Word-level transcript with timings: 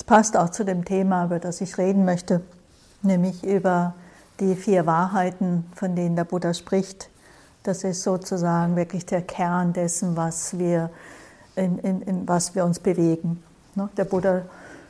Es 0.00 0.04
passt 0.04 0.34
auch 0.34 0.48
zu 0.48 0.64
dem 0.64 0.86
Thema, 0.86 1.26
über 1.26 1.38
das 1.38 1.60
ich 1.60 1.76
reden 1.76 2.06
möchte, 2.06 2.40
nämlich 3.02 3.44
über 3.44 3.92
die 4.40 4.56
vier 4.56 4.86
Wahrheiten, 4.86 5.70
von 5.74 5.94
denen 5.94 6.16
der 6.16 6.24
Buddha 6.24 6.54
spricht. 6.54 7.10
Das 7.64 7.84
ist 7.84 8.02
sozusagen 8.02 8.76
wirklich 8.76 9.04
der 9.04 9.20
Kern 9.20 9.74
dessen, 9.74 10.16
was 10.16 10.58
wir, 10.58 10.88
in, 11.54 11.78
in, 11.80 12.00
in 12.00 12.26
was 12.26 12.54
wir 12.54 12.64
uns 12.64 12.80
bewegen. 12.80 13.42
Ne? 13.74 13.90
Der 13.98 14.04
Buddha 14.06 14.40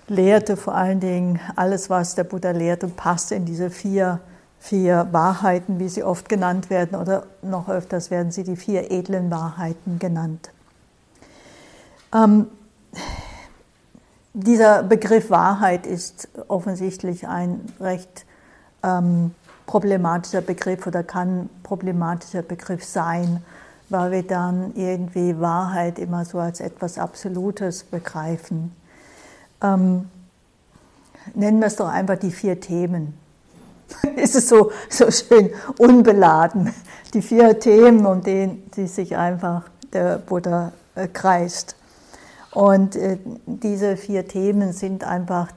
lehrte 0.07 0.57
vor 0.57 0.77
allen 0.77 1.01
Dingen 1.01 1.41
alles, 1.57 1.91
was 1.91 2.15
der 2.15 2.23
Buddha 2.23 2.53
lehrte, 2.53 2.87
passt 2.87 3.33
in 3.33 3.45
diese 3.45 3.69
vier, 3.69 4.21
vier 4.61 5.09
Wahrheiten, 5.11 5.81
wie 5.81 5.89
sie 5.89 6.05
oft 6.05 6.29
genannt 6.29 6.71
werden, 6.71 6.95
oder 6.95 7.25
noch 7.43 7.69
öfters 7.69 8.13
werden 8.13 8.31
sie 8.31 8.45
die 8.45 8.55
vier 8.55 8.93
edlen 8.93 9.29
Wahrheiten 9.29 9.99
genannt. 9.99 10.53
Ähm, 12.15 12.47
dieser 14.33 14.83
Begriff 14.83 15.31
Wahrheit 15.31 15.87
ist 15.87 16.29
offensichtlich 16.49 17.27
ein 17.27 17.61
recht 17.81 18.27
ähm, 18.83 19.35
problematischer 19.67 20.41
Begriff 20.41 20.87
oder 20.87 21.03
kann 21.03 21.49
problematischer 21.63 22.43
Begriff 22.43 22.85
sein, 22.85 23.43
weil 23.89 24.11
wir 24.13 24.23
dann 24.23 24.73
irgendwie 24.77 25.39
Wahrheit 25.41 25.99
immer 25.99 26.25
so 26.25 26.39
als 26.39 26.61
etwas 26.61 26.99
Absolutes 26.99 27.85
begreifen. 27.85 28.73
Ähm, 29.63 30.09
nennen 31.35 31.61
wir 31.61 31.67
es 31.67 31.77
doch 31.77 31.89
einfach 31.89 32.17
die 32.17 32.31
vier 32.31 32.61
Themen. 32.61 33.15
ist 34.17 34.37
es 34.37 34.49
so, 34.49 34.71
so 34.89 35.11
schön 35.11 35.51
unbeladen. 35.79 36.73
Die 37.15 37.23
vier 37.23 37.59
Themen, 37.59 38.07
um 38.07 38.23
denen 38.23 38.71
sich 38.73 39.17
einfach 39.17 39.65
der 39.93 40.19
Buddha 40.19 40.73
äh, 40.95 41.09
kreist. 41.09 41.75
Und 42.53 42.97
äh, 42.97 43.19
diese 43.47 43.97
vier 43.97 44.27
Themen 44.27 44.73
sind 44.73 45.05
einfach, 45.05 45.49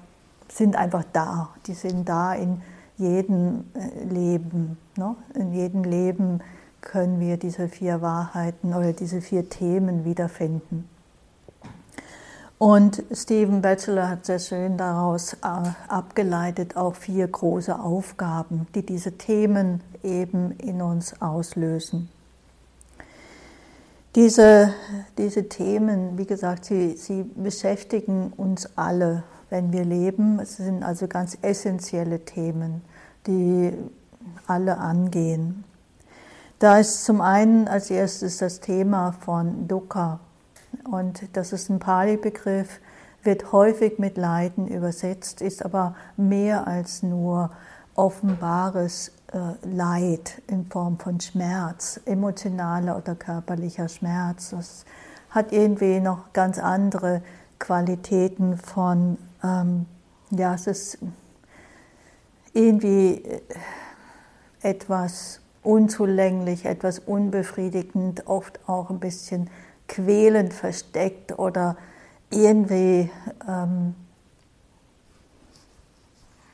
sind 0.47 0.75
einfach 0.75 1.03
da. 1.11 1.49
Die 1.65 1.73
sind 1.73 2.07
da 2.07 2.33
in 2.33 2.61
jedem 2.97 3.65
äh, 3.73 4.03
Leben. 4.05 4.77
Ne? 4.95 5.15
In 5.33 5.53
jedem 5.53 5.83
Leben 5.83 6.41
können 6.81 7.19
wir 7.19 7.37
diese 7.37 7.67
vier 7.67 8.01
Wahrheiten 8.01 8.73
oder 8.73 8.93
diese 8.93 9.21
vier 9.21 9.49
Themen 9.49 10.05
wiederfinden. 10.05 10.87
Und 12.59 13.03
Stephen 13.11 13.61
Batchelor 13.61 14.07
hat 14.07 14.25
sehr 14.25 14.39
schön 14.39 14.77
daraus 14.77 15.33
äh, 15.33 15.37
abgeleitet 15.87 16.77
auch 16.77 16.95
vier 16.95 17.27
große 17.27 17.77
Aufgaben, 17.77 18.67
die 18.75 18.85
diese 18.85 19.17
Themen 19.17 19.81
eben 20.03 20.51
in 20.59 20.81
uns 20.81 21.21
auslösen. 21.21 22.09
Diese, 24.15 24.71
diese 25.17 25.49
Themen, 25.49 26.19
wie 26.19 26.27
gesagt, 26.27 26.65
sie, 26.65 26.95
sie 26.97 27.23
beschäftigen 27.23 28.31
uns 28.37 28.69
alle, 28.75 29.23
wenn 29.49 29.73
wir 29.73 29.83
leben. 29.85 30.39
Es 30.39 30.57
sind 30.57 30.83
also 30.83 31.07
ganz 31.07 31.35
essentielle 31.41 32.19
Themen, 32.19 32.83
die 33.25 33.73
alle 34.45 34.77
angehen. 34.77 35.63
Da 36.59 36.77
ist 36.77 37.05
zum 37.05 37.21
einen 37.21 37.67
als 37.67 37.89
erstes 37.89 38.37
das 38.37 38.59
Thema 38.59 39.13
von 39.13 39.67
Dukkha. 39.67 40.19
Und 40.89 41.23
das 41.33 41.51
ist 41.51 41.69
ein 41.69 41.79
Pali-Begriff, 41.79 42.79
wird 43.23 43.51
häufig 43.51 43.97
mit 43.97 44.17
Leiden 44.17 44.67
übersetzt, 44.67 45.41
ist 45.41 45.65
aber 45.65 45.95
mehr 46.17 46.67
als 46.67 47.01
nur 47.01 47.49
offenbares 47.95 49.11
Leid 49.63 50.41
in 50.47 50.65
Form 50.67 50.99
von 50.99 51.19
Schmerz, 51.19 51.99
emotionaler 52.05 52.97
oder 52.97 53.15
körperlicher 53.15 53.87
Schmerz. 53.87 54.51
Das 54.51 54.85
hat 55.29 55.51
irgendwie 55.51 55.99
noch 55.99 56.33
ganz 56.33 56.59
andere 56.59 57.23
Qualitäten 57.57 58.57
von, 58.57 59.17
ähm, 59.43 59.85
ja, 60.29 60.53
es 60.53 60.67
ist 60.67 60.97
irgendwie 62.53 63.23
äh, 63.23 63.41
etwas 64.61 65.41
unzulänglich, 65.63 66.65
etwas 66.65 66.99
unbefriedigend, 66.99 68.27
oft 68.27 68.59
auch 68.67 68.89
ein 68.89 68.99
bisschen 68.99 69.49
quälend 69.87 70.53
versteckt 70.53 71.39
oder 71.39 71.75
irgendwie 72.29 73.09
ähm, 73.47 73.95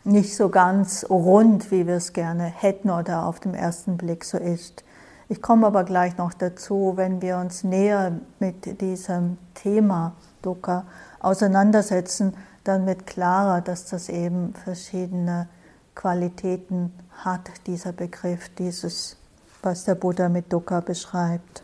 nicht 0.03 0.35
so 0.35 0.49
ganz 0.49 1.05
rund, 1.09 1.71
wie 1.71 1.87
wir 1.87 1.95
es 1.95 2.13
gerne 2.13 2.43
hätten 2.43 2.89
oder 2.89 3.25
auf 3.25 3.39
dem 3.39 3.53
ersten 3.53 3.97
Blick 3.97 4.23
so 4.23 4.37
ist. 4.37 4.83
Ich 5.27 5.41
komme 5.41 5.67
aber 5.67 5.83
gleich 5.83 6.17
noch 6.17 6.33
dazu, 6.33 6.93
wenn 6.95 7.21
wir 7.21 7.37
uns 7.37 7.63
näher 7.63 8.13
mit 8.39 8.81
diesem 8.81 9.37
Thema 9.53 10.13
Dukkha 10.41 10.85
auseinandersetzen, 11.19 12.35
dann 12.63 12.85
wird 12.87 13.05
klarer, 13.05 13.61
dass 13.61 13.85
das 13.85 14.09
eben 14.09 14.53
verschiedene 14.53 15.47
Qualitäten 15.95 16.93
hat, 17.11 17.51
dieser 17.67 17.91
Begriff, 17.91 18.49
dieses, 18.57 19.17
was 19.61 19.83
der 19.83 19.95
Buddha 19.95 20.29
mit 20.29 20.51
Dukkha 20.51 20.79
beschreibt. 20.79 21.63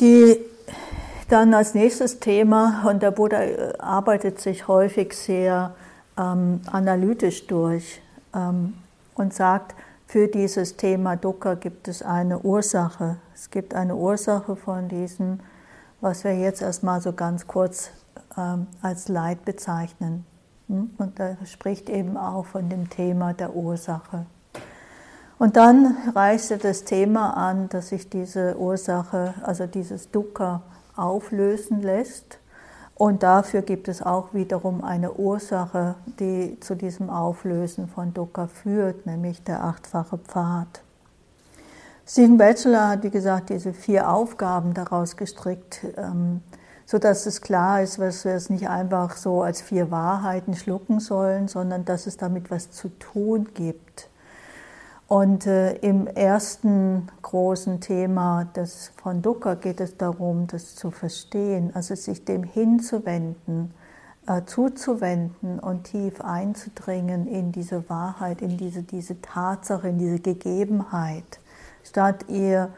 Die 0.00 0.38
dann 1.28 1.54
als 1.54 1.74
nächstes 1.74 2.20
Thema, 2.20 2.84
und 2.86 3.02
der 3.02 3.12
Buddha 3.12 3.38
arbeitet 3.78 4.40
sich 4.40 4.68
häufig 4.68 5.14
sehr 5.14 5.74
ähm, 6.18 6.60
analytisch 6.70 7.46
durch 7.46 8.00
ähm, 8.34 8.74
und 9.14 9.34
sagt, 9.34 9.74
für 10.06 10.28
dieses 10.28 10.76
Thema 10.76 11.16
Dukkha 11.16 11.54
gibt 11.54 11.88
es 11.88 12.02
eine 12.02 12.38
Ursache. 12.40 13.16
Es 13.34 13.50
gibt 13.50 13.74
eine 13.74 13.96
Ursache 13.96 14.56
von 14.56 14.88
diesem, 14.88 15.40
was 16.00 16.24
wir 16.24 16.36
jetzt 16.36 16.60
erstmal 16.60 17.00
so 17.00 17.12
ganz 17.12 17.46
kurz 17.46 17.90
ähm, 18.36 18.66
als 18.82 19.08
Leid 19.08 19.44
bezeichnen. 19.44 20.26
Hm? 20.68 20.90
Und 20.98 21.18
er 21.18 21.38
spricht 21.46 21.88
eben 21.88 22.16
auch 22.16 22.44
von 22.44 22.68
dem 22.68 22.90
Thema 22.90 23.32
der 23.32 23.56
Ursache. 23.56 24.26
Und 25.38 25.56
dann 25.56 25.96
reißt 26.14 26.52
er 26.52 26.58
das 26.58 26.84
Thema 26.84 27.36
an, 27.36 27.68
dass 27.70 27.88
sich 27.88 28.10
diese 28.10 28.56
Ursache, 28.58 29.34
also 29.42 29.66
dieses 29.66 30.10
Dukkha, 30.10 30.62
auflösen 30.94 31.80
lässt 31.80 32.38
und 33.02 33.24
dafür 33.24 33.62
gibt 33.62 33.88
es 33.88 34.00
auch 34.00 34.32
wiederum 34.32 34.84
eine 34.84 35.14
Ursache, 35.14 35.96
die 36.20 36.60
zu 36.60 36.76
diesem 36.76 37.10
Auflösen 37.10 37.88
von 37.88 38.14
Dukkha 38.14 38.46
führt, 38.46 39.06
nämlich 39.06 39.42
der 39.42 39.64
achtfache 39.64 40.18
Pfad. 40.18 40.84
Stephen 42.06 42.38
Batchelor 42.38 42.90
hat, 42.90 43.02
wie 43.02 43.10
gesagt, 43.10 43.50
diese 43.50 43.72
vier 43.72 44.08
Aufgaben 44.08 44.72
daraus 44.72 45.16
gestrickt, 45.16 45.84
ähm, 45.96 46.42
sodass 46.86 47.26
es 47.26 47.40
klar 47.40 47.82
ist, 47.82 47.98
dass 47.98 48.24
wir 48.24 48.34
es 48.34 48.50
nicht 48.50 48.68
einfach 48.68 49.16
so 49.16 49.42
als 49.42 49.60
vier 49.60 49.90
Wahrheiten 49.90 50.54
schlucken 50.54 51.00
sollen, 51.00 51.48
sondern 51.48 51.84
dass 51.84 52.06
es 52.06 52.16
damit 52.16 52.52
was 52.52 52.70
zu 52.70 52.88
tun 53.00 53.48
gibt. 53.52 54.10
Und 55.12 55.46
äh, 55.46 55.74
im 55.80 56.06
ersten 56.06 57.06
großen 57.20 57.82
Thema 57.82 58.46
des, 58.56 58.92
von 58.96 59.20
Dukkha 59.20 59.56
geht 59.56 59.78
es 59.82 59.98
darum, 59.98 60.46
das 60.46 60.74
zu 60.74 60.90
verstehen, 60.90 61.70
also 61.74 61.94
sich 61.94 62.24
dem 62.24 62.44
hinzuwenden, 62.44 63.74
äh, 64.26 64.40
zuzuwenden 64.46 65.58
und 65.58 65.84
tief 65.84 66.22
einzudringen 66.22 67.26
in 67.26 67.52
diese 67.52 67.90
Wahrheit, 67.90 68.40
in 68.40 68.56
diese, 68.56 68.84
diese 68.84 69.20
Tatsache, 69.20 69.88
in 69.88 69.98
diese 69.98 70.18
Gegebenheit, 70.18 71.40
statt 71.84 72.24
ihr, 72.28 72.70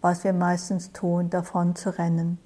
was 0.00 0.24
wir 0.24 0.32
meistens 0.32 0.92
tun, 0.92 1.28
davon 1.28 1.76
zu 1.76 1.90
rennen. 1.98 2.38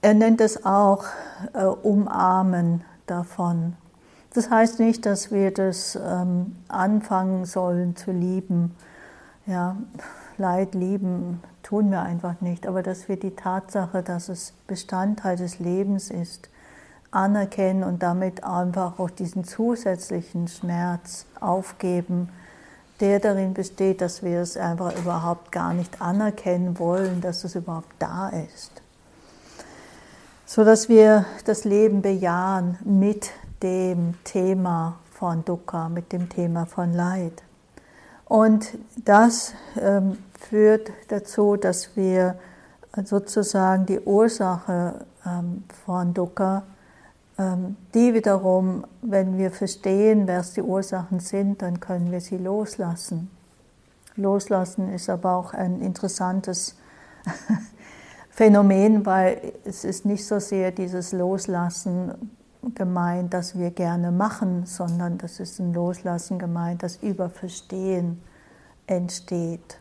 Er 0.00 0.14
nennt 0.14 0.40
es 0.40 0.64
auch 0.64 1.06
äh, 1.54 1.64
Umarmen 1.64 2.84
davon. 3.08 3.74
Das 4.32 4.50
heißt 4.50 4.78
nicht, 4.78 5.06
dass 5.06 5.32
wir 5.32 5.50
das 5.50 5.96
ähm, 5.96 6.56
anfangen 6.68 7.44
sollen 7.44 7.96
zu 7.96 8.12
lieben. 8.12 8.76
Ja, 9.46 9.76
Leid 10.38 10.74
lieben 10.74 11.42
tun 11.62 11.90
wir 11.90 12.02
einfach 12.02 12.40
nicht, 12.40 12.66
aber 12.66 12.82
dass 12.82 13.08
wir 13.08 13.18
die 13.18 13.34
Tatsache, 13.34 14.02
dass 14.02 14.28
es 14.28 14.54
Bestandteil 14.66 15.36
des 15.36 15.58
Lebens 15.58 16.10
ist, 16.10 16.48
anerkennen 17.10 17.82
und 17.82 18.02
damit 18.02 18.44
einfach 18.44 18.98
auch 18.98 19.10
diesen 19.10 19.44
zusätzlichen 19.44 20.48
Schmerz 20.48 21.26
aufgeben, 21.40 22.28
der 23.00 23.18
darin 23.18 23.54
besteht, 23.54 24.00
dass 24.00 24.22
wir 24.22 24.40
es 24.40 24.56
einfach 24.56 24.96
überhaupt 24.96 25.52
gar 25.52 25.74
nicht 25.74 26.00
anerkennen 26.00 26.78
wollen, 26.78 27.20
dass 27.20 27.44
es 27.44 27.54
überhaupt 27.54 27.94
da 27.98 28.28
ist. 28.28 28.70
So 30.46 30.64
dass 30.64 30.88
wir 30.88 31.24
das 31.44 31.64
Leben 31.64 32.02
bejahen 32.02 32.78
mit 32.84 33.30
dem 33.62 34.14
Thema 34.24 34.98
von 35.10 35.44
Dukkha, 35.44 35.88
mit 35.88 36.12
dem 36.12 36.28
Thema 36.28 36.66
von 36.66 36.94
Leid. 36.94 37.42
Und 38.24 38.78
das 39.04 39.54
ähm, 39.78 40.18
führt 40.38 40.90
dazu, 41.08 41.56
dass 41.56 41.96
wir 41.96 42.38
sozusagen 43.04 43.86
die 43.86 44.00
Ursache 44.00 45.04
ähm, 45.26 45.64
von 45.84 46.14
Dukkha, 46.14 46.62
ähm, 47.38 47.76
die 47.94 48.14
wiederum, 48.14 48.86
wenn 49.02 49.36
wir 49.36 49.50
verstehen, 49.50 50.26
was 50.28 50.52
die 50.52 50.62
Ursachen 50.62 51.20
sind, 51.20 51.62
dann 51.62 51.80
können 51.80 52.10
wir 52.10 52.20
sie 52.20 52.38
loslassen. 52.38 53.30
Loslassen 54.16 54.92
ist 54.92 55.08
aber 55.08 55.34
auch 55.34 55.54
ein 55.54 55.80
interessantes 55.80 56.76
Phänomen, 58.30 59.04
weil 59.06 59.52
es 59.64 59.84
ist 59.84 60.04
nicht 60.04 60.26
so 60.26 60.38
sehr 60.38 60.70
dieses 60.70 61.12
Loslassen 61.12 62.30
gemeint, 62.74 63.32
das 63.34 63.58
wir 63.58 63.70
gerne 63.70 64.10
machen, 64.10 64.66
sondern 64.66 65.18
das 65.18 65.40
ist 65.40 65.58
ein 65.58 65.72
Loslassen 65.72 66.38
gemeint, 66.38 66.82
das 66.82 66.96
über 66.96 67.30
Verstehen 67.30 68.22
entsteht. 68.86 69.78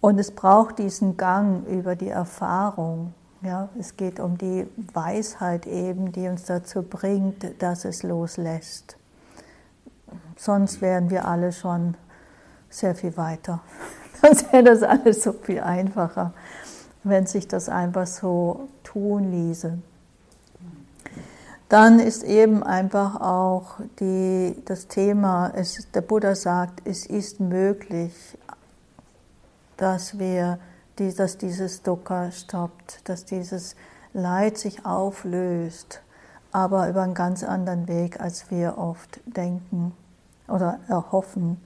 Und 0.00 0.18
es 0.18 0.30
braucht 0.30 0.78
diesen 0.78 1.16
Gang 1.16 1.66
über 1.66 1.96
die 1.96 2.08
Erfahrung. 2.08 3.14
Ja, 3.42 3.68
es 3.78 3.96
geht 3.96 4.20
um 4.20 4.36
die 4.36 4.66
Weisheit 4.92 5.66
eben, 5.66 6.12
die 6.12 6.28
uns 6.28 6.44
dazu 6.44 6.82
bringt, 6.82 7.62
dass 7.62 7.84
es 7.84 8.02
loslässt. 8.02 8.96
Sonst 10.36 10.80
wären 10.80 11.10
wir 11.10 11.26
alle 11.26 11.52
schon 11.52 11.96
sehr 12.68 12.94
viel 12.94 13.16
weiter. 13.16 13.60
Sonst 14.22 14.52
wäre 14.52 14.64
das 14.64 14.82
alles 14.82 15.22
so 15.22 15.32
viel 15.32 15.60
einfacher, 15.60 16.32
wenn 17.02 17.26
sich 17.26 17.46
das 17.46 17.68
einfach 17.68 18.06
so 18.06 18.68
tun 18.82 19.30
ließe. 19.30 19.78
Dann 21.74 21.98
ist 21.98 22.22
eben 22.22 22.62
einfach 22.62 23.20
auch 23.20 23.80
die, 23.98 24.62
das 24.64 24.86
Thema, 24.86 25.50
es, 25.56 25.90
der 25.90 26.02
Buddha 26.02 26.36
sagt, 26.36 26.86
es 26.86 27.04
ist 27.04 27.40
möglich, 27.40 28.38
dass 29.76 30.16
wir, 30.20 30.60
dass 30.94 31.36
dieses 31.36 31.82
Dukkha 31.82 32.30
stoppt, 32.30 33.08
dass 33.08 33.24
dieses 33.24 33.74
Leid 34.12 34.56
sich 34.56 34.86
auflöst, 34.86 36.00
aber 36.52 36.88
über 36.88 37.02
einen 37.02 37.14
ganz 37.14 37.42
anderen 37.42 37.88
Weg, 37.88 38.20
als 38.20 38.52
wir 38.52 38.78
oft 38.78 39.20
denken 39.26 39.96
oder 40.46 40.78
erhoffen. 40.86 41.60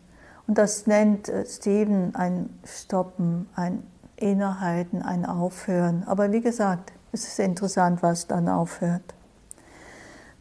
Und 0.47 0.57
das 0.57 0.87
nennt 0.87 1.31
Stephen 1.45 2.15
ein 2.15 2.49
Stoppen, 2.65 3.47
ein 3.55 3.83
Innehalten, 4.17 5.03
ein 5.03 5.27
Aufhören. 5.27 6.05
Aber 6.07 6.33
wie 6.33 6.41
gesagt, 6.41 6.95
es 7.13 7.29
ist 7.29 7.39
interessant, 7.41 8.03
was 8.03 8.27
dann 8.27 8.49
aufhört. 8.49 9.03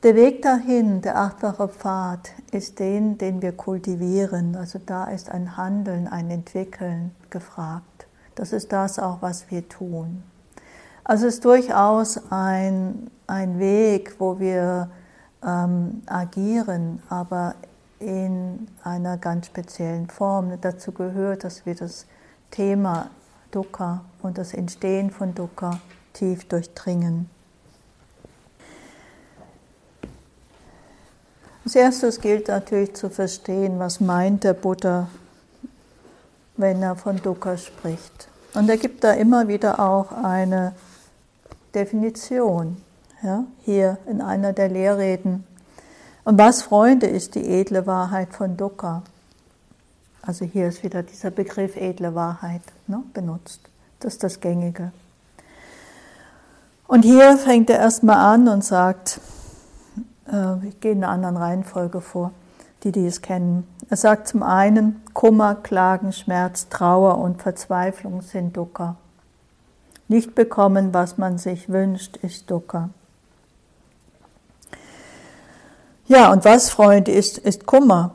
Der 0.07 0.15
Weg 0.15 0.42
dahin, 0.42 1.01
der 1.01 1.18
achtfache 1.18 1.68
Pfad, 1.68 2.31
ist 2.54 2.80
den, 2.80 3.18
den 3.18 3.42
wir 3.42 3.51
kultivieren. 3.51 4.56
Also 4.56 4.80
da 4.80 5.04
ist 5.04 5.30
ein 5.30 5.57
Handeln, 5.57 6.07
ein 6.07 6.31
Entwickeln 6.31 7.13
gefragt. 7.30 8.07
Das 8.33 8.54
ist 8.54 8.71
das 8.71 9.00
auch, 9.00 9.18
was 9.19 9.51
wir 9.51 9.68
tun. 9.68 10.24
Also 11.04 11.27
es 11.27 11.33
ist 11.33 11.44
durchaus 11.44 12.21
ein, 12.31 13.12
ein 13.27 13.59
Weg, 13.59 14.15
wo 14.18 14.39
wir 14.39 14.89
ähm, 15.45 16.04
agieren, 16.06 17.04
aber 17.09 17.56
in 18.00 18.69
einer 18.86 19.18
ganz 19.18 19.48
speziellen 19.48 20.07
Form. 20.07 20.54
Dazu 20.62 20.94
gehört, 20.94 21.44
dass 21.44 21.65
wir 21.65 21.75
das 21.75 22.06
Thema 22.50 23.09
Dukkha 23.51 24.06
und 24.21 24.38
das 24.38 24.54
Entstehen 24.54 25.12
von 25.12 25.36
Dukkha 25.36 25.81
tief 26.13 26.48
durchdringen. 26.48 27.30
Als 31.68 31.75
erstes 31.75 32.22
gilt 32.22 32.48
natürlich 32.48 32.94
zu 32.94 33.10
verstehen, 33.10 33.78
was 33.78 34.00
meint 34.00 34.46
der 34.46 34.54
Buddha, 34.54 35.10
wenn 36.56 36.81
er 36.81 36.96
von 36.96 37.22
Dukkha 37.22 37.58
spricht. 37.58 38.30
Und 38.54 38.69
er 38.69 38.78
gibt 38.78 39.04
da 39.04 39.12
immer 39.12 39.50
wieder 39.50 39.78
auch 39.78 40.14
eine 40.14 40.72
Definition, 41.75 42.78
ja, 43.22 43.44
hier 43.66 43.98
in 44.06 44.22
einer 44.22 44.54
der 44.54 44.69
Lehrreden. 44.69 45.44
Und 46.24 46.38
was, 46.38 46.62
Freunde, 46.62 47.08
ist 47.08 47.36
die 47.36 47.46
edle 47.46 47.86
Wahrheit 47.86 48.30
von 48.34 48.56
Dukkha? 48.56 49.04
Also 50.22 50.46
hier 50.46 50.69
ist 50.69 50.86
wieder 50.86 51.04
dieser 51.04 51.31
Begriff 51.31 51.75
edle 51.75 52.16
Wahrheit 52.16 52.62
ne, 52.88 53.04
benutzt. 53.14 53.60
Das 54.00 54.14
ist 54.14 54.24
das 54.24 54.40
Gängige. 54.40 54.94
Und 56.88 57.04
hier 57.04 57.38
fängt 57.38 57.69
er 57.69 57.80
erstmal 57.80 58.34
an 58.34 58.48
und 58.48 58.64
sagt, 58.64 59.19
ich 60.68 60.79
gehe 60.81 60.91
in 60.91 61.03
einer 61.03 61.13
anderen 61.13 61.38
Reihenfolge 61.38 62.01
vor, 62.01 62.31
die, 62.83 62.91
die 62.91 63.06
es 63.06 63.21
kennen. 63.21 63.68
Er 63.89 63.97
sagt 63.97 64.27
zum 64.27 64.44
einen, 64.44 65.01
Kummer, 65.13 65.56
Klagen, 65.56 66.12
Schmerz, 66.12 66.68
Trauer 66.69 67.18
und 67.19 67.41
Verzweiflung 67.41 68.21
sind 68.21 68.57
Dukkha. 68.57 68.95
Nicht 70.09 70.35
bekommen, 70.35 70.94
was 70.94 71.18
man 71.18 71.38
sich 71.38 71.69
wünscht, 71.69 72.18
ist 72.18 72.51
Dukkha. 72.51 72.89
Ja, 76.07 76.31
und 76.31 76.45
was, 76.45 76.69
Freunde, 76.69 77.12
ist, 77.12 77.38
ist 77.38 77.65
Kummer? 77.65 78.12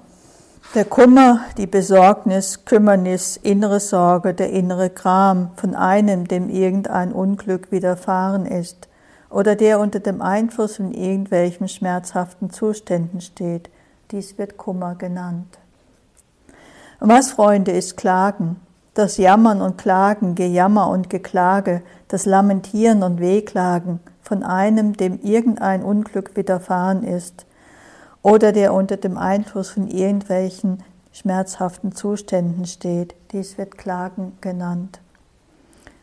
Der 0.75 0.87
Kummer, 0.87 1.41
die 1.59 1.67
Besorgnis, 1.67 2.65
Kümmernis, 2.65 3.37
innere 3.37 3.81
Sorge, 3.81 4.33
der 4.33 4.51
innere 4.51 4.89
Gram 4.89 5.51
von 5.57 5.75
einem, 5.75 6.27
dem 6.27 6.49
irgendein 6.49 7.13
Unglück 7.13 7.71
widerfahren 7.71 8.47
ist, 8.47 8.89
oder 9.33 9.57
der 9.57 9.81
unter 9.81 10.01
dem 10.01 10.21
Einfluss 10.21 10.77
von 10.77 10.93
irgendwelchen 10.93 11.69
schmerzhaften 11.69 12.51
Zuständen 12.51 13.21
steht. 13.21 13.71
Dies 14.11 14.37
wird 14.39 14.57
Kummer 14.57 14.95
genannt. 14.95 15.59
Und 17.01 17.09
was, 17.09 17.33
Freunde, 17.33 17.73
ist 17.73 17.97
Klagen? 17.97 18.57
Das 18.95 19.17
Jammern 19.17 19.63
und 19.63 19.79
Klagen, 19.79 20.35
Gejammer 20.35 20.89
und 20.89 21.09
Geklage, 21.09 21.83
das 22.09 22.27
Lamentieren 22.27 23.03
und 23.03 23.21
Wehklagen 23.21 24.01
von 24.21 24.43
einem, 24.43 24.97
dem 24.97 25.19
irgendein 25.23 25.83
Unglück 25.83 26.37
widerfahren 26.37 27.03
ist, 27.03 27.47
oder 28.23 28.53
der 28.53 28.73
unter 28.73 28.99
dem 28.99 29.19
Einfluss 29.19 29.71
von 29.71 29.89
irgendwelchen 29.89 30.85
schmerzhaften 31.13 31.93
Zuständen 31.93 32.67
steht. 32.67 33.15
Dies 33.33 33.59
wird 33.59 33.79
Klagen 33.79 34.37
genannt. 34.41 35.01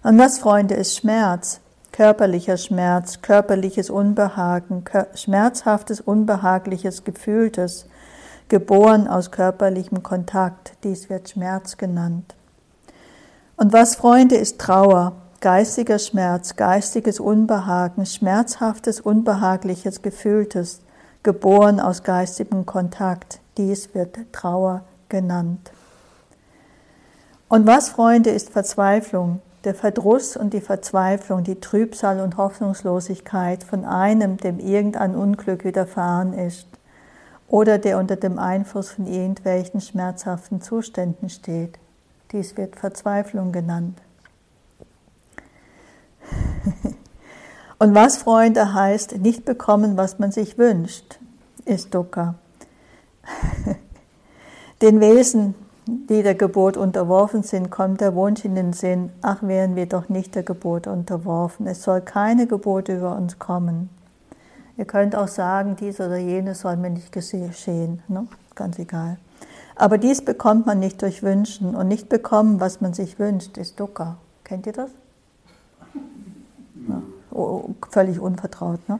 Und 0.03 0.17
was, 0.17 0.39
Freunde, 0.39 0.75
ist 0.75 0.97
Schmerz? 0.97 1.61
Körperlicher 2.00 2.56
Schmerz, 2.56 3.22
körperliches 3.22 3.90
Unbehagen, 3.90 4.86
schmerzhaftes, 5.16 6.00
unbehagliches, 6.00 7.04
gefühltes, 7.04 7.88
geboren 8.48 9.10
aus 9.10 9.31
körperlichem 9.31 10.01
Kontakt. 10.01 10.78
Dies 10.86 11.10
wird 11.10 11.28
Schmerz 11.28 11.75
genannt. 11.75 12.36
Und 13.57 13.74
was, 13.74 13.98
Freunde, 13.98 14.38
ist 14.38 14.62
Trauer? 14.62 15.12
Geistiger 15.42 16.00
Schmerz, 16.00 16.56
geistiges 16.56 17.19
Unbehagen, 17.19 18.06
schmerzhaftes, 18.06 19.01
unbehagliches, 19.01 20.01
gefühltes, 20.01 20.80
geboren 21.22 21.81
aus 21.81 22.04
geistigem 22.04 22.66
Kontakt. 22.66 23.42
Dies 23.57 23.94
wird 23.94 24.18
Trauer 24.31 24.86
genannt. 25.10 25.74
Und 27.50 27.68
was, 27.68 27.90
Freunde, 27.90 28.30
ist 28.30 28.51
Verzweiflung? 28.51 29.42
Der 29.63 29.75
Verdruss 29.75 30.38
und 30.38 30.53
die 30.53 30.61
Verzweiflung, 30.61 31.44
die 31.44 31.59
Trübsal 31.59 32.21
und 32.21 32.38
Hoffnungslosigkeit 32.38 33.63
von 33.63 33.83
einem, 33.85 34.38
dem 34.38 34.59
irgendein 34.59 35.15
Unglück 35.15 35.65
widerfahren 35.65 36.34
ist 36.34 36.67
oder 37.48 37.77
der 37.77 37.98
unter 37.98 38.15
dem 38.15 38.39
Einfluss 38.39 38.91
von 38.91 39.05
irgendwelchen 39.07 39.81
schmerzhaften 39.81 40.62
Zuständen 40.62 41.29
steht. 41.29 41.77
Dies 42.31 42.55
wird 42.57 42.75
Verzweiflung 42.75 43.51
genannt. 43.51 44.00
und 47.79 47.95
was, 47.95 48.17
Freunde, 48.17 48.74
heißt, 48.74 49.17
nicht 49.17 49.45
bekommen, 49.45 49.98
was 49.98 50.19
man 50.19 50.31
sich 50.31 50.57
wünscht, 50.57 51.19
ist 51.65 51.93
Dukkha. 51.93 52.36
Den 54.81 55.01
Wesen, 55.01 55.55
die 56.10 56.24
der 56.24 56.36
Geburt 56.36 56.77
unterworfen 56.77 57.43
sind, 57.43 57.69
kommt 57.69 58.01
der 58.01 58.15
Wunsch 58.15 58.46
in 58.46 58.55
den 58.55 58.74
Sinn, 58.74 59.12
ach 59.22 59.43
wären 59.43 59.75
wir 59.75 59.86
doch 59.86 60.10
nicht 60.10 60.36
der 60.36 60.43
Geburt 60.43 60.88
unterworfen. 60.88 61.67
Es 61.67 61.84
soll 61.84 62.01
keine 62.01 62.48
Geburt 62.48 62.89
über 62.89 63.15
uns 63.15 63.39
kommen. 63.39 63.89
Ihr 64.77 64.86
könnt 64.86 65.15
auch 65.15 65.27
sagen, 65.27 65.75
dies 65.79 66.00
oder 66.00 66.17
jenes 66.17 66.62
soll 66.62 66.77
mir 66.77 66.89
nicht 66.89 67.12
geschehen, 67.12 68.01
ne? 68.08 68.27
ganz 68.55 68.79
egal. 68.79 69.17
Aber 69.75 69.98
dies 69.98 70.22
bekommt 70.22 70.65
man 70.65 70.79
nicht 70.79 71.01
durch 71.01 71.24
Wünschen 71.24 71.75
und 71.75 71.88
nicht 71.88 72.10
bekommen, 72.10 72.60
was 72.60 72.81
man 72.81 72.93
sich 72.93 73.19
wünscht, 73.19 73.58
ist 73.58 73.79
Dukkha. 73.79 74.17
Kennt 74.43 74.67
ihr 74.67 74.74
das? 74.74 74.89
Ja. 76.88 77.01
Oh, 77.31 77.41
oh 77.41 77.75
völlig 77.89 78.19
unvertraut. 78.19 78.79
Ne? 78.89 79.00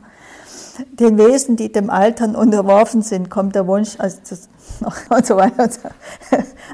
Den 0.92 1.18
Wesen, 1.18 1.56
die 1.56 1.70
dem 1.70 1.90
Altern 1.90 2.36
unterworfen 2.36 3.02
sind, 3.02 3.28
kommt 3.28 3.54
der 3.54 3.66
Wunsch, 3.66 3.96
also 3.98 4.18
das, 4.28 4.48
und 5.10 5.26
so 5.26 5.36
weiter. 5.36 5.68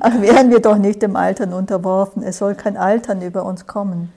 Ach, 0.00 0.20
wären 0.20 0.50
wir 0.50 0.60
doch 0.60 0.78
nicht 0.78 1.02
dem 1.02 1.16
Altern 1.16 1.52
unterworfen. 1.52 2.22
Es 2.22 2.38
soll 2.38 2.54
kein 2.54 2.76
Altern 2.76 3.22
über 3.22 3.44
uns 3.44 3.66
kommen. 3.66 4.12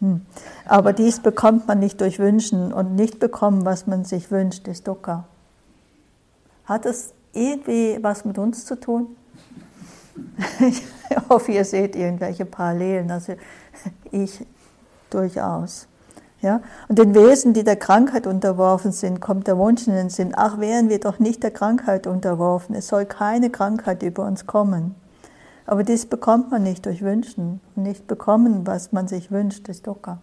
Hm. 0.00 0.22
Aber 0.66 0.92
dies 0.92 1.20
bekommt 1.20 1.68
man 1.68 1.78
nicht 1.78 2.00
durch 2.00 2.18
Wünschen 2.18 2.72
und 2.72 2.94
nicht 2.94 3.18
bekommen, 3.20 3.64
was 3.64 3.86
man 3.86 4.04
sich 4.04 4.30
wünscht, 4.30 4.66
ist 4.68 4.88
Dukkha. 4.88 5.24
Hat 6.64 6.86
es 6.86 7.12
irgendwie 7.32 7.98
was 8.00 8.24
mit 8.24 8.38
uns 8.38 8.64
zu 8.64 8.78
tun? 8.78 9.08
Ich 11.10 11.28
hoffe, 11.28 11.52
ihr 11.52 11.64
seht 11.64 11.96
irgendwelche 11.96 12.44
Parallelen. 12.44 13.10
Also 13.10 13.34
ich 14.10 14.44
durchaus. 15.10 15.86
Ja? 16.42 16.60
Und 16.88 16.98
den 16.98 17.14
Wesen, 17.14 17.54
die 17.54 17.64
der 17.64 17.76
Krankheit 17.76 18.26
unterworfen 18.26 18.92
sind, 18.92 19.20
kommt 19.20 19.46
der 19.46 19.56
Wunsch 19.56 19.86
in 19.86 19.94
den 19.94 20.10
Sinn, 20.10 20.32
ach, 20.36 20.58
wären 20.58 20.88
wir 20.88 21.00
doch 21.00 21.18
nicht 21.18 21.42
der 21.42 21.50
Krankheit 21.50 22.06
unterworfen, 22.06 22.74
es 22.74 22.88
soll 22.88 23.06
keine 23.06 23.50
Krankheit 23.50 24.02
über 24.02 24.26
uns 24.26 24.46
kommen. 24.46 24.94
Aber 25.66 25.82
dies 25.82 26.06
bekommt 26.06 26.50
man 26.50 26.62
nicht 26.62 26.84
durch 26.86 27.02
Wünschen. 27.02 27.60
Nicht 27.74 28.06
bekommen, 28.06 28.66
was 28.66 28.92
man 28.92 29.08
sich 29.08 29.30
wünscht, 29.30 29.68
ist 29.68 29.86
Dukkha. 29.86 30.18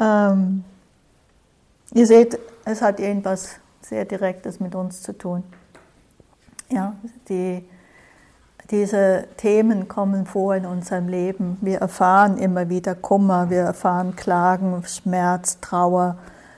ähm, 0.00 0.64
ihr 1.92 2.06
seht, 2.06 2.38
es 2.64 2.82
hat 2.82 3.00
irgendwas 3.00 3.56
sehr 3.80 4.04
Direktes 4.04 4.60
mit 4.60 4.74
uns 4.74 5.02
zu 5.02 5.12
tun. 5.12 5.42
Ja, 6.70 6.94
die, 7.28 7.64
diese 8.70 9.26
Themen 9.36 9.88
kommen 9.88 10.24
vor 10.24 10.54
in 10.54 10.64
unserem 10.64 11.08
Leben. 11.08 11.58
Wir 11.60 11.78
erfahren 11.78 12.38
immer 12.38 12.70
wieder 12.70 12.94
Kummer, 12.94 13.50
wir 13.50 13.60
erfahren 13.60 14.16
Klagen, 14.16 14.82
Schmerz, 14.86 15.58
Trauer, 15.60 16.16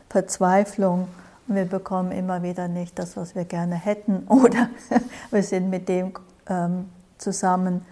Verzweiflung. 0.09 1.09
Und 1.49 1.57
wir 1.57 1.65
bekommen 1.65 2.13
immer 2.13 2.43
wieder 2.43 2.69
nicht 2.69 2.99
das, 2.99 3.17
was 3.17 3.35
wir 3.35 3.45
gerne 3.45 3.75
hätten. 3.75 4.25
Oder 4.29 4.69
wir 5.33 5.43
sind 5.43 5.71
mit 5.71 5.89
dem 5.89 6.13
ähm, 6.49 6.89
zusammen, 7.19 7.85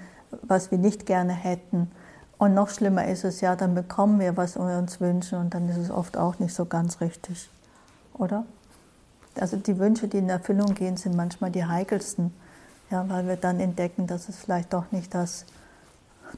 was 0.43 0.71
wir 0.71 0.79
nicht 0.79 1.07
gerne 1.07 1.33
hätten. 1.33 1.91
Und 2.39 2.55
noch 2.55 2.71
schlimmer 2.71 3.07
ist 3.07 3.25
es 3.25 3.41
ja, 3.41 3.55
dann 3.55 3.75
bekommen 3.75 4.19
wir, 4.19 4.37
was 4.37 4.57
wir 4.57 4.79
uns 4.79 5.01
wünschen 5.01 5.39
und 5.39 5.55
dann 5.55 5.69
ist 5.69 5.77
es 5.77 5.91
oft 5.91 6.17
auch 6.17 6.39
nicht 6.39 6.55
so 6.55 6.65
ganz 6.65 7.01
richtig. 7.01 7.49
Oder? 8.15 8.45
Also 9.39 9.57
die 9.57 9.79
Wünsche, 9.79 10.09
die 10.09 10.19
in 10.19 10.29
Erfüllung 10.29 10.75
gehen, 10.75 10.97
sind 10.97 11.17
manchmal 11.17 11.51
die 11.51 11.65
heikelsten, 11.65 12.35
ja, 12.91 13.09
weil 13.09 13.27
wir 13.27 13.37
dann 13.37 13.61
entdecken, 13.61 14.07
dass 14.07 14.29
es 14.29 14.37
vielleicht 14.37 14.73
doch 14.73 14.91
nicht 14.91 15.15
das 15.15 15.47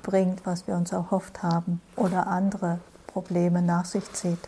bringt, 0.02 0.44
was 0.47 0.66
wir 0.66 0.76
uns 0.76 0.92
erhofft 0.92 1.42
haben 1.42 1.80
oder 1.97 2.26
andere 2.26 2.78
Probleme 3.06 3.62
nach 3.62 3.85
sich 3.85 4.12
zieht. 4.12 4.38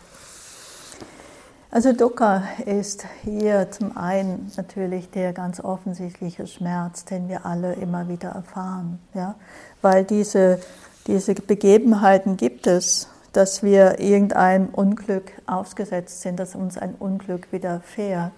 Also 1.77 1.93
Dukkha 1.93 2.41
ist 2.65 3.05
hier 3.23 3.69
zum 3.69 3.95
einen 3.95 4.51
natürlich 4.57 5.11
der 5.11 5.31
ganz 5.31 5.59
offensichtliche 5.59 6.47
Schmerz, 6.47 7.05
den 7.05 7.29
wir 7.29 7.45
alle 7.45 7.73
immer 7.73 8.09
wieder 8.09 8.29
erfahren, 8.29 8.97
ja, 9.13 9.35
weil 9.83 10.03
diese, 10.03 10.59
diese 11.05 11.35
Begebenheiten 11.35 12.35
gibt 12.35 12.65
es, 12.65 13.09
dass 13.31 13.61
wir 13.61 13.99
irgendeinem 13.99 14.69
Unglück 14.69 15.31
ausgesetzt 15.45 16.21
sind, 16.21 16.39
dass 16.39 16.55
uns 16.55 16.79
ein 16.79 16.95
Unglück 16.95 17.51
widerfährt. 17.51 18.33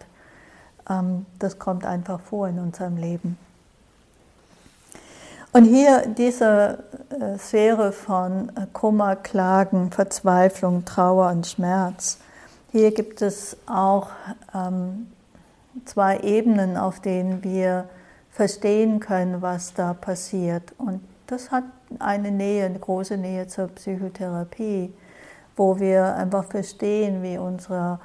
Ähm, 0.90 1.26
das 1.40 1.60
kommt 1.60 1.86
einfach 1.86 2.20
vor 2.20 2.50
in 2.50 2.60
unserem 2.60 2.98
Leben. 2.98 3.38
Und 5.54 5.64
hier 5.64 6.08
diese 6.08 6.84
äh, 7.10 7.38
Sphäre 7.38 7.94
von 7.94 8.52
Kummer, 8.74 9.16
Klagen, 9.16 9.92
Verzweiflung, 9.92 10.84
Trauer 10.84 11.30
und 11.30 11.48
Schmerz, 11.48 12.18
hier 12.72 12.94
gibt 12.94 13.22
es 13.22 13.58
auch 13.66 14.10
ähm, 14.54 15.12
zwei 15.86 16.20
Ebenen, 16.20 16.78
auf 16.78 17.00
denen 17.00 17.44
wir 17.44 17.90
verstehen 18.30 19.00
können, 19.00 19.42
was 19.42 19.74
da 19.74 19.94
passiert. 19.94 20.74
Und 20.78 21.02
das 21.28 21.52
hat 21.52 21.64
eine 22.00 22.32
Nähe, 22.32 22.66
eine 22.66 22.80
große 22.80 23.18
Nähe 23.18 23.48
zur 23.48 23.68
Psychotherapie, 23.68 24.94
wo 25.56 25.80
wir 25.80 26.16
einfach 26.16 26.46
verstehen, 26.46 27.24
wie 27.24 27.38
unser 27.38 28.00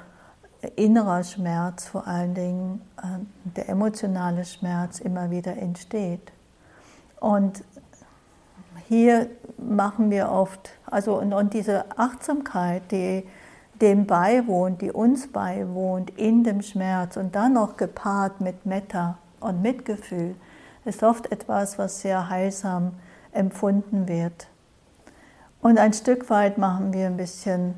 innerer 0.75 1.23
Schmerz, 1.23 1.87
vor 1.87 2.07
allen 2.07 2.33
Dingen 2.33 2.81
äh, 2.97 3.19
der 3.55 3.69
emotionale 3.69 4.45
Schmerz, 4.45 4.99
immer 4.99 5.29
wieder 5.29 5.55
entsteht. 5.57 6.31
Und 7.19 7.63
hier 8.87 9.29
machen 9.57 10.11
wir 10.11 10.29
oft, 10.31 10.71
also 10.85 11.19
und, 11.19 11.33
und 11.33 11.53
diese 11.53 11.85
Achtsamkeit, 11.97 12.91
die 12.91 13.25
dem 13.81 14.05
beiwohnt, 14.05 14.81
die 14.81 14.91
uns 14.91 15.27
beiwohnt 15.27 16.11
in 16.11 16.43
dem 16.43 16.61
Schmerz 16.61 17.17
und 17.17 17.35
dann 17.35 17.53
noch 17.53 17.77
gepaart 17.77 18.41
mit 18.41 18.65
Metta 18.65 19.17
und 19.39 19.61
Mitgefühl, 19.61 20.35
ist 20.85 21.03
oft 21.03 21.31
etwas, 21.31 21.77
was 21.77 22.01
sehr 22.01 22.29
heilsam 22.29 22.93
empfunden 23.31 24.07
wird. 24.07 24.47
Und 25.61 25.79
ein 25.79 25.93
Stück 25.93 26.29
weit 26.29 26.57
machen 26.57 26.93
wir 26.93 27.07
ein 27.07 27.17
bisschen, 27.17 27.73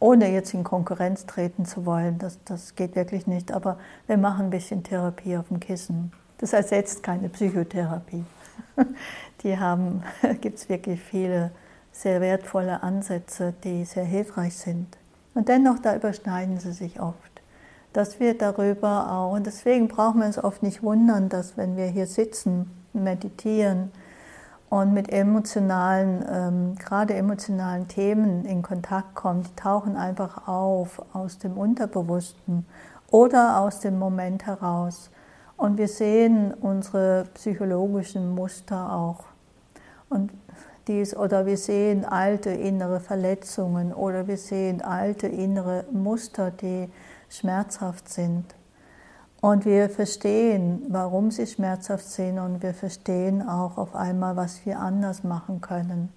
ohne 0.00 0.30
jetzt 0.30 0.54
in 0.54 0.64
Konkurrenz 0.64 1.24
treten 1.26 1.64
zu 1.64 1.86
wollen, 1.86 2.18
das, 2.18 2.38
das 2.44 2.74
geht 2.74 2.96
wirklich 2.96 3.26
nicht, 3.26 3.52
aber 3.52 3.78
wir 4.06 4.16
machen 4.16 4.46
ein 4.46 4.50
bisschen 4.50 4.82
Therapie 4.82 5.36
auf 5.36 5.48
dem 5.48 5.60
Kissen. 5.60 6.12
Das 6.38 6.52
ersetzt 6.52 7.02
keine 7.02 7.28
Psychotherapie. 7.28 8.24
Die 9.42 9.58
haben, 9.58 10.02
gibt 10.40 10.58
es 10.58 10.68
wirklich 10.68 11.00
viele 11.00 11.52
sehr 11.92 12.20
wertvolle 12.20 12.82
Ansätze, 12.82 13.54
die 13.64 13.84
sehr 13.84 14.04
hilfreich 14.04 14.56
sind. 14.56 14.98
Und 15.36 15.50
dennoch, 15.50 15.78
da 15.78 15.94
überschneiden 15.94 16.58
sie 16.58 16.72
sich 16.72 16.98
oft. 16.98 17.42
Dass 17.92 18.20
wir 18.20 18.38
darüber 18.38 19.12
auch, 19.12 19.32
und 19.34 19.46
deswegen 19.46 19.86
brauchen 19.86 20.20
wir 20.20 20.26
uns 20.26 20.42
oft 20.42 20.62
nicht 20.62 20.82
wundern, 20.82 21.28
dass 21.28 21.58
wenn 21.58 21.76
wir 21.76 21.84
hier 21.84 22.06
sitzen, 22.06 22.70
meditieren 22.94 23.92
und 24.70 24.94
mit 24.94 25.12
emotionalen, 25.12 26.24
ähm, 26.26 26.74
gerade 26.76 27.12
emotionalen 27.12 27.86
Themen 27.86 28.46
in 28.46 28.62
Kontakt 28.62 29.14
kommen, 29.14 29.42
die 29.42 29.54
tauchen 29.56 29.94
einfach 29.94 30.48
auf 30.48 31.02
aus 31.12 31.36
dem 31.36 31.58
Unterbewussten 31.58 32.64
oder 33.10 33.60
aus 33.60 33.80
dem 33.80 33.98
Moment 33.98 34.46
heraus. 34.46 35.10
Und 35.58 35.76
wir 35.76 35.88
sehen 35.88 36.54
unsere 36.54 37.26
psychologischen 37.34 38.34
Muster 38.34 38.90
auch. 38.90 39.24
Und 40.08 40.32
dies 40.88 41.16
oder 41.16 41.46
wir 41.46 41.56
sehen 41.56 42.04
alte 42.04 42.50
innere 42.50 43.00
Verletzungen 43.00 43.92
oder 43.92 44.26
wir 44.26 44.36
sehen 44.36 44.82
alte 44.82 45.26
innere 45.26 45.84
Muster, 45.92 46.50
die 46.50 46.88
schmerzhaft 47.28 48.08
sind. 48.08 48.54
Und 49.40 49.64
wir 49.64 49.90
verstehen, 49.90 50.86
warum 50.88 51.30
sie 51.30 51.46
schmerzhaft 51.46 52.06
sind 52.06 52.38
und 52.38 52.62
wir 52.62 52.74
verstehen 52.74 53.46
auch 53.46 53.76
auf 53.78 53.94
einmal, 53.94 54.36
was 54.36 54.64
wir 54.64 54.80
anders 54.80 55.24
machen 55.24 55.60
können. 55.60 56.08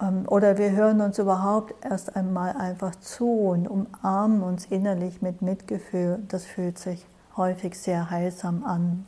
Ähm, 0.00 0.24
oder 0.28 0.58
wir 0.58 0.72
hören 0.72 1.00
uns 1.00 1.18
überhaupt 1.18 1.74
erst 1.84 2.16
einmal 2.16 2.56
einfach 2.56 2.94
zu 2.96 3.28
und 3.28 3.68
umarmen 3.68 4.42
uns 4.42 4.66
innerlich 4.66 5.22
mit 5.22 5.42
Mitgefühl. 5.42 6.22
Das 6.28 6.44
fühlt 6.44 6.78
sich 6.78 7.06
häufig 7.36 7.78
sehr 7.78 8.10
heilsam 8.10 8.64
an. 8.64 9.06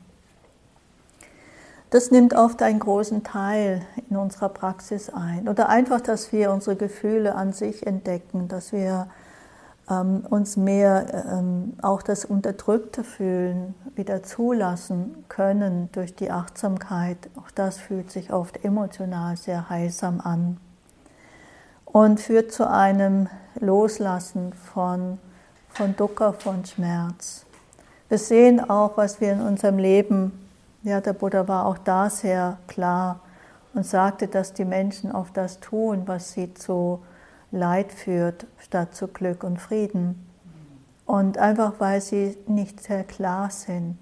Das 1.90 2.10
nimmt 2.10 2.34
oft 2.34 2.62
einen 2.62 2.80
großen 2.80 3.22
Teil 3.22 3.82
in 4.10 4.16
unserer 4.16 4.48
Praxis 4.48 5.08
ein. 5.08 5.48
Oder 5.48 5.68
einfach, 5.68 6.00
dass 6.00 6.32
wir 6.32 6.50
unsere 6.50 6.76
Gefühle 6.76 7.34
an 7.34 7.52
sich 7.52 7.86
entdecken, 7.86 8.48
dass 8.48 8.72
wir 8.72 9.06
ähm, 9.88 10.26
uns 10.28 10.56
mehr 10.56 11.26
ähm, 11.30 11.74
auch 11.80 12.02
das 12.02 12.24
Unterdrückte 12.24 13.04
fühlen 13.04 13.74
wieder 13.94 14.22
zulassen 14.24 15.24
können 15.28 15.88
durch 15.92 16.14
die 16.14 16.30
Achtsamkeit. 16.30 17.18
Auch 17.36 17.50
das 17.52 17.78
fühlt 17.78 18.10
sich 18.10 18.32
oft 18.32 18.64
emotional 18.64 19.36
sehr 19.36 19.70
heilsam 19.70 20.20
an 20.20 20.58
und 21.84 22.18
führt 22.18 22.50
zu 22.50 22.68
einem 22.68 23.28
Loslassen 23.60 24.52
von, 24.52 25.18
von 25.68 25.94
Dukkha, 25.94 26.32
von 26.32 26.64
Schmerz. 26.64 27.46
Wir 28.08 28.18
sehen 28.18 28.68
auch, 28.68 28.96
was 28.96 29.20
wir 29.20 29.32
in 29.32 29.40
unserem 29.40 29.78
Leben 29.78 30.45
ja, 30.86 31.00
der 31.00 31.14
Buddha 31.14 31.48
war 31.48 31.66
auch 31.66 31.78
da 31.78 32.08
sehr 32.08 32.58
klar 32.68 33.18
und 33.74 33.84
sagte, 33.84 34.28
dass 34.28 34.52
die 34.52 34.64
Menschen 34.64 35.10
oft 35.10 35.36
das 35.36 35.58
tun, 35.58 36.02
was 36.06 36.32
sie 36.32 36.54
zu 36.54 37.02
Leid 37.50 37.90
führt, 37.90 38.46
statt 38.58 38.94
zu 38.94 39.08
Glück 39.08 39.42
und 39.42 39.60
Frieden. 39.60 40.28
Und 41.04 41.38
einfach 41.38 41.74
weil 41.78 42.00
sie 42.00 42.36
nicht 42.46 42.80
sehr 42.80 43.02
klar 43.02 43.50
sind. 43.50 43.98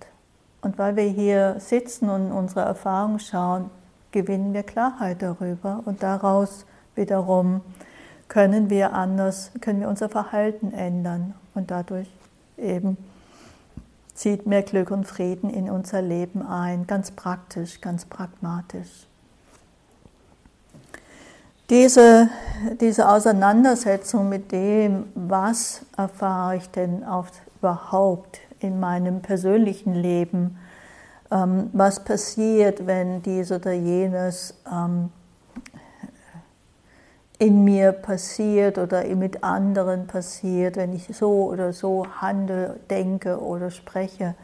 Und 0.61 0.77
weil 0.77 0.95
wir 0.97 1.05
hier 1.05 1.57
sitzen 1.59 2.11
und 2.11 2.33
unsere 2.33 2.67
Erfahrung 2.67 3.19
schauen, 3.19 3.71
gewinnen 4.13 4.53
wir 4.53 4.63
Klarheit 4.63 5.23
darüber 5.23 5.83
und 5.87 6.03
daraus 6.03 6.67
wiederum 6.97 7.63
können 8.29 8.69
wir 8.69 8.93
anders, 8.93 9.53
können 9.63 9.81
wir 9.81 9.89
unser 9.89 10.11
Verhalten 10.11 10.73
ändern 10.73 11.35
und 11.55 11.71
dadurch 11.71 12.09
eben 12.59 12.99
zieht 14.15 14.47
mehr 14.47 14.63
Glück 14.63 14.91
und 14.91 15.07
Frieden 15.07 15.51
in 15.51 15.69
unser 15.69 16.01
Leben 16.01 16.47
ein, 16.47 16.87
ganz 16.87 17.11
praktisch, 17.11 17.81
ganz 17.81 18.05
pragmatisch. 18.05 19.07
Diese, 21.71 22.29
diese 22.81 23.09
Auseinandersetzung 23.09 24.29
mit 24.29 24.53
dem, 24.53 25.07
was 25.15 25.83
erfahre 25.97 26.57
ich 26.57 26.71
denn 26.71 27.05
auf, 27.05 27.29
überhaupt 27.59 28.41
in 28.61 28.79
meinem 28.79 29.23
persönlichen 29.23 29.95
Leben, 29.95 30.59
ähm, 31.31 31.71
was 31.73 32.05
passiert, 32.05 32.87
wenn 32.87 33.23
dies 33.23 33.51
oder 33.51 33.73
jenes 33.73 34.55
ähm, 34.71 35.11
in 37.45 37.63
mir 37.63 37.93
passiert 37.93 38.79
oder 38.79 39.05
mit 39.15 39.45
anderen 39.45 40.07
passiert, 40.07 40.77
wenn 40.77 40.95
ich 40.95 41.15
so 41.15 41.45
oder 41.51 41.75
so 41.75 42.07
handle, 42.21 42.81
denke 42.89 43.39
oder 43.39 43.71
spreche. 43.71 44.35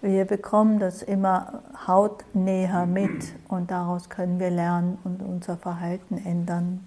Wir 0.00 0.24
bekommen 0.24 0.78
das 0.78 1.02
immer 1.02 1.62
hautnäher 1.86 2.86
mit 2.86 3.34
und 3.48 3.70
daraus 3.70 4.08
können 4.08 4.40
wir 4.40 4.48
lernen 4.48 4.96
und 5.04 5.22
unser 5.22 5.58
Verhalten 5.58 6.16
ändern. 6.24 6.86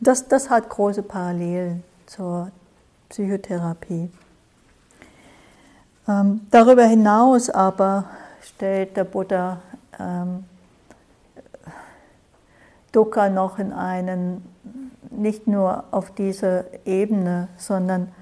Das, 0.00 0.28
das 0.28 0.48
hat 0.48 0.70
große 0.70 1.02
Parallelen 1.02 1.82
zur 2.06 2.50
Psychotherapie. 3.10 4.10
Ähm, 6.08 6.46
darüber 6.50 6.84
hinaus 6.84 7.50
aber 7.50 8.04
stellt 8.40 8.96
der 8.96 9.04
Buddha 9.04 9.58
ähm, 9.98 10.44
Dukkha 12.92 13.28
noch 13.28 13.58
in 13.58 13.72
einen 13.72 14.53
nicht 15.18 15.46
nur 15.46 15.84
auf 15.90 16.10
dieser 16.10 16.64
Ebene, 16.86 17.48
sondern 17.56 18.12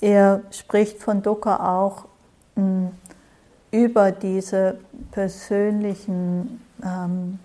er 0.00 0.42
spricht 0.50 1.02
von 1.02 1.22
Dukkha 1.22 1.80
auch 1.80 2.04
mh, 2.56 2.62
hm, 2.62 2.90
über 3.70 4.12
diese 4.12 4.78
persönlichen, 5.10 6.60
ähm, 6.82 7.40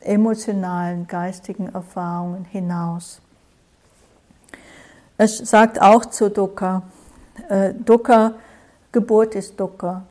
emotionalen, 0.00 1.06
geistigen 1.06 1.72
Erfahrungen 1.72 2.44
hinaus. 2.44 3.20
Er 5.16 5.28
sagt 5.28 5.80
auch 5.80 6.04
zu 6.06 6.30
Dukkha, 6.30 6.82
äh, 7.48 7.72
Dukkha, 7.74 8.32
Geburt 8.90 9.36
ist 9.36 9.58
Dukkha, 9.60 10.02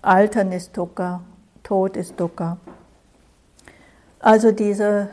Altern 0.00 0.52
ist 0.52 0.76
Dukkha, 0.76 1.22
Tod 1.64 1.96
ist 1.96 2.18
Dukkha. 2.20 2.58
Also 4.20 4.52
dieses 4.52 5.08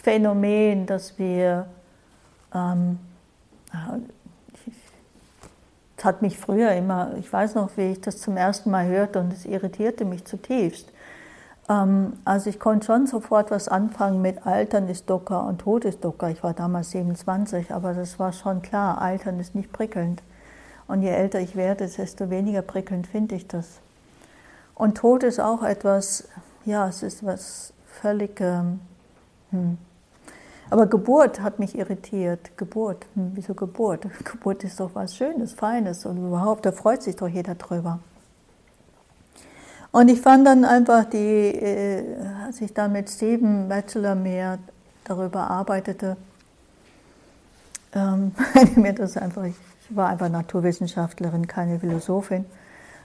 Phänomen, 0.00 0.86
dass 0.86 1.18
wir, 1.18 1.66
ähm, 2.54 2.98
das 5.96 6.04
hat 6.04 6.22
mich 6.22 6.38
früher 6.38 6.72
immer, 6.72 7.14
ich 7.18 7.32
weiß 7.32 7.56
noch, 7.56 7.76
wie 7.76 7.92
ich 7.92 8.00
das 8.00 8.18
zum 8.18 8.36
ersten 8.36 8.70
Mal 8.70 8.86
hörte 8.86 9.20
und 9.20 9.32
es 9.32 9.44
irritierte 9.44 10.04
mich 10.04 10.24
zutiefst. 10.24 10.90
Ähm, 11.68 12.14
also 12.24 12.48
ich 12.48 12.60
konnte 12.60 12.86
schon 12.86 13.06
sofort 13.06 13.50
was 13.50 13.68
anfangen 13.68 14.22
mit 14.22 14.46
Altern 14.46 14.88
ist 14.88 15.10
Dukkha 15.10 15.40
und 15.40 15.62
Tod 15.62 15.84
ist 15.84 16.04
Dukkha. 16.04 16.28
Ich 16.30 16.42
war 16.42 16.54
damals 16.54 16.92
27, 16.92 17.72
aber 17.72 17.92
das 17.94 18.18
war 18.18 18.32
schon 18.32 18.62
klar, 18.62 19.00
Altern 19.00 19.40
ist 19.40 19.54
nicht 19.54 19.72
prickelnd. 19.72 20.22
Und 20.86 21.02
je 21.02 21.10
älter 21.10 21.40
ich 21.40 21.56
werde, 21.56 21.86
desto 21.88 22.30
weniger 22.30 22.62
prickelnd 22.62 23.06
finde 23.06 23.34
ich 23.34 23.46
das. 23.46 23.80
Und 24.74 24.96
Tod 24.96 25.24
ist 25.24 25.40
auch 25.40 25.62
etwas, 25.62 26.28
ja, 26.64 26.88
es 26.88 27.02
ist 27.02 27.26
was 27.26 27.74
völlig. 27.84 28.40
Ähm, 28.40 28.80
hm. 29.50 29.78
Aber 30.70 30.86
Geburt 30.86 31.40
hat 31.40 31.58
mich 31.58 31.78
irritiert. 31.78 32.56
Geburt, 32.56 33.06
hm, 33.14 33.32
wieso 33.34 33.54
Geburt? 33.54 34.06
Geburt 34.24 34.64
ist 34.64 34.80
doch 34.80 34.90
was 34.94 35.16
Schönes, 35.16 35.54
Feines 35.54 36.04
und 36.04 36.18
überhaupt, 36.18 36.66
da 36.66 36.72
freut 36.72 37.02
sich 37.02 37.16
doch 37.16 37.28
jeder 37.28 37.54
drüber. 37.54 38.00
Und 39.90 40.08
ich 40.08 40.20
fand 40.20 40.46
dann 40.46 40.64
einfach, 40.64 41.06
die, 41.06 41.16
äh, 41.16 42.04
als 42.44 42.60
ich 42.60 42.74
dann 42.74 42.92
mit 42.92 43.08
Steven 43.08 43.68
Bachelor 43.68 44.14
mehr 44.14 44.58
darüber 45.04 45.48
arbeitete, 45.48 46.16
ähm, 47.94 48.32
mir 48.76 48.92
das 48.92 49.16
einfach, 49.16 49.44
ich 49.44 49.56
war 49.88 50.10
einfach 50.10 50.28
Naturwissenschaftlerin, 50.28 51.46
keine 51.46 51.80
Philosophin, 51.80 52.44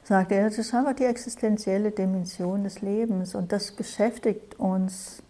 sagte 0.03 0.35
er, 0.35 0.49
das 0.49 0.57
ist 0.57 0.73
einfach 0.73 0.93
die 0.93 1.05
existenzielle 1.05 1.91
Dimension 1.91 2.65
des 2.65 2.81
Lebens 2.81 3.33
und 3.33 3.53
das 3.53 3.71
beschäftigt 3.71 4.59
uns 4.59 5.23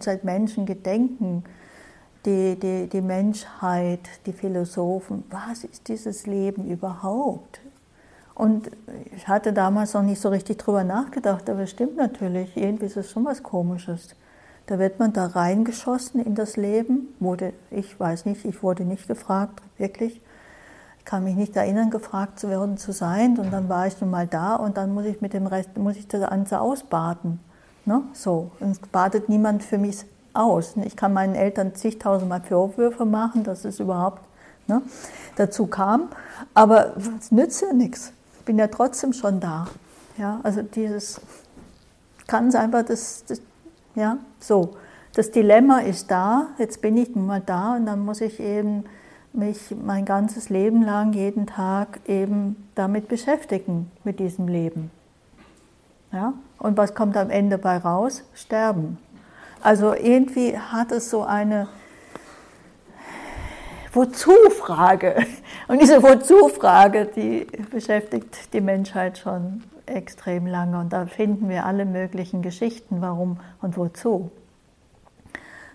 seit 0.00 0.24
Menschengedenken, 0.24 1.44
die, 2.28 2.58
die, 2.60 2.86
die 2.88 3.00
Menschheit, 3.00 4.00
die 4.26 4.32
Philosophen. 4.32 5.24
Was 5.30 5.64
ist 5.64 5.88
dieses 5.88 6.26
Leben 6.26 6.68
überhaupt? 6.68 7.60
Und 8.34 8.70
ich 9.16 9.26
hatte 9.26 9.52
damals 9.52 9.94
noch 9.94 10.02
nicht 10.02 10.20
so 10.20 10.28
richtig 10.28 10.58
drüber 10.58 10.84
nachgedacht, 10.84 11.48
aber 11.48 11.60
es 11.60 11.70
stimmt 11.70 11.96
natürlich, 11.96 12.56
irgendwie 12.56 12.86
ist 12.86 12.96
es 12.96 13.10
schon 13.10 13.24
was 13.24 13.42
Komisches. 13.42 14.14
Da 14.66 14.78
wird 14.78 14.98
man 14.98 15.14
da 15.14 15.26
reingeschossen 15.26 16.24
in 16.24 16.34
das 16.34 16.56
Leben, 16.56 17.08
wurde, 17.18 17.54
ich 17.70 17.98
weiß 17.98 18.26
nicht, 18.26 18.44
ich 18.44 18.62
wurde 18.62 18.84
nicht 18.84 19.08
gefragt, 19.08 19.62
wirklich. 19.78 20.20
Ich 20.98 21.04
kann 21.06 21.24
mich 21.24 21.36
nicht 21.36 21.56
erinnern, 21.56 21.88
gefragt 21.88 22.38
zu 22.38 22.50
werden 22.50 22.76
zu 22.76 22.92
sein. 22.92 23.38
Und 23.38 23.50
dann 23.50 23.70
war 23.70 23.86
ich 23.86 23.98
nun 23.98 24.10
mal 24.10 24.26
da 24.26 24.56
und 24.56 24.76
dann 24.76 24.92
muss 24.92 25.06
ich 25.06 25.22
mit 25.22 25.32
dem 25.32 25.46
Rest, 25.46 25.74
muss 25.78 25.96
ich 25.96 26.06
das 26.06 26.28
Ganze 26.28 26.60
ausbaden. 26.60 27.40
Ne? 27.86 28.02
So, 28.12 28.50
und 28.60 28.92
badet 28.92 29.30
niemand 29.30 29.64
für 29.64 29.78
mich 29.78 30.04
aus. 30.34 30.74
Ich 30.84 30.96
kann 30.96 31.12
meinen 31.12 31.34
Eltern 31.34 31.74
zigtausendmal 31.74 32.42
Vorwürfe 32.42 33.04
machen, 33.04 33.44
dass 33.44 33.64
es 33.64 33.80
überhaupt 33.80 34.22
ne, 34.66 34.82
dazu 35.36 35.66
kam, 35.66 36.08
aber 36.54 36.94
es 37.18 37.30
nützt 37.30 37.62
ja 37.62 37.72
nichts 37.72 38.12
bin 38.48 38.58
ja 38.58 38.68
trotzdem 38.68 39.12
schon 39.12 39.40
da. 39.40 39.66
Ja, 40.16 40.40
also 40.42 40.62
dieses 40.62 41.20
kann 42.26 42.48
es 42.48 42.54
einfach, 42.54 42.82
das, 42.82 43.26
das, 43.26 43.42
ja, 43.94 44.16
so. 44.40 44.74
Das 45.14 45.30
Dilemma 45.30 45.80
ist 45.80 46.10
da, 46.10 46.46
jetzt 46.56 46.80
bin 46.80 46.96
ich 46.96 47.14
nun 47.14 47.26
mal 47.26 47.42
da 47.44 47.76
und 47.76 47.84
dann 47.84 48.00
muss 48.00 48.22
ich 48.22 48.40
eben 48.40 48.84
mich 49.34 49.76
mein 49.84 50.06
ganzes 50.06 50.48
Leben 50.48 50.82
lang, 50.82 51.12
jeden 51.12 51.46
Tag 51.46 52.00
eben 52.06 52.68
damit 52.74 53.08
beschäftigen, 53.08 53.90
mit 54.02 54.18
diesem 54.18 54.48
Leben. 54.48 54.90
Ja? 56.10 56.32
Und 56.58 56.78
was 56.78 56.94
kommt 56.94 57.18
am 57.18 57.28
Ende 57.28 57.58
bei 57.58 57.76
raus? 57.76 58.24
Sterben. 58.32 58.96
Also 59.62 59.94
irgendwie 59.94 60.56
hat 60.56 60.92
es 60.92 61.10
so 61.10 61.22
eine 61.22 61.68
Wozu-Frage. 63.92 65.26
Und 65.66 65.82
diese 65.82 66.02
Wozu-Frage, 66.02 67.06
die 67.06 67.46
beschäftigt 67.70 68.52
die 68.52 68.60
Menschheit 68.60 69.18
schon 69.18 69.64
extrem 69.86 70.46
lange. 70.46 70.78
Und 70.78 70.92
da 70.92 71.06
finden 71.06 71.48
wir 71.48 71.66
alle 71.66 71.84
möglichen 71.84 72.42
Geschichten, 72.42 73.00
warum 73.00 73.40
und 73.60 73.76
wozu. 73.76 74.30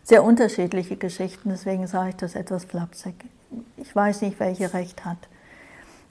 Sehr 0.03 0.23
unterschiedliche 0.23 0.97
Geschichten, 0.97 1.49
deswegen 1.49 1.87
sage 1.87 2.09
ich 2.09 2.15
das 2.15 2.35
etwas 2.35 2.65
flapsig. 2.65 3.15
Ich 3.77 3.95
weiß 3.95 4.21
nicht, 4.21 4.39
welche 4.39 4.73
Recht 4.73 5.05
hat. 5.05 5.17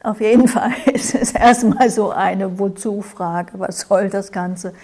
Auf 0.02 0.20
jeden 0.20 0.48
Fall 0.56 0.72
ist 0.92 1.14
es 1.14 1.32
erstmal 1.32 1.90
so 1.90 2.10
eine 2.10 2.58
Wozu-Frage. 2.58 3.58
Was 3.58 3.80
soll 3.80 4.08
das 4.08 4.32
Ganze? 4.32 4.74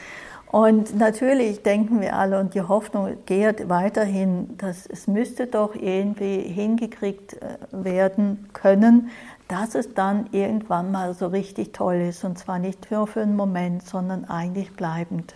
Und 0.50 0.96
natürlich 0.96 1.62
denken 1.62 2.00
wir 2.00 2.16
alle, 2.16 2.40
und 2.40 2.54
die 2.54 2.62
Hoffnung 2.62 3.18
geht 3.26 3.68
weiterhin, 3.68 4.56
dass 4.56 4.86
es 4.86 5.06
müsste 5.06 5.46
doch 5.46 5.74
irgendwie 5.74 6.40
hingekriegt 6.40 7.34
äh, 7.34 7.58
werden 7.70 8.48
können, 8.54 9.10
dass 9.48 9.74
es 9.74 9.92
dann 9.92 10.28
irgendwann 10.32 10.90
mal 10.90 11.12
so 11.12 11.26
richtig 11.26 11.72
toll 11.74 11.96
ist. 11.96 12.24
Und 12.24 12.38
zwar 12.38 12.58
nicht 12.58 12.90
nur 12.90 13.06
für 13.06 13.20
einen 13.20 13.36
Moment, 13.36 13.82
sondern 13.82 14.24
eigentlich 14.24 14.72
bleibend. 14.74 15.34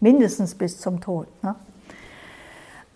Mindestens 0.00 0.54
bis 0.54 0.78
zum 0.78 1.00
Tod. 1.00 1.28
Ne? 1.42 1.54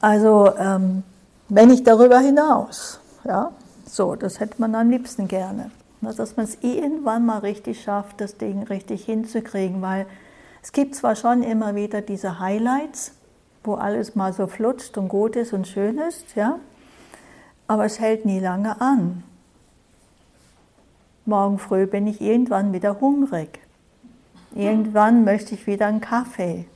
Also, 0.01 0.55
ähm, 0.59 1.05
wenn 1.49 1.69
nicht 1.69 1.87
darüber 1.87 2.19
hinaus. 2.19 3.01
Ja? 3.25 3.53
So, 3.87 4.14
das 4.14 4.40
hätte 4.40 4.57
man 4.59 4.75
am 4.75 4.90
liebsten 4.90 5.27
gerne. 5.27 5.71
Ne? 6.03 6.12
Dass 6.14 6.37
man 6.37 6.45
es 6.45 6.59
irgendwann 6.61 7.25
mal 7.25 7.38
richtig 7.38 7.83
schafft, 7.83 8.21
das 8.21 8.37
Ding 8.37 8.62
richtig 8.64 9.07
hinzukriegen, 9.07 9.81
weil 9.81 10.07
es 10.67 10.73
gibt 10.73 10.97
zwar 10.97 11.15
schon 11.15 11.45
immer 11.45 11.77
wieder 11.77 12.03
diese 12.03 12.41
Highlights, 12.41 13.13
wo 13.63 13.75
alles 13.75 14.17
mal 14.17 14.33
so 14.33 14.49
flutscht 14.49 14.99
und 14.99 15.07
gut 15.07 15.37
ist 15.37 15.53
und 15.53 15.69
schön 15.69 15.97
ist, 15.97 16.35
ja, 16.35 16.59
aber 17.69 17.85
es 17.85 18.01
hält 18.01 18.25
nie 18.25 18.41
lange 18.41 18.81
an. 18.81 19.23
Morgen 21.25 21.61
früh 21.61 21.87
bin 21.87 22.09
ich 22.09 22.21
irgendwann 22.21 22.73
wieder 22.73 23.01
hungrig. 23.01 23.61
Irgendwann 24.57 25.23
möchte 25.23 25.55
ich 25.55 25.69
wieder 25.69 25.87
einen 25.87 26.01
Kaffee. 26.01 26.67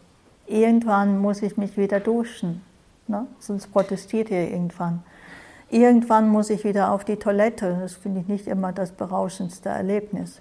Irgendwann 0.46 1.18
muss 1.18 1.42
ich 1.42 1.57
mich 1.57 1.76
wieder 1.76 1.98
duschen. 1.98 2.62
Ne? 3.09 3.26
Sonst 3.40 3.72
protestiert 3.72 4.31
ihr 4.31 4.53
irgendwann. 4.53 5.03
Irgendwann 5.68 6.29
muss 6.29 6.50
ich 6.50 6.62
wieder 6.62 6.92
auf 6.92 7.05
die 7.05 7.16
Toilette. 7.16 7.79
Das 7.81 7.94
finde 7.94 8.20
ich 8.20 8.29
nicht 8.29 8.46
immer 8.46 8.72
das 8.72 8.92
berauschendste 8.92 9.68
Erlebnis. 9.68 10.40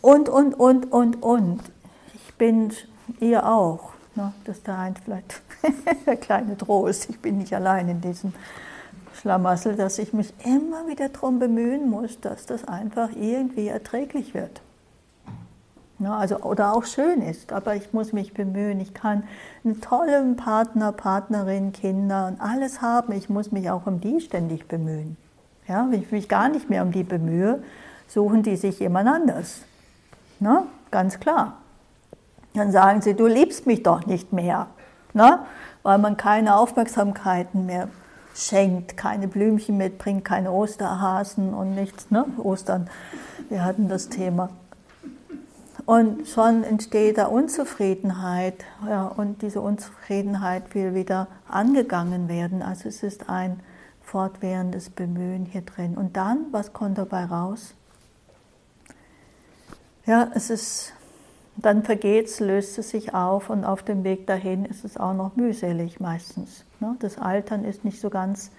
Und, 0.00 0.30
und, 0.30 0.54
und, 0.54 0.90
und, 0.90 1.22
und 1.22 1.60
bin 2.38 2.72
ihr 3.20 3.46
auch. 3.46 3.92
Ne? 4.14 4.32
Das 4.44 4.58
ist 4.58 4.66
der 4.66 4.78
eins 4.78 5.00
vielleicht 5.04 5.42
der 6.06 6.16
kleine 6.16 6.56
Trost. 6.56 7.10
Ich 7.10 7.20
bin 7.20 7.38
nicht 7.38 7.54
allein 7.54 7.88
in 7.88 8.00
diesem 8.00 8.32
Schlamassel, 9.14 9.76
dass 9.76 9.98
ich 9.98 10.12
mich 10.12 10.32
immer 10.44 10.86
wieder 10.86 11.08
darum 11.08 11.38
bemühen 11.38 11.88
muss, 11.88 12.20
dass 12.20 12.46
das 12.46 12.66
einfach 12.66 13.10
irgendwie 13.14 13.68
erträglich 13.68 14.34
wird. 14.34 14.60
Ne? 15.98 16.12
also, 16.12 16.38
oder 16.40 16.74
auch 16.74 16.84
schön 16.84 17.22
ist, 17.22 17.52
aber 17.52 17.76
ich 17.76 17.92
muss 17.92 18.12
mich 18.12 18.34
bemühen. 18.34 18.80
Ich 18.80 18.94
kann 18.94 19.24
einen 19.64 19.80
tollen 19.80 20.36
Partner, 20.36 20.92
Partnerin, 20.92 21.72
Kinder 21.72 22.26
und 22.26 22.40
alles 22.40 22.82
haben. 22.82 23.12
Ich 23.12 23.28
muss 23.28 23.52
mich 23.52 23.70
auch 23.70 23.86
um 23.86 24.00
die 24.00 24.20
ständig 24.20 24.66
bemühen. 24.66 25.16
Ja, 25.68 25.86
wenn 25.88 26.02
ich 26.02 26.10
mich 26.10 26.28
gar 26.28 26.48
nicht 26.48 26.68
mehr 26.68 26.82
um 26.82 26.92
die 26.92 27.04
bemühe, 27.04 27.62
suchen 28.06 28.42
die 28.42 28.56
sich 28.56 28.80
jemand 28.80 29.08
anders. 29.08 29.62
Ne? 30.40 30.64
ganz 30.94 31.18
klar. 31.18 31.58
Dann 32.54 32.70
sagen 32.70 33.02
sie, 33.02 33.14
du 33.14 33.26
liebst 33.26 33.66
mich 33.66 33.82
doch 33.82 34.06
nicht 34.06 34.32
mehr, 34.32 34.68
ne? 35.12 35.40
weil 35.82 35.98
man 35.98 36.16
keine 36.16 36.56
Aufmerksamkeiten 36.56 37.66
mehr 37.66 37.88
schenkt, 38.34 38.96
keine 38.96 39.26
Blümchen 39.26 39.76
mitbringt, 39.76 40.24
keine 40.24 40.52
Osterhasen 40.52 41.52
und 41.52 41.74
nichts. 41.74 42.10
Ne? 42.10 42.24
Ostern, 42.38 42.88
wir 43.48 43.64
hatten 43.64 43.88
das 43.88 44.08
Thema. 44.08 44.50
Und 45.84 46.28
schon 46.28 46.62
entsteht 46.64 47.18
da 47.18 47.26
Unzufriedenheit 47.26 48.64
ja, 48.88 49.06
und 49.06 49.42
diese 49.42 49.60
Unzufriedenheit 49.60 50.74
will 50.74 50.94
wieder 50.94 51.26
angegangen 51.48 52.28
werden. 52.28 52.62
Also 52.62 52.88
es 52.88 53.02
ist 53.02 53.28
ein 53.28 53.60
fortwährendes 54.00 54.90
Bemühen 54.90 55.44
hier 55.44 55.62
drin. 55.62 55.96
Und 55.96 56.16
dann, 56.16 56.46
was 56.52 56.72
kommt 56.72 56.98
dabei 56.98 57.24
raus? 57.24 57.74
Ja, 60.06 60.30
es 60.34 60.50
ist 60.50 60.92
dann 61.56 61.84
vergeht 61.84 62.26
es, 62.26 62.40
löst 62.40 62.78
es 62.78 62.90
sich 62.90 63.14
auf 63.14 63.50
und 63.50 63.64
auf 63.64 63.82
dem 63.82 64.04
Weg 64.04 64.26
dahin 64.26 64.64
ist 64.64 64.84
es 64.84 64.96
auch 64.96 65.14
noch 65.14 65.36
mühselig 65.36 66.00
meistens. 66.00 66.64
Ne? 66.80 66.96
Das 66.98 67.18
Altern 67.18 67.64
ist 67.64 67.84
nicht 67.84 68.00
so 68.00 68.10
ganz 68.10 68.50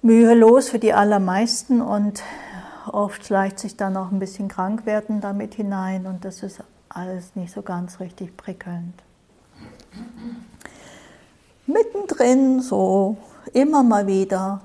mühelos 0.00 0.70
für 0.70 0.78
die 0.78 0.94
allermeisten 0.94 1.80
und 1.80 2.22
oft 2.90 3.26
schleicht 3.26 3.58
sich 3.58 3.76
dann 3.76 3.96
auch 3.96 4.10
ein 4.10 4.18
bisschen 4.18 4.48
Krankwerden 4.48 5.20
damit 5.20 5.54
hinein 5.54 6.06
und 6.06 6.24
das 6.24 6.42
ist 6.42 6.62
alles 6.88 7.36
nicht 7.36 7.52
so 7.52 7.62
ganz 7.62 8.00
richtig 8.00 8.36
prickelnd. 8.36 8.94
Mittendrin, 11.66 12.60
so 12.60 13.18
immer 13.52 13.82
mal 13.82 14.06
wieder, 14.06 14.62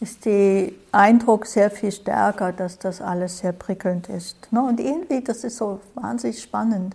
ist 0.00 0.24
der 0.26 0.72
Eindruck 0.92 1.46
sehr 1.46 1.70
viel 1.70 1.92
stärker, 1.92 2.52
dass 2.52 2.78
das 2.78 3.00
alles 3.00 3.38
sehr 3.38 3.52
prickelnd 3.52 4.08
ist. 4.08 4.52
Ne? 4.52 4.62
Und 4.62 4.80
irgendwie, 4.80 5.22
das 5.22 5.44
ist 5.44 5.56
so 5.56 5.80
wahnsinnig 5.94 6.42
spannend. 6.42 6.94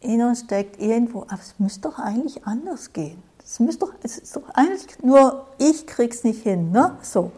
In 0.00 0.22
uns 0.22 0.40
steckt 0.40 0.80
irgendwo, 0.80 1.22
aber 1.22 1.40
es 1.40 1.54
müsste 1.58 1.88
doch 1.88 1.98
eigentlich 1.98 2.46
anders 2.46 2.92
gehen. 2.92 3.22
Es 3.44 3.58
müsste 3.60 3.86
doch, 3.86 3.94
es 4.02 4.18
ist 4.18 4.36
doch 4.36 4.48
eigentlich 4.54 5.02
nur 5.02 5.46
ich 5.58 5.86
krieg's 5.86 6.24
nicht 6.24 6.42
hin, 6.42 6.70
ne? 6.70 6.96
So. 7.02 7.32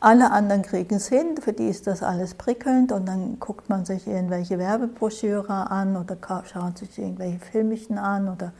Alle 0.00 0.30
anderen 0.30 0.60
kriegen 0.60 0.96
es 0.96 1.08
hin, 1.08 1.38
für 1.40 1.54
die 1.54 1.68
ist 1.68 1.86
das 1.86 2.02
alles 2.02 2.34
prickelnd 2.34 2.92
und 2.92 3.06
dann 3.06 3.40
guckt 3.40 3.70
man 3.70 3.86
sich 3.86 4.06
irgendwelche 4.06 4.58
Werbebroschüre 4.58 5.70
an 5.70 5.96
oder 5.96 6.18
schaut 6.44 6.76
sich 6.76 6.98
irgendwelche 6.98 7.38
Filmchen 7.38 7.96
an 7.96 8.28
oder 8.28 8.52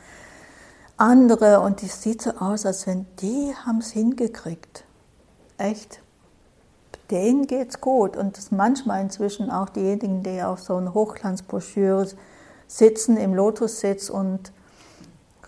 andere 0.96 1.60
und 1.60 1.82
es 1.82 2.00
sieht 2.00 2.22
so 2.22 2.30
aus, 2.30 2.64
als 2.64 2.86
wenn 2.86 3.04
die 3.20 3.52
haben 3.66 3.80
es 3.80 3.90
hingekriegt. 3.90 4.84
Echt. 5.58 6.00
Denen 7.10 7.46
geht's 7.46 7.80
gut 7.80 8.16
und 8.16 8.38
das 8.38 8.50
manchmal 8.50 9.02
inzwischen 9.02 9.50
auch 9.50 9.68
diejenigen, 9.68 10.22
die 10.22 10.42
auf 10.42 10.60
so 10.60 10.76
einer 10.76 10.94
Hochglanzbroschüre 10.94 12.08
sitzen 12.66 13.16
im 13.16 13.34
Lotussitz 13.34 14.08
und 14.08 14.52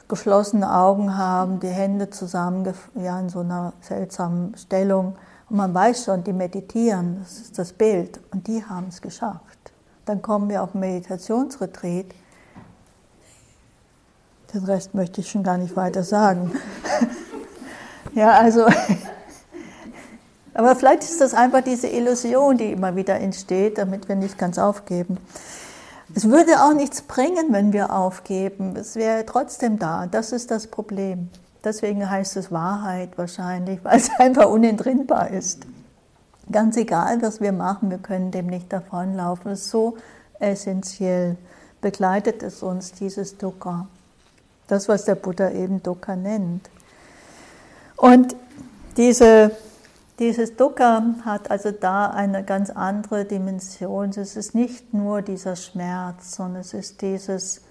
geschlossene 0.09 0.73
Augen 0.73 1.17
haben, 1.17 1.61
die 1.61 1.69
Hände 1.69 2.11
zusammen 2.11 2.73
ja, 2.95 3.19
in 3.19 3.29
so 3.29 3.41
einer 3.41 3.73
seltsamen 3.81 4.55
Stellung 4.57 5.17
und 5.49 5.57
man 5.57 5.73
weiß 5.73 6.05
schon, 6.05 6.25
die 6.25 6.33
meditieren, 6.33 7.21
das 7.21 7.39
ist 7.39 7.59
das 7.59 7.73
Bild, 7.73 8.21
und 8.33 8.47
die 8.47 8.65
haben 8.65 8.89
es 8.89 9.01
geschafft. 9.01 9.73
Dann 10.05 10.21
kommen 10.21 10.49
wir 10.49 10.63
auf 10.63 10.75
Meditationsretreat. 10.75 12.07
Den 14.53 14.65
Rest 14.65 14.95
möchte 14.95 15.21
ich 15.21 15.31
schon 15.31 15.43
gar 15.43 15.59
nicht 15.59 15.77
weiter 15.77 16.03
sagen. 16.03 16.53
ja, 18.15 18.33
also, 18.33 18.67
aber 20.57 20.75
vielleicht 20.75 21.03
ist 21.03 21.21
das 21.21 21.35
einfach 21.35 21.63
diese 21.63 21.87
Illusion, 21.87 22.57
die 22.57 22.73
immer 22.73 22.97
wieder 22.97 23.21
entsteht, 23.21 23.77
damit 23.77 24.09
wir 24.09 24.17
nicht 24.17 24.39
ganz 24.39 24.59
aufgeben. 24.59 25.19
Es 26.15 26.29
würde 26.31 26.63
auch 26.63 26.73
nichts 26.73 27.03
bringen, 27.03 27.53
wenn 27.53 27.75
wir 27.75 27.93
aufgeben. 27.93 28.75
Es 28.75 28.97
wäre 28.97 29.27
trotzdem 29.27 29.79
da. 29.79 30.07
Das 30.07 30.33
ist 30.33 30.51
das 30.51 30.69
Problem. 30.69 31.29
Deswegen 31.63 32.09
heißt 32.09 32.37
es 32.37 32.51
Wahrheit 32.53 33.19
wahrscheinlich, 33.19 33.81
weil 33.85 33.99
es 33.99 34.09
einfach 34.19 34.49
unentrinnbar 34.49 35.31
ist. 35.31 35.67
Ganz 36.51 36.77
egal, 36.77 37.21
was 37.23 37.41
wir 37.41 37.53
machen, 37.53 37.91
wir 37.91 37.99
können 37.99 38.31
dem 38.31 38.47
nicht 38.47 38.73
davonlaufen. 38.73 39.51
Es 39.51 39.63
ist 39.63 39.71
so 39.71 39.97
essentiell. 40.39 41.37
Begleitet 41.83 42.43
es 42.43 42.63
uns, 42.63 42.93
dieses 42.93 43.37
Dukkha. 43.37 43.89
Das, 44.69 44.89
was 44.89 45.05
der 45.05 45.17
Buddha 45.17 45.51
eben 45.51 45.83
Dukkha 45.83 46.17
nennt. 46.17 46.71
Und 47.97 48.37
diese, 48.97 49.51
dieses 50.19 50.57
Dukkha 50.57 51.03
hat 51.25 51.51
also 51.51 51.71
da 51.71 52.09
eine 52.09 52.43
ganz 52.43 52.71
andere 52.71 53.25
Dimension. 53.25 54.11
Es 54.11 54.37
ist 54.37 54.55
nicht 54.55 54.95
nur 54.95 55.23
dieser 55.23 55.57
Schmerz, 55.57 56.37
sondern 56.37 56.63
es 56.63 56.73
ist 56.73 57.03
dieses, 57.03 57.63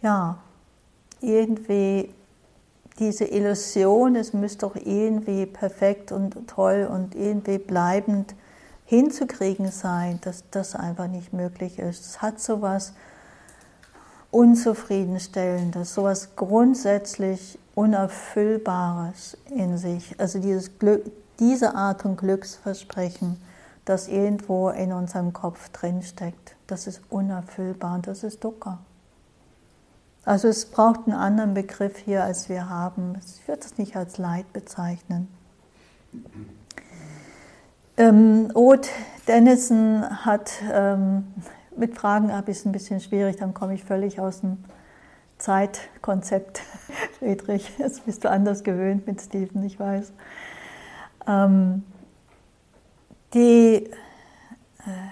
ja, 0.00 0.38
irgendwie 1.20 2.14
diese 2.98 3.24
Illusion, 3.24 4.16
es 4.16 4.32
müsste 4.32 4.66
doch 4.66 4.76
irgendwie 4.76 5.46
perfekt 5.46 6.12
und 6.12 6.48
toll 6.48 6.88
und 6.90 7.14
irgendwie 7.14 7.58
bleibend 7.58 8.34
hinzukriegen 8.84 9.70
sein, 9.70 10.18
dass 10.22 10.44
das 10.50 10.74
einfach 10.74 11.06
nicht 11.06 11.32
möglich 11.32 11.78
ist. 11.78 12.04
Es 12.06 12.22
hat 12.22 12.40
so 12.40 12.60
was 12.60 12.92
Unzufriedenstellendes, 14.30 15.94
so 15.94 16.04
was 16.04 16.34
grundsätzlich 16.36 17.58
Unerfüllbares 17.74 19.36
in 19.54 19.78
sich. 19.78 20.14
Also 20.18 20.38
dieses 20.38 20.78
Glück, 20.78 21.04
diese 21.38 21.74
Art 21.74 22.02
von 22.02 22.16
Glücksversprechen, 22.16 23.40
das 23.84 24.08
irgendwo 24.08 24.68
in 24.70 24.92
unserem 24.92 25.32
Kopf 25.32 25.68
drinsteckt, 25.70 26.56
das 26.66 26.86
ist 26.86 27.00
unerfüllbar 27.10 27.94
und 27.94 28.06
das 28.06 28.22
ist 28.22 28.44
Dukkha. 28.44 28.78
Also 30.24 30.48
es 30.48 30.66
braucht 30.66 31.06
einen 31.06 31.16
anderen 31.16 31.54
Begriff 31.54 31.96
hier, 31.96 32.22
als 32.24 32.48
wir 32.48 32.68
haben. 32.68 33.18
Ich 33.24 33.48
würde 33.48 33.62
es 33.64 33.78
nicht 33.78 33.96
als 33.96 34.18
Leid 34.18 34.52
bezeichnen. 34.52 35.28
Ähm, 37.96 38.50
Ruth 38.54 38.88
Dennison 39.26 40.24
hat, 40.24 40.52
ähm, 40.72 41.24
mit 41.76 41.96
Fragen 41.96 42.32
habe 42.32 42.50
ich 42.50 42.58
es 42.58 42.66
ein 42.66 42.72
bisschen 42.72 43.00
schwierig, 43.00 43.36
dann 43.36 43.54
komme 43.54 43.74
ich 43.74 43.84
völlig 43.84 44.20
aus 44.20 44.40
dem 44.40 44.58
Zeitkonzept. 45.40 46.62
Friedrich, 47.18 47.76
jetzt 47.78 48.06
bist 48.06 48.24
du 48.24 48.30
anders 48.30 48.62
gewöhnt 48.62 49.06
mit 49.06 49.20
Steven, 49.20 49.64
ich 49.64 49.80
weiß. 49.80 50.12
Ähm, 51.26 51.82
die 53.34 53.90
äh, 54.78 55.10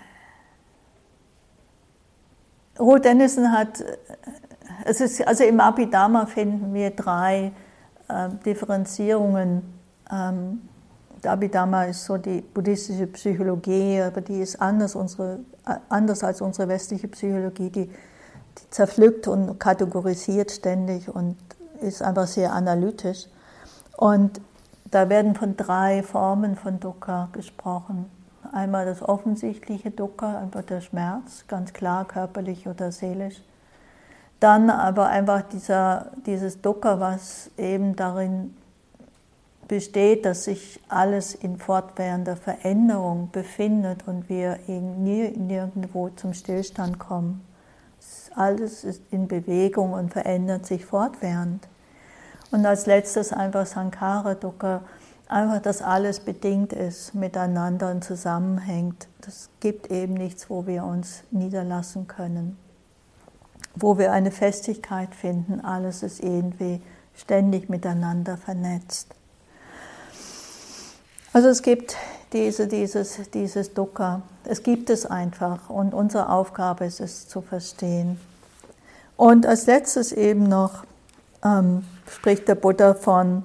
Ruth 2.79 3.05
Dennison 3.05 3.53
hat 3.53 3.85
es 4.85 5.01
ist, 5.01 5.27
also 5.27 5.45
im 5.45 5.61
Abhidharma 5.61 6.27
finden 6.27 6.73
wir 6.73 6.91
drei 6.91 7.53
äh, 8.09 8.29
Differenzierungen. 8.45 9.63
Ähm, 10.11 10.63
der 11.23 11.33
Abhidharma 11.33 11.85
ist 11.85 12.05
so 12.05 12.17
die 12.17 12.41
buddhistische 12.41 13.07
Psychologie, 13.09 14.01
aber 14.01 14.21
die 14.21 14.41
ist 14.41 14.61
anders, 14.61 14.95
unsere, 14.95 15.41
äh, 15.67 15.75
anders 15.89 16.23
als 16.25 16.41
unsere 16.41 16.69
westliche 16.69 17.09
Psychologie. 17.09 17.71
Die 17.71 17.91
zerpflückt 18.71 19.29
und 19.29 19.59
kategorisiert 19.59 20.51
ständig 20.51 21.09
und 21.09 21.37
ist 21.81 22.03
einfach 22.03 22.27
sehr 22.27 22.53
analytisch. 22.53 23.27
Und 23.97 24.41
da 24.91 25.09
werden 25.09 25.35
von 25.35 25.57
drei 25.57 26.03
Formen 26.03 26.57
von 26.57 26.81
Dukkha 26.81 27.29
gesprochen. 27.33 28.07
Einmal 28.53 28.87
das 28.87 29.03
offensichtliche 29.03 29.91
Dukkha, 29.91 30.39
einfach 30.39 30.63
der 30.63 30.81
Schmerz, 30.81 31.45
ganz 31.49 31.73
klar 31.73 32.07
körperlich 32.07 32.67
oder 32.67 32.93
seelisch. 32.93 33.43
Dann 34.41 34.71
aber 34.71 35.09
einfach 35.09 35.43
dieser, 35.43 36.13
dieses 36.25 36.63
Dukkha, 36.63 37.01
was 37.01 37.51
eben 37.59 37.97
darin 37.97 38.55
besteht, 39.67 40.25
dass 40.25 40.45
sich 40.45 40.81
alles 40.89 41.35
in 41.35 41.59
fortwährender 41.59 42.37
Veränderung 42.37 43.29
befindet 43.31 44.07
und 44.07 44.29
wir 44.29 44.59
nirgendwo 44.67 46.09
zum 46.11 46.33
Stillstand 46.33 46.99
kommen. 46.99 47.45
Alles 48.39 48.85
ist 48.85 49.03
in 49.11 49.29
Bewegung 49.29 49.93
und 49.93 50.13
verändert 50.13 50.67
sich 50.67 50.85
fortwährend. 50.85 51.67
Und 52.51 52.65
als 52.65 52.87
letztes 52.87 53.33
einfach 53.33 53.67
Sankara 53.67 54.35
Dukkha, 54.35 54.83
einfach, 55.29 55.61
dass 55.61 55.83
alles 55.83 56.21
bedingt 56.21 56.73
ist, 56.73 57.15
miteinander 57.15 57.91
und 57.91 58.05
zusammenhängt. 58.05 59.09
Das 59.21 59.51
gibt 59.61 59.91
eben 59.91 60.15
nichts, 60.15 60.49
wo 60.49 60.67
wir 60.67 60.85
uns 60.85 61.25
niederlassen 61.31 62.07
können 62.07 62.57
wo 63.81 63.99
wir 63.99 64.13
eine 64.13 64.31
Festigkeit 64.31 65.15
finden. 65.15 65.61
Alles 65.61 66.03
ist 66.03 66.21
irgendwie 66.21 66.81
ständig 67.15 67.69
miteinander 67.69 68.37
vernetzt. 68.37 69.15
Also 71.33 71.49
es 71.49 71.63
gibt 71.63 71.97
diese, 72.33 72.67
dieses, 72.67 73.31
dieses 73.31 73.75
Dukkha. 73.75 74.23
Es 74.45 74.63
gibt 74.63 74.91
es 74.91 75.07
einfach 75.07 75.71
und 75.71 75.95
unsere 75.95 76.31
Aufgabe 76.31 76.85
ist 76.87 77.01
es 77.01 77.29
zu 77.29 77.41
verstehen. 77.41 78.19
Und 79.19 79.47
als 79.47 79.67
letztes 79.67 80.13
eben 80.13 80.45
noch 80.45 80.85
ähm, 81.45 81.85
spricht 82.09 82.47
der 82.47 82.55
Buddha 82.55 82.95
von, 82.95 83.43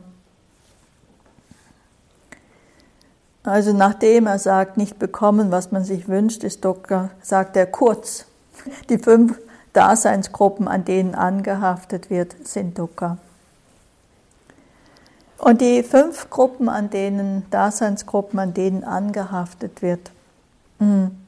also 3.42 3.74
nachdem 3.74 4.28
er 4.28 4.38
sagt, 4.38 4.78
nicht 4.78 5.00
bekommen, 5.00 5.50
was 5.52 5.72
man 5.72 5.84
sich 5.84 6.08
wünscht, 6.08 6.44
ist 6.44 6.64
Dukkha, 6.64 7.10
sagt 7.24 7.58
er 7.58 7.66
kurz 7.66 8.28
die 8.90 9.00
fünf 9.00 9.40
Daseinsgruppen, 9.74 10.68
an 10.68 10.86
denen 10.86 11.16
angehaftet 11.16 12.12
wird, 12.12 12.36
sind 12.48 12.78
Dukkha. 12.78 13.18
Und 15.40 15.60
die 15.60 15.82
fünf 15.82 16.30
Gruppen, 16.30 16.70
an 16.70 16.92
denen, 16.92 17.50
Daseinsgruppen, 17.50 18.38
an 18.38 18.54
denen 18.54 18.84
angehaftet 18.84 19.82
wird, 19.82 20.12
hm, 20.78 21.23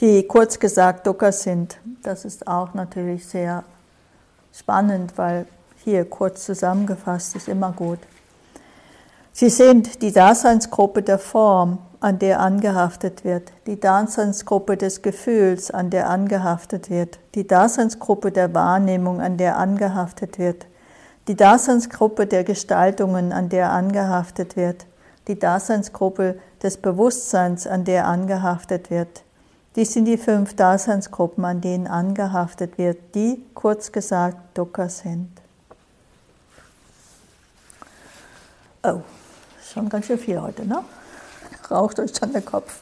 die 0.00 0.26
kurz 0.26 0.58
gesagt 0.58 1.06
Dukkha 1.06 1.32
sind, 1.32 1.78
das 2.02 2.24
ist 2.24 2.46
auch 2.46 2.74
natürlich 2.74 3.26
sehr 3.26 3.64
spannend, 4.52 5.16
weil 5.16 5.46
hier 5.84 6.04
kurz 6.04 6.44
zusammengefasst 6.44 7.36
ist 7.36 7.48
immer 7.48 7.72
gut. 7.72 7.98
Sie 9.32 9.50
sind 9.50 10.02
die 10.02 10.12
Daseinsgruppe 10.12 11.02
der 11.02 11.18
Form 11.18 11.78
an 12.00 12.18
der 12.18 12.40
angehaftet 12.40 13.24
wird, 13.24 13.52
die 13.66 13.78
Daseinsgruppe 13.78 14.76
des 14.76 15.02
Gefühls, 15.02 15.70
an 15.70 15.90
der 15.90 16.08
angehaftet 16.08 16.90
wird, 16.90 17.18
die 17.34 17.46
Daseinsgruppe 17.46 18.32
der 18.32 18.54
Wahrnehmung, 18.54 19.20
an 19.20 19.36
der 19.36 19.58
angehaftet 19.58 20.38
wird, 20.38 20.66
die 21.28 21.36
Daseinsgruppe 21.36 22.26
der 22.26 22.44
Gestaltungen, 22.44 23.32
an 23.32 23.48
der 23.48 23.72
angehaftet 23.72 24.56
wird, 24.56 24.86
die 25.28 25.38
Daseinsgruppe 25.38 26.38
des 26.62 26.76
Bewusstseins, 26.76 27.66
an 27.66 27.84
der 27.84 28.06
angehaftet 28.06 28.90
wird. 28.90 29.22
Dies 29.76 29.92
sind 29.92 30.06
die 30.06 30.16
fünf 30.16 30.56
Daseinsgruppen, 30.56 31.44
an 31.44 31.60
denen 31.60 31.86
angehaftet 31.86 32.78
wird, 32.78 33.14
die, 33.14 33.44
kurz 33.52 33.92
gesagt, 33.92 34.56
Dukkha 34.56 34.88
sind. 34.88 35.30
Oh, 38.82 39.02
schon 39.62 39.90
ganz 39.90 40.06
schön 40.06 40.18
viel 40.18 40.40
heute, 40.40 40.64
ne? 40.64 40.82
Raucht 41.70 42.00
euch 42.00 42.16
schon 42.16 42.32
der 42.32 42.40
Kopf. 42.40 42.80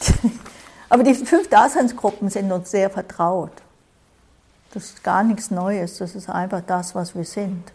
Aber 0.88 1.04
die 1.04 1.14
fünf 1.14 1.48
Daseinsgruppen 1.48 2.30
sind 2.30 2.50
uns 2.50 2.72
sehr 2.72 2.90
vertraut. 2.90 3.52
Das 4.72 4.86
ist 4.86 5.04
gar 5.04 5.22
nichts 5.22 5.52
Neues, 5.52 5.98
das 5.98 6.16
ist 6.16 6.28
einfach 6.28 6.62
das, 6.66 6.96
was 6.96 7.14
wir 7.14 7.24
sind. 7.24 7.70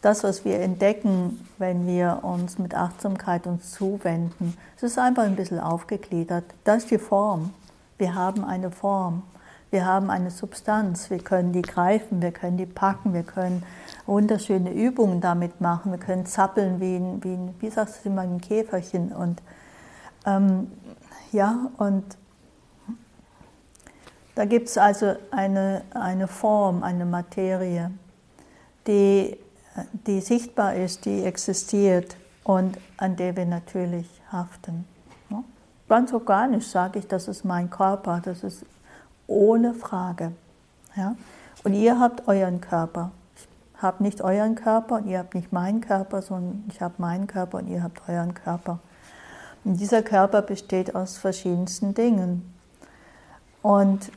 Das, 0.00 0.22
was 0.22 0.44
wir 0.44 0.60
entdecken, 0.60 1.44
wenn 1.58 1.86
wir 1.86 2.20
uns 2.22 2.58
mit 2.58 2.74
Achtsamkeit 2.74 3.46
uns 3.46 3.72
zuwenden, 3.72 4.56
es 4.76 4.84
ist 4.84 4.98
einfach 4.98 5.24
ein 5.24 5.34
bisschen 5.34 5.58
aufgegliedert. 5.58 6.44
Das 6.64 6.84
ist 6.84 6.90
die 6.90 6.98
Form. 6.98 7.52
Wir 7.98 8.14
haben 8.14 8.44
eine 8.44 8.70
Form. 8.70 9.24
Wir 9.70 9.84
haben 9.84 10.08
eine 10.08 10.30
Substanz. 10.30 11.10
Wir 11.10 11.18
können 11.18 11.52
die 11.52 11.62
greifen, 11.62 12.22
wir 12.22 12.30
können 12.30 12.56
die 12.56 12.66
packen, 12.66 13.12
wir 13.12 13.24
können 13.24 13.64
wunderschöne 14.06 14.72
Übungen 14.72 15.20
damit 15.20 15.60
machen. 15.60 15.90
Wir 15.90 15.98
können 15.98 16.26
zappeln 16.26 16.80
wie 16.80 16.96
ein, 16.96 17.24
wie, 17.24 17.34
ein, 17.34 17.54
wie 17.58 17.68
sagst 17.68 18.04
du 18.04 18.08
immer, 18.08 18.22
ein 18.22 18.40
Käferchen. 18.40 19.12
Und 19.12 19.42
ähm, 20.26 20.70
ja, 21.32 21.70
und 21.76 22.04
da 24.36 24.44
gibt 24.44 24.68
es 24.68 24.78
also 24.78 25.16
eine, 25.32 25.82
eine 25.90 26.28
Form, 26.28 26.84
eine 26.84 27.04
Materie, 27.04 27.90
die, 28.86 29.36
die 30.06 30.20
sichtbar 30.20 30.74
ist, 30.74 31.04
die 31.04 31.24
existiert 31.24 32.16
und 32.44 32.78
an 32.96 33.16
der 33.16 33.36
wir 33.36 33.46
natürlich 33.46 34.06
haften. 34.30 34.84
Ganz 35.88 36.12
organisch 36.12 36.68
sage 36.68 36.98
ich, 36.98 37.06
das 37.06 37.28
ist 37.28 37.44
mein 37.44 37.70
Körper, 37.70 38.20
das 38.22 38.44
ist 38.44 38.64
ohne 39.26 39.72
Frage. 39.72 40.32
Ja? 40.96 41.16
Und 41.64 41.72
ihr 41.72 41.98
habt 41.98 42.28
euren 42.28 42.60
Körper. 42.60 43.10
Ich 43.36 43.82
habe 43.82 44.02
nicht 44.02 44.20
euren 44.20 44.54
Körper 44.54 44.96
und 44.96 45.06
ihr 45.06 45.18
habt 45.18 45.34
nicht 45.34 45.52
meinen 45.52 45.80
Körper, 45.80 46.20
sondern 46.20 46.64
ich 46.68 46.82
habe 46.82 46.94
meinen 46.98 47.26
Körper 47.26 47.58
und 47.58 47.68
ihr 47.68 47.82
habt 47.82 48.06
euren 48.08 48.34
Körper. 48.34 48.80
Und 49.64 49.80
dieser 49.80 50.02
Körper 50.02 50.42
besteht 50.42 50.94
aus 50.94 51.16
verschiedensten 51.16 51.94
Dingen. 51.94 52.54
Und 53.62 54.12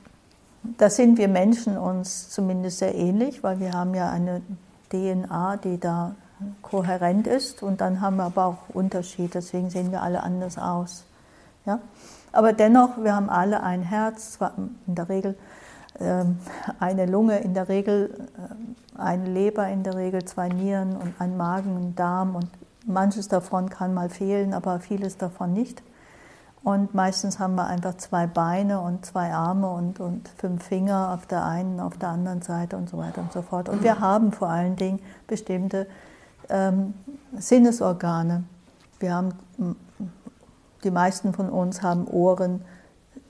da 0.77 0.89
sind 0.89 1.17
wir 1.17 1.27
Menschen 1.27 1.77
uns 1.77 2.29
zumindest 2.29 2.79
sehr 2.79 2.95
ähnlich, 2.95 3.43
weil 3.43 3.59
wir 3.59 3.71
haben 3.71 3.93
ja 3.93 4.09
eine 4.09 4.41
DNA, 4.91 5.57
die 5.57 5.79
da 5.79 6.15
kohärent 6.61 7.27
ist 7.27 7.63
und 7.63 7.81
dann 7.81 8.01
haben 8.01 8.17
wir 8.17 8.25
aber 8.25 8.45
auch 8.45 8.69
Unterschiede, 8.73 9.29
deswegen 9.35 9.69
sehen 9.69 9.91
wir 9.91 10.01
alle 10.01 10.23
anders 10.23 10.57
aus. 10.57 11.05
Ja? 11.65 11.79
Aber 12.31 12.53
dennoch, 12.53 12.97
wir 13.01 13.15
haben 13.15 13.29
alle 13.29 13.63
ein 13.63 13.81
Herz, 13.81 14.39
in 14.87 14.95
der 14.95 15.09
Regel 15.09 15.35
ähm, 15.99 16.39
eine 16.79 17.05
Lunge, 17.05 17.39
in 17.39 17.53
der 17.53 17.69
Regel 17.69 18.27
äh, 18.37 18.99
eine 18.99 19.25
Leber, 19.25 19.67
in 19.67 19.83
der 19.83 19.95
Regel 19.95 20.23
zwei 20.25 20.47
Nieren 20.47 20.95
und 20.95 21.13
ein 21.19 21.37
Magen, 21.37 21.77
ein 21.77 21.95
Darm 21.95 22.35
und 22.35 22.47
manches 22.85 23.27
davon 23.27 23.69
kann 23.69 23.93
mal 23.93 24.09
fehlen, 24.09 24.53
aber 24.53 24.79
vieles 24.79 25.17
davon 25.17 25.53
nicht. 25.53 25.83
Und 26.63 26.93
meistens 26.93 27.39
haben 27.39 27.55
wir 27.55 27.65
einfach 27.65 27.97
zwei 27.97 28.27
Beine 28.27 28.81
und 28.81 29.03
zwei 29.05 29.33
Arme 29.33 29.69
und, 29.71 29.99
und 29.99 30.29
fünf 30.37 30.63
Finger 30.63 31.11
auf 31.11 31.25
der 31.25 31.43
einen, 31.43 31.79
auf 31.79 31.97
der 31.97 32.09
anderen 32.09 32.43
Seite 32.43 32.77
und 32.77 32.87
so 32.87 32.99
weiter 32.99 33.21
und 33.21 33.33
so 33.33 33.41
fort. 33.41 33.67
Und 33.67 33.83
wir 33.83 33.99
haben 33.99 34.31
vor 34.31 34.49
allen 34.49 34.75
Dingen 34.75 34.99
bestimmte 35.25 35.87
ähm, 36.49 36.93
Sinnesorgane. 37.35 38.43
Wir 38.99 39.15
haben, 39.15 39.33
die 40.83 40.91
meisten 40.91 41.33
von 41.33 41.49
uns 41.49 41.81
haben 41.81 42.05
Ohren, 42.07 42.63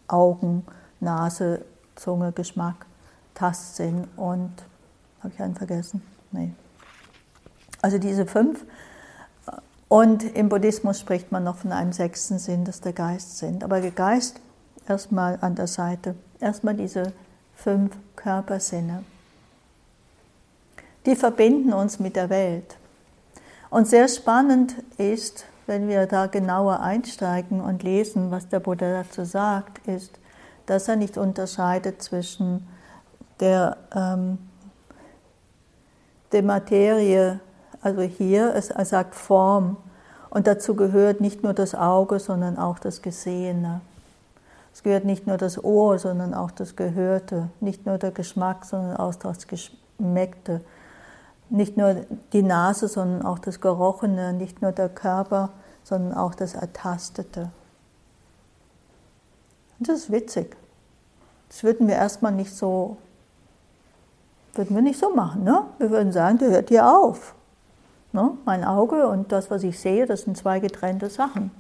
Augen, 0.10 0.66
Nase, 1.00 1.64
Zunge, 1.96 2.34
Geschmack, 2.34 2.86
Tastsinn 3.34 4.08
und, 4.18 4.52
habe 5.22 5.34
ich 5.34 5.42
einen 5.42 5.56
vergessen? 5.56 6.02
Nee. 6.32 6.52
Also 7.82 7.98
diese 7.98 8.26
fünf 8.26 8.66
und 9.92 10.24
im 10.38 10.48
Buddhismus 10.48 11.02
spricht 11.02 11.34
man 11.34 11.44
noch 11.44 11.58
von 11.58 11.74
einem 11.74 11.92
sechsten 11.92 12.40
Sinn, 12.40 12.64
das 12.64 12.80
der 12.80 12.94
Geist 12.94 13.40
sind. 13.40 13.62
Aber 13.62 13.82
der 13.82 13.92
Geist 13.92 14.40
erstmal 14.88 15.38
an 15.42 15.56
der 15.56 15.68
Seite. 15.68 16.16
Erstmal 16.40 16.76
diese 16.76 17.12
fünf 17.56 17.92
Körpersinne. 18.16 19.04
Die 21.06 21.18
verbinden 21.18 21.74
uns 21.74 22.00
mit 22.00 22.16
der 22.16 22.30
Welt. 22.30 22.78
Und 23.70 23.86
sehr 23.86 24.08
spannend 24.08 24.76
ist, 24.98 25.44
wenn 25.68 25.90
wir 25.90 26.06
da 26.06 26.28
genauer 26.28 26.80
einsteigen 26.80 27.60
und 27.60 27.84
lesen, 27.84 28.32
was 28.32 28.48
der 28.48 28.62
Buddha 28.62 29.04
dazu 29.04 29.26
sagt, 29.26 29.86
ist, 29.90 30.18
dass 30.68 30.88
er 30.88 30.96
nicht 30.96 31.18
unterscheidet 31.18 32.02
zwischen 32.02 32.66
der, 33.42 33.76
ähm, 33.94 34.38
der 36.32 36.44
Materie 36.44 37.42
also 37.82 38.02
hier, 38.02 38.50
er 38.50 38.86
sagt 38.86 39.16
Form. 39.16 39.78
Und 40.30 40.48
dazu 40.48 40.76
gehört 40.76 41.20
nicht 41.20 41.44
nur 41.44 41.54
das 41.54 41.76
Auge, 41.76 42.20
sondern 42.20 42.58
auch 42.58 42.80
das 42.80 43.02
Gesehene. 43.02 43.82
Es 44.74 44.84
gehört 44.84 45.04
nicht 45.04 45.28
nur 45.28 45.38
das 45.38 45.62
Ohr, 45.62 46.00
sondern 46.00 46.34
auch 46.34 46.52
das 46.52 46.76
Gehörte. 46.76 47.50
Nicht 47.60 47.86
nur 47.86 47.98
der 47.98 48.12
Geschmack, 48.12 48.66
sondern 48.66 48.96
auch 48.98 49.16
das 49.16 49.48
Geschmeckte. 49.48 50.62
Nicht 51.50 51.76
nur 51.76 52.06
die 52.32 52.44
Nase, 52.44 52.88
sondern 52.88 53.26
auch 53.26 53.40
das 53.40 53.60
Gerochene. 53.60 54.32
Nicht 54.32 54.62
nur 54.62 54.72
der 54.72 54.88
Körper, 54.88 55.50
sondern 55.84 56.18
auch 56.18 56.34
das 56.34 56.54
Ertastete. 56.54 57.50
Und 59.80 59.90
das 59.90 60.00
ist 60.00 60.12
witzig. 60.12 60.56
Das 61.50 61.64
würden 61.64 61.88
wir 61.88 61.96
erstmal 61.96 62.32
nicht 62.32 62.56
so, 62.56 62.96
würden 64.54 64.74
wir 64.76 64.82
nicht 64.82 65.00
so 65.00 65.14
machen. 65.14 65.44
Ne? 65.44 65.66
Wir 65.80 65.90
würden 65.90 66.14
sagen, 66.14 66.38
der 66.38 66.52
hört 66.52 66.70
hier 66.70 66.88
auf. 66.88 67.36
Ne? 68.14 68.32
Mein 68.46 68.64
Auge 68.64 69.08
und 69.08 69.32
das, 69.32 69.50
was 69.50 69.64
ich 69.64 69.80
sehe, 69.80 70.06
das 70.06 70.24
sind 70.24 70.38
zwei 70.38 70.60
getrennte 70.60 71.10
Sachen. 71.10 71.52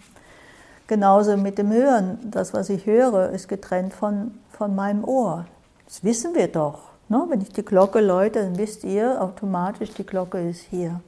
Genauso 0.88 1.38
mit 1.38 1.58
dem 1.58 1.72
Hören. 1.72 2.20
Das, 2.32 2.54
was 2.54 2.70
ich 2.70 2.86
höre, 2.86 3.30
ist 3.30 3.48
getrennt 3.48 3.94
von, 3.94 4.32
von 4.50 4.76
meinem 4.76 5.04
Ohr. 5.04 5.46
Das 5.86 6.04
wissen 6.04 6.36
wir 6.36 6.50
doch. 6.50 6.90
Ne? 7.08 7.26
Wenn 7.30 7.42
ich 7.42 7.54
die 7.54 7.64
Glocke 7.64 8.02
läute, 8.02 8.44
dann 8.44 8.58
wisst 8.58 8.84
ihr 8.84 9.22
automatisch, 9.22 9.94
die 9.94 10.06
Glocke 10.06 10.50
ist 10.50 10.62
hier. 10.62 11.00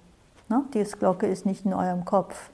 Ne? 0.47 0.63
Die 0.73 0.83
Glocke 0.83 1.27
ist 1.27 1.45
nicht 1.45 1.65
in 1.65 1.73
eurem 1.73 2.05
Kopf. 2.05 2.49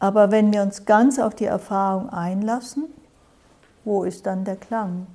Aber 0.00 0.32
wenn 0.32 0.52
wir 0.52 0.62
uns 0.62 0.84
ganz 0.84 1.20
auf 1.20 1.34
die 1.36 1.44
Erfahrung 1.44 2.10
einlassen, 2.10 2.86
wo 3.84 4.02
ist 4.02 4.26
dann 4.26 4.44
der 4.44 4.56
Klang? 4.56 5.06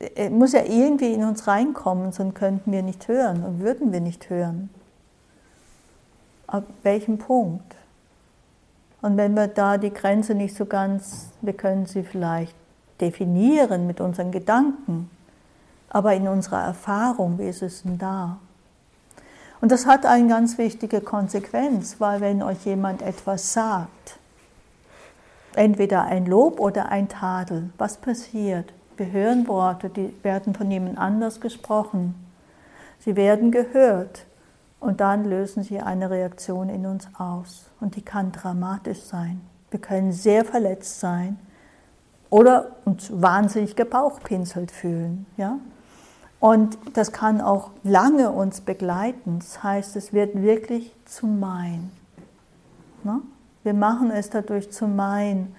Er 0.00 0.30
muss 0.30 0.52
ja 0.52 0.64
irgendwie 0.64 1.12
in 1.12 1.24
uns 1.24 1.46
reinkommen, 1.46 2.12
sonst 2.12 2.34
könnten 2.34 2.72
wir 2.72 2.82
nicht 2.82 3.06
hören 3.06 3.44
und 3.44 3.60
würden 3.60 3.92
wir 3.92 4.00
nicht 4.00 4.30
hören. 4.30 4.70
Ab 6.46 6.64
welchem 6.82 7.18
Punkt? 7.18 7.76
Und 9.02 9.16
wenn 9.16 9.34
wir 9.34 9.46
da 9.46 9.78
die 9.78 9.92
Grenze 9.92 10.34
nicht 10.34 10.56
so 10.56 10.66
ganz, 10.66 11.30
wir 11.42 11.52
können 11.52 11.86
sie 11.86 12.02
vielleicht 12.02 12.56
definieren 13.00 13.86
mit 13.86 14.00
unseren 14.00 14.30
Gedanken, 14.30 15.10
aber 15.90 16.14
in 16.14 16.28
unserer 16.28 16.62
Erfahrung, 16.62 17.38
wie 17.38 17.48
ist 17.48 17.62
es 17.62 17.82
denn 17.82 17.98
da? 17.98 18.38
Und 19.60 19.70
das 19.70 19.86
hat 19.86 20.06
eine 20.06 20.28
ganz 20.28 20.56
wichtige 20.56 21.02
Konsequenz, 21.02 21.96
weil 21.98 22.20
wenn 22.20 22.42
euch 22.42 22.64
jemand 22.64 23.02
etwas 23.02 23.52
sagt, 23.52 24.18
entweder 25.54 26.04
ein 26.04 26.24
Lob 26.24 26.58
oder 26.58 26.88
ein 26.88 27.08
Tadel, 27.08 27.70
was 27.76 27.98
passiert? 27.98 28.72
Wir 29.00 29.12
hören 29.12 29.48
Worte, 29.48 29.88
die 29.88 30.14
werden 30.22 30.54
von 30.54 30.70
jemand 30.70 30.98
anders 30.98 31.40
gesprochen. 31.40 32.14
Sie 32.98 33.16
werden 33.16 33.50
gehört 33.50 34.26
und 34.78 35.00
dann 35.00 35.24
lösen 35.24 35.62
sie 35.62 35.80
eine 35.80 36.10
Reaktion 36.10 36.68
in 36.68 36.84
uns 36.84 37.08
aus. 37.16 37.70
Und 37.80 37.96
die 37.96 38.02
kann 38.02 38.30
dramatisch 38.30 39.00
sein. 39.00 39.40
Wir 39.70 39.80
können 39.80 40.12
sehr 40.12 40.44
verletzt 40.44 41.00
sein 41.00 41.38
oder 42.28 42.76
uns 42.84 43.10
wahnsinnig 43.10 43.74
gebauchpinselt 43.74 44.70
fühlen. 44.70 45.24
Ja? 45.38 45.56
Und 46.38 46.76
das 46.92 47.10
kann 47.10 47.40
auch 47.40 47.70
lange 47.82 48.30
uns 48.30 48.60
begleiten. 48.60 49.38
Das 49.38 49.62
heißt, 49.62 49.96
es 49.96 50.12
wird 50.12 50.42
wirklich 50.42 50.94
zu 51.06 51.26
mein. 51.26 51.90
Ne? 53.02 53.22
Wir 53.62 53.72
machen 53.72 54.10
es 54.10 54.28
dadurch 54.28 54.70
zu 54.70 54.86
mein, 54.86 55.54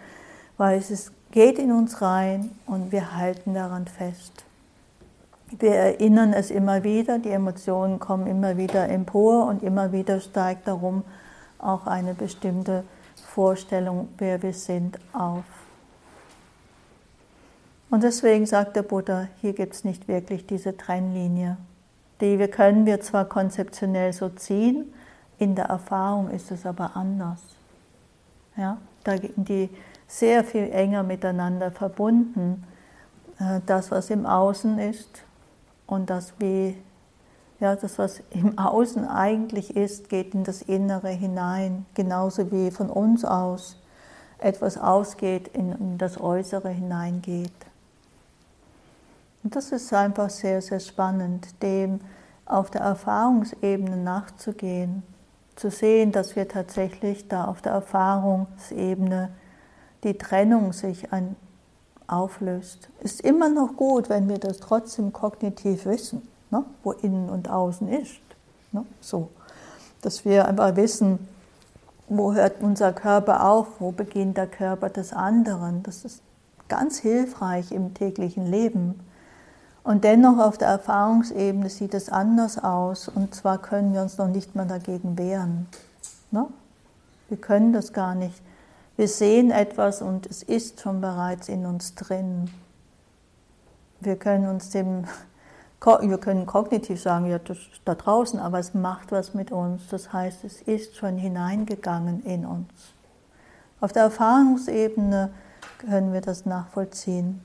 weil 0.57 0.77
es 0.77 0.91
ist 0.91 1.11
geht 1.31 1.57
in 1.57 1.71
uns 1.71 2.01
rein 2.01 2.51
und 2.65 2.91
wir 2.91 3.15
halten 3.15 3.53
daran 3.53 3.87
fest. 3.87 4.45
Wir 5.57 5.73
erinnern 5.73 6.33
es 6.33 6.51
immer 6.51 6.83
wieder, 6.83 7.19
die 7.19 7.29
Emotionen 7.29 7.99
kommen 7.99 8.27
immer 8.27 8.57
wieder 8.57 8.87
empor 8.89 9.47
und 9.47 9.63
immer 9.63 9.91
wieder 9.91 10.19
steigt 10.19 10.67
darum 10.67 11.03
auch 11.59 11.87
eine 11.87 12.13
bestimmte 12.13 12.83
Vorstellung, 13.33 14.09
wer 14.17 14.41
wir 14.41 14.53
sind, 14.53 14.97
auf. 15.13 15.43
Und 17.89 18.03
deswegen 18.03 18.45
sagt 18.45 18.77
der 18.77 18.83
Buddha, 18.83 19.27
hier 19.41 19.53
gibt 19.53 19.73
es 19.73 19.83
nicht 19.83 20.07
wirklich 20.07 20.47
diese 20.47 20.77
Trennlinie. 20.77 21.57
Die 22.21 22.39
wir 22.39 22.47
können 22.47 22.85
wir 22.85 23.01
zwar 23.01 23.25
konzeptionell 23.25 24.13
so 24.13 24.29
ziehen, 24.29 24.93
in 25.37 25.55
der 25.55 25.65
Erfahrung 25.65 26.29
ist 26.29 26.51
es 26.51 26.65
aber 26.65 26.95
anders. 26.95 27.41
Ja, 28.55 28.77
da 29.03 29.15
die 29.17 29.69
sehr 30.11 30.43
viel 30.43 30.69
enger 30.71 31.03
miteinander 31.03 31.71
verbunden. 31.71 32.63
Äh, 33.39 33.61
das, 33.65 33.91
was 33.91 34.09
im 34.09 34.25
Außen 34.25 34.77
ist 34.77 35.23
und 35.87 36.09
das, 36.09 36.33
wie, 36.37 36.77
ja, 37.61 37.75
das, 37.75 37.97
was 37.97 38.21
im 38.31 38.57
Außen 38.57 39.07
eigentlich 39.07 39.75
ist, 39.75 40.09
geht 40.09 40.33
in 40.33 40.43
das 40.43 40.61
Innere 40.61 41.09
hinein, 41.09 41.85
genauso 41.93 42.51
wie 42.51 42.71
von 42.71 42.89
uns 42.89 43.23
aus 43.23 43.77
etwas 44.39 44.77
ausgeht, 44.77 45.49
in 45.53 45.97
das 45.97 46.19
Äußere 46.19 46.69
hineingeht. 46.69 47.53
Und 49.43 49.55
das 49.55 49.71
ist 49.71 49.93
einfach 49.93 50.29
sehr, 50.29 50.61
sehr 50.61 50.79
spannend, 50.79 51.61
dem 51.63 52.01
auf 52.45 52.69
der 52.69 52.81
Erfahrungsebene 52.81 53.97
nachzugehen, 53.97 55.03
zu 55.55 55.69
sehen, 55.69 56.11
dass 56.11 56.35
wir 56.35 56.47
tatsächlich 56.47 57.27
da 57.27 57.45
auf 57.45 57.61
der 57.61 57.71
Erfahrungsebene 57.73 59.29
die 60.03 60.17
Trennung 60.17 60.73
sich 60.73 61.11
ein, 61.11 61.35
auflöst. 62.07 62.89
Ist 62.99 63.21
immer 63.21 63.49
noch 63.49 63.75
gut, 63.75 64.09
wenn 64.09 64.27
wir 64.27 64.37
das 64.37 64.57
trotzdem 64.59 65.13
kognitiv 65.13 65.85
wissen, 65.85 66.27
ne, 66.49 66.63
wo 66.83 66.91
innen 66.91 67.29
und 67.29 67.49
außen 67.49 67.87
ist. 67.87 68.19
Ne, 68.71 68.85
so, 68.99 69.29
dass 70.01 70.25
wir 70.25 70.47
einfach 70.47 70.75
wissen, 70.75 71.19
wo 72.07 72.33
hört 72.33 72.61
unser 72.61 72.91
Körper 72.91 73.47
auf, 73.47 73.67
wo 73.79 73.91
beginnt 73.91 74.37
der 74.37 74.47
Körper 74.47 74.89
des 74.89 75.13
anderen. 75.13 75.83
Das 75.83 76.03
ist 76.03 76.21
ganz 76.67 76.99
hilfreich 76.99 77.71
im 77.71 77.93
täglichen 77.93 78.45
Leben. 78.45 78.99
Und 79.83 80.03
dennoch 80.03 80.37
auf 80.37 80.57
der 80.57 80.67
Erfahrungsebene 80.67 81.69
sieht 81.69 81.93
es 81.93 82.09
anders 82.09 82.61
aus 82.63 83.07
und 83.07 83.33
zwar 83.33 83.57
können 83.57 83.93
wir 83.93 84.01
uns 84.01 84.17
noch 84.17 84.27
nicht 84.27 84.55
mal 84.55 84.67
dagegen 84.67 85.17
wehren. 85.17 85.67
Ne? 86.29 86.45
Wir 87.29 87.37
können 87.37 87.73
das 87.73 87.93
gar 87.93 88.13
nicht. 88.13 88.41
Wir 88.97 89.07
sehen 89.07 89.51
etwas 89.51 90.01
und 90.01 90.25
es 90.25 90.43
ist 90.43 90.81
schon 90.81 91.01
bereits 91.01 91.49
in 91.49 91.65
uns 91.65 91.95
drin. 91.95 92.49
Wir 93.99 94.15
können 94.15 94.47
uns 94.47 94.69
dem, 94.69 95.05
wir 96.01 96.17
können 96.17 96.45
kognitiv 96.45 97.01
sagen, 97.01 97.25
ja, 97.27 97.39
das 97.39 97.57
ist 97.57 97.81
da 97.85 97.95
draußen, 97.95 98.39
aber 98.39 98.59
es 98.59 98.73
macht 98.73 99.11
was 99.11 99.33
mit 99.33 99.51
uns. 99.51 99.87
Das 99.89 100.11
heißt, 100.11 100.43
es 100.43 100.61
ist 100.61 100.97
schon 100.97 101.17
hineingegangen 101.17 102.23
in 102.23 102.45
uns. 102.45 102.69
Auf 103.79 103.93
der 103.93 104.03
Erfahrungsebene 104.03 105.31
können 105.79 106.13
wir 106.13 106.21
das 106.21 106.45
nachvollziehen. 106.45 107.41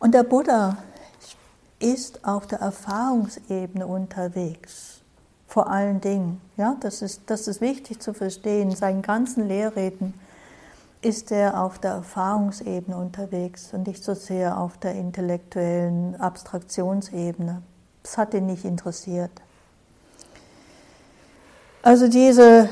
Und 0.00 0.14
der 0.14 0.24
Buddha 0.24 0.78
ist 1.78 2.24
auf 2.24 2.46
der 2.46 2.60
Erfahrungsebene 2.60 3.86
unterwegs. 3.86 5.02
Vor 5.46 5.70
allen 5.70 6.00
Dingen. 6.00 6.40
Ja, 6.56 6.76
das, 6.80 7.02
ist, 7.02 7.22
das 7.26 7.48
ist 7.48 7.60
wichtig 7.60 8.00
zu 8.00 8.12
verstehen. 8.12 8.74
Seinen 8.74 9.02
ganzen 9.02 9.46
Lehrreden 9.46 10.14
ist 11.00 11.30
er 11.30 11.62
auf 11.62 11.78
der 11.78 11.92
Erfahrungsebene 11.92 12.96
unterwegs 12.96 13.72
und 13.72 13.86
nicht 13.86 14.02
so 14.02 14.14
sehr 14.14 14.58
auf 14.58 14.78
der 14.78 14.94
intellektuellen 14.94 16.16
Abstraktionsebene. 16.16 17.62
Das 18.02 18.18
hat 18.18 18.34
ihn 18.34 18.46
nicht 18.46 18.64
interessiert. 18.64 19.30
Also 21.82 22.08
diese 22.08 22.68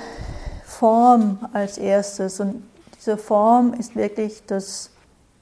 Form 0.64 1.48
als 1.52 1.78
erstes 1.78 2.40
und 2.40 2.64
diese 2.96 3.16
Form 3.16 3.72
ist 3.74 3.94
wirklich 3.94 4.44
das 4.46 4.90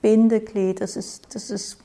Bindeglied, 0.03 0.81
das 0.81 0.97
ist, 0.97 1.35
das 1.35 1.51
ist 1.51 1.79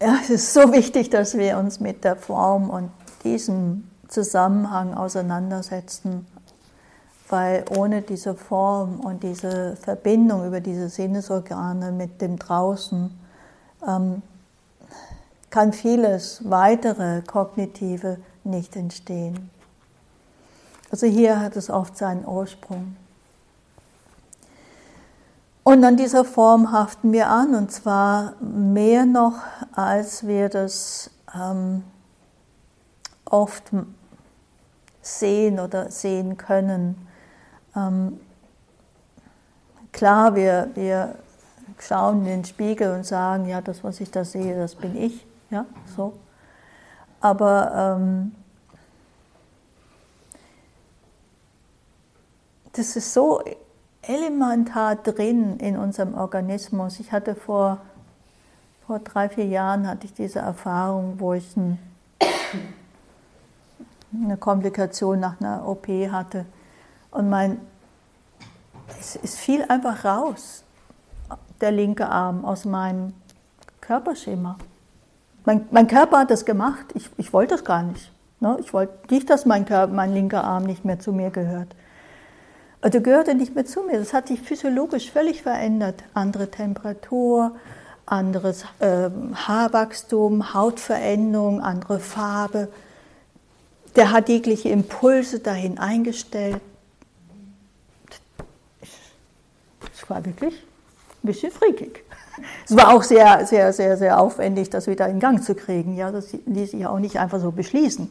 ja, 0.00 0.16
es 0.20 0.30
ist 0.30 0.52
so 0.52 0.72
wichtig, 0.72 1.10
dass 1.10 1.38
wir 1.38 1.58
uns 1.58 1.78
mit 1.78 2.02
der 2.02 2.16
Form 2.16 2.70
und 2.70 2.90
diesem 3.22 3.88
Zusammenhang 4.08 4.94
auseinandersetzen, 4.94 6.26
weil 7.32 7.64
ohne 7.74 8.02
diese 8.02 8.34
Form 8.34 9.00
und 9.00 9.22
diese 9.22 9.76
Verbindung 9.76 10.46
über 10.46 10.60
diese 10.60 10.90
Sinnesorgane 10.90 11.90
mit 11.90 12.20
dem 12.20 12.38
Draußen 12.38 13.10
ähm, 13.88 14.22
kann 15.48 15.72
vieles 15.72 16.42
weitere 16.44 17.22
kognitive 17.22 18.18
nicht 18.44 18.76
entstehen. 18.76 19.50
Also 20.90 21.06
hier 21.06 21.40
hat 21.40 21.56
es 21.56 21.70
oft 21.70 21.96
seinen 21.96 22.26
Ursprung. 22.26 22.96
Und 25.64 25.84
an 25.84 25.96
dieser 25.96 26.26
Form 26.26 26.70
haften 26.70 27.12
wir 27.12 27.28
an, 27.28 27.54
und 27.54 27.72
zwar 27.72 28.34
mehr 28.40 29.06
noch, 29.06 29.36
als 29.72 30.26
wir 30.26 30.50
das 30.50 31.10
ähm, 31.34 31.82
oft 33.24 33.70
sehen 35.00 35.60
oder 35.60 35.90
sehen 35.90 36.36
können. 36.36 37.08
Ähm, 37.74 38.20
klar, 39.92 40.34
wir, 40.34 40.70
wir 40.74 41.16
schauen 41.78 42.20
in 42.20 42.26
den 42.26 42.44
Spiegel 42.44 42.94
und 42.94 43.04
sagen, 43.04 43.48
ja, 43.48 43.60
das, 43.60 43.82
was 43.82 44.00
ich 44.00 44.10
da 44.10 44.24
sehe, 44.24 44.56
das 44.56 44.74
bin 44.74 44.96
ich. 44.96 45.26
Ja, 45.50 45.66
so. 45.96 46.14
Aber 47.20 47.98
ähm, 48.00 48.32
das 52.72 52.96
ist 52.96 53.12
so 53.12 53.42
elementar 54.02 54.96
drin 54.96 55.58
in 55.58 55.76
unserem 55.76 56.14
Organismus. 56.14 56.98
Ich 57.00 57.12
hatte 57.12 57.34
vor, 57.34 57.78
vor 58.86 58.98
drei, 58.98 59.28
vier 59.28 59.46
Jahren 59.46 59.86
hatte 59.86 60.06
ich 60.06 60.14
diese 60.14 60.40
Erfahrung, 60.40 61.20
wo 61.20 61.34
ich 61.34 61.56
ein, 61.56 61.78
eine 64.12 64.36
Komplikation 64.36 65.20
nach 65.20 65.40
einer 65.40 65.66
OP 65.68 65.86
hatte. 65.88 66.46
Und 67.12 67.30
mein, 67.30 67.60
es, 68.98 69.18
es 69.22 69.36
fiel 69.36 69.64
einfach 69.68 70.04
raus, 70.04 70.64
der 71.60 71.70
linke 71.70 72.08
Arm 72.08 72.44
aus 72.44 72.64
meinem 72.64 73.12
Körperschema. 73.80 74.58
Mein, 75.44 75.66
mein 75.70 75.86
Körper 75.86 76.20
hat 76.20 76.30
das 76.30 76.44
gemacht, 76.44 76.86
ich, 76.94 77.08
ich 77.16 77.32
wollte 77.32 77.54
das 77.54 77.64
gar 77.64 77.82
nicht. 77.82 78.10
Ne? 78.40 78.56
Ich 78.60 78.72
wollte 78.72 78.92
nicht, 79.10 79.30
dass 79.30 79.46
mein, 79.46 79.64
Körper, 79.64 79.92
mein 79.92 80.12
linker 80.12 80.44
Arm 80.44 80.64
nicht 80.64 80.84
mehr 80.84 80.98
zu 80.98 81.12
mir 81.12 81.30
gehört. 81.30 81.74
Also 82.80 83.00
gehörte 83.00 83.34
nicht 83.36 83.54
mehr 83.54 83.64
zu 83.64 83.82
mir. 83.82 83.98
Das 83.98 84.12
hat 84.12 84.26
sich 84.26 84.40
physiologisch 84.40 85.10
völlig 85.10 85.42
verändert. 85.42 86.02
Andere 86.14 86.50
Temperatur, 86.50 87.52
anderes 88.06 88.64
äh, 88.80 89.10
Haarwachstum, 89.34 90.52
Hautveränderung, 90.52 91.60
andere 91.60 92.00
Farbe. 92.00 92.68
Der 93.94 94.10
hat 94.10 94.28
jegliche 94.28 94.70
Impulse 94.70 95.38
dahin 95.38 95.78
eingestellt. 95.78 96.60
Es 100.02 100.10
war 100.10 100.24
wirklich 100.24 100.54
ein 100.54 101.26
bisschen 101.26 101.52
freakig. 101.52 102.04
Es 102.66 102.76
war 102.76 102.94
auch 102.94 103.02
sehr, 103.02 103.46
sehr, 103.46 103.72
sehr, 103.72 103.96
sehr 103.96 104.18
aufwendig, 104.18 104.70
das 104.70 104.86
wieder 104.86 105.06
in 105.08 105.20
Gang 105.20 105.42
zu 105.42 105.54
kriegen. 105.54 105.94
Ja, 105.96 106.10
das 106.10 106.32
ließ 106.32 106.72
sich 106.72 106.86
auch 106.86 106.98
nicht 106.98 107.18
einfach 107.18 107.40
so 107.40 107.52
beschließen. 107.52 108.10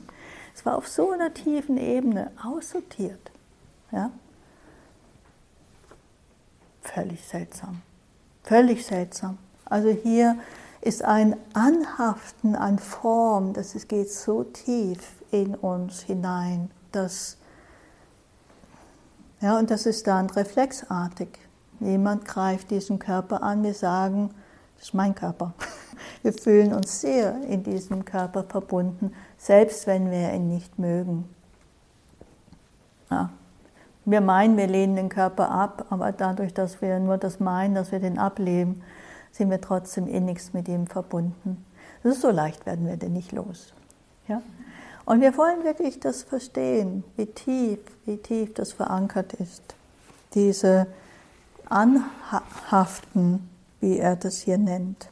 Es 0.56 0.66
war 0.66 0.78
auf 0.78 0.88
so 0.88 1.12
einer 1.12 1.34
tiefen 1.34 1.78
Ebene 1.78 2.32
aussortiert. 2.44 3.32
Ja? 3.92 4.12
Völlig 6.82 7.26
seltsam. 7.28 7.82
Völlig 8.44 8.86
seltsam. 8.86 9.38
Also 9.66 9.90
hier 9.90 10.38
ist 10.82 11.04
ein 11.04 11.36
Anhaften 11.54 12.56
an 12.56 12.80
Form, 12.80 13.54
das 13.54 13.76
geht 13.88 14.12
so 14.12 14.44
tief 14.44 15.00
in 15.32 15.56
uns 15.56 16.02
hinein, 16.02 16.72
dass 16.92 17.38
ja, 19.42 19.58
und 19.58 19.72
das 19.72 19.88
ist 19.88 20.06
dann 20.06 20.30
reflexartig. 20.30 21.30
Jemand 21.82 22.26
greift 22.26 22.72
diesen 22.72 23.00
Körper 23.00 23.44
an, 23.44 23.64
wir 23.64 23.74
sagen, 23.74 24.30
das 24.76 24.88
ist 24.88 24.94
mein 24.94 25.14
Körper. 25.16 25.54
Wir 26.24 26.34
fühlen 26.34 26.74
uns 26.74 27.02
sehr 27.02 27.44
in 27.48 27.64
diesem 27.64 28.06
Körper 28.06 28.44
verbunden, 28.44 29.14
selbst 29.38 29.86
wenn 29.86 30.10
wir 30.10 30.34
ihn 30.34 30.48
nicht 30.48 30.80
mögen. 30.80 31.30
Ja, 33.10 33.30
wir 34.06 34.22
meinen, 34.22 34.58
wir 34.58 34.68
lehnen 34.68 34.96
den 34.96 35.10
Körper 35.10 35.52
ab, 35.52 35.86
aber 35.90 36.12
dadurch, 36.12 36.54
dass 36.54 36.82
wir 36.82 37.00
nur 37.00 37.18
das 37.18 37.40
meinen, 37.40 37.76
dass 37.76 37.92
wir 37.92 38.00
den 38.00 38.18
ablehnen, 38.18 38.82
sind 39.32 39.50
wir 39.50 39.62
trotzdem 39.62 40.08
innigst 40.08 40.54
mit 40.54 40.68
ihm 40.68 40.88
verbunden. 40.88 41.64
Das 42.04 42.16
ist 42.16 42.22
so 42.22 42.32
leicht, 42.32 42.66
werden 42.66 42.88
wir 42.88 42.98
den 42.98 43.14
nicht 43.14 43.32
los. 43.32 43.74
Ja? 44.28 44.42
Und 45.06 45.22
wir 45.22 45.38
wollen 45.38 45.64
wirklich 45.64 46.00
das 46.00 46.24
verstehen, 46.24 47.04
wie 47.16 47.28
tief, 47.28 47.80
wie 48.06 48.18
tief 48.18 48.54
das 48.54 48.74
verankert 48.74 49.34
ist. 49.34 49.76
Diese 50.34 50.88
Anhaften, 51.72 53.50
wie 53.80 53.98
er 53.98 54.16
das 54.16 54.38
hier 54.40 54.58
nennt. 54.58 55.12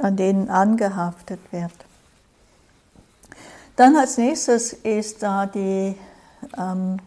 an 0.00 0.16
denen 0.16 0.48
angehaftet 0.50 1.40
wird. 1.50 1.72
Dann 3.76 3.96
als 3.96 4.18
nächstes 4.18 4.72
ist 4.72 5.22
da 5.22 5.46
die 5.46 5.96
ähm, 6.58 6.98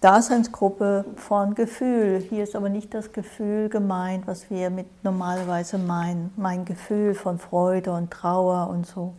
Daseinsgruppe 0.00 1.04
von 1.16 1.54
Gefühl. 1.54 2.24
Hier 2.28 2.44
ist 2.44 2.54
aber 2.54 2.68
nicht 2.68 2.92
das 2.92 3.12
Gefühl 3.12 3.68
gemeint, 3.68 4.26
was 4.26 4.50
wir 4.50 4.70
mit 4.70 4.86
normalerweise 5.02 5.78
meinen, 5.78 6.32
mein 6.36 6.64
Gefühl 6.64 7.14
von 7.14 7.38
Freude 7.38 7.92
und 7.92 8.10
Trauer 8.10 8.68
und 8.68 8.86
so, 8.86 9.14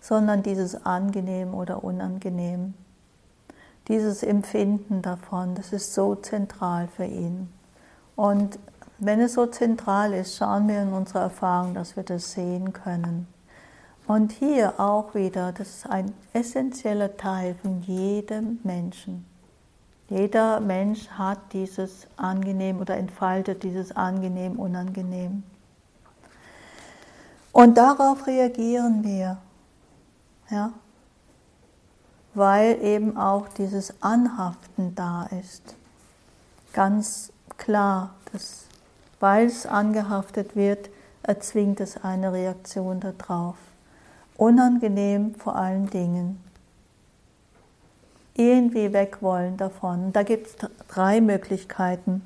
sondern 0.00 0.42
dieses 0.42 0.86
angenehm 0.86 1.54
oder 1.54 1.82
unangenehm. 1.82 2.74
Dieses 3.88 4.22
Empfinden 4.22 5.02
davon, 5.02 5.54
das 5.54 5.72
ist 5.72 5.94
so 5.94 6.14
zentral 6.14 6.88
für 6.88 7.04
ihn. 7.04 7.52
Und 8.14 8.58
wenn 8.98 9.20
es 9.20 9.34
so 9.34 9.46
zentral 9.46 10.12
ist, 10.12 10.36
schauen 10.36 10.68
wir 10.68 10.82
in 10.82 10.92
unserer 10.92 11.22
Erfahrung, 11.22 11.74
dass 11.74 11.96
wir 11.96 12.04
das 12.04 12.32
sehen 12.32 12.72
können. 12.72 13.26
Und 14.06 14.32
hier 14.32 14.78
auch 14.78 15.14
wieder, 15.14 15.52
das 15.52 15.68
ist 15.68 15.90
ein 15.90 16.12
essentieller 16.32 17.16
Teil 17.16 17.54
von 17.60 17.80
jedem 17.82 18.60
Menschen. 18.62 19.24
Jeder 20.08 20.60
Mensch 20.60 21.08
hat 21.08 21.38
dieses 21.52 22.06
angenehm 22.16 22.80
oder 22.80 22.96
entfaltet 22.96 23.62
dieses 23.62 23.96
angenehm, 23.96 24.58
unangenehm. 24.58 25.42
Und 27.52 27.78
darauf 27.78 28.26
reagieren 28.26 29.04
wir. 29.04 29.38
Ja? 30.50 30.72
Weil 32.34 32.82
eben 32.82 33.16
auch 33.16 33.48
dieses 33.48 34.02
Anhaften 34.02 34.94
da 34.94 35.28
ist. 35.40 35.76
Ganz 36.72 37.32
klar, 37.58 38.14
weil 39.20 39.46
es 39.46 39.66
angehaftet 39.66 40.56
wird, 40.56 40.88
erzwingt 41.22 41.80
es 41.80 42.02
eine 42.02 42.32
Reaktion 42.32 43.00
darauf. 43.00 43.56
Unangenehm 44.36 45.34
vor 45.34 45.56
allen 45.56 45.88
Dingen. 45.90 46.42
Irgendwie 48.34 48.92
weg 48.92 49.18
wollen 49.20 49.58
davon. 49.58 50.12
Da 50.12 50.22
gibt 50.22 50.46
es 50.46 50.56
drei 50.88 51.20
Möglichkeiten. 51.20 52.22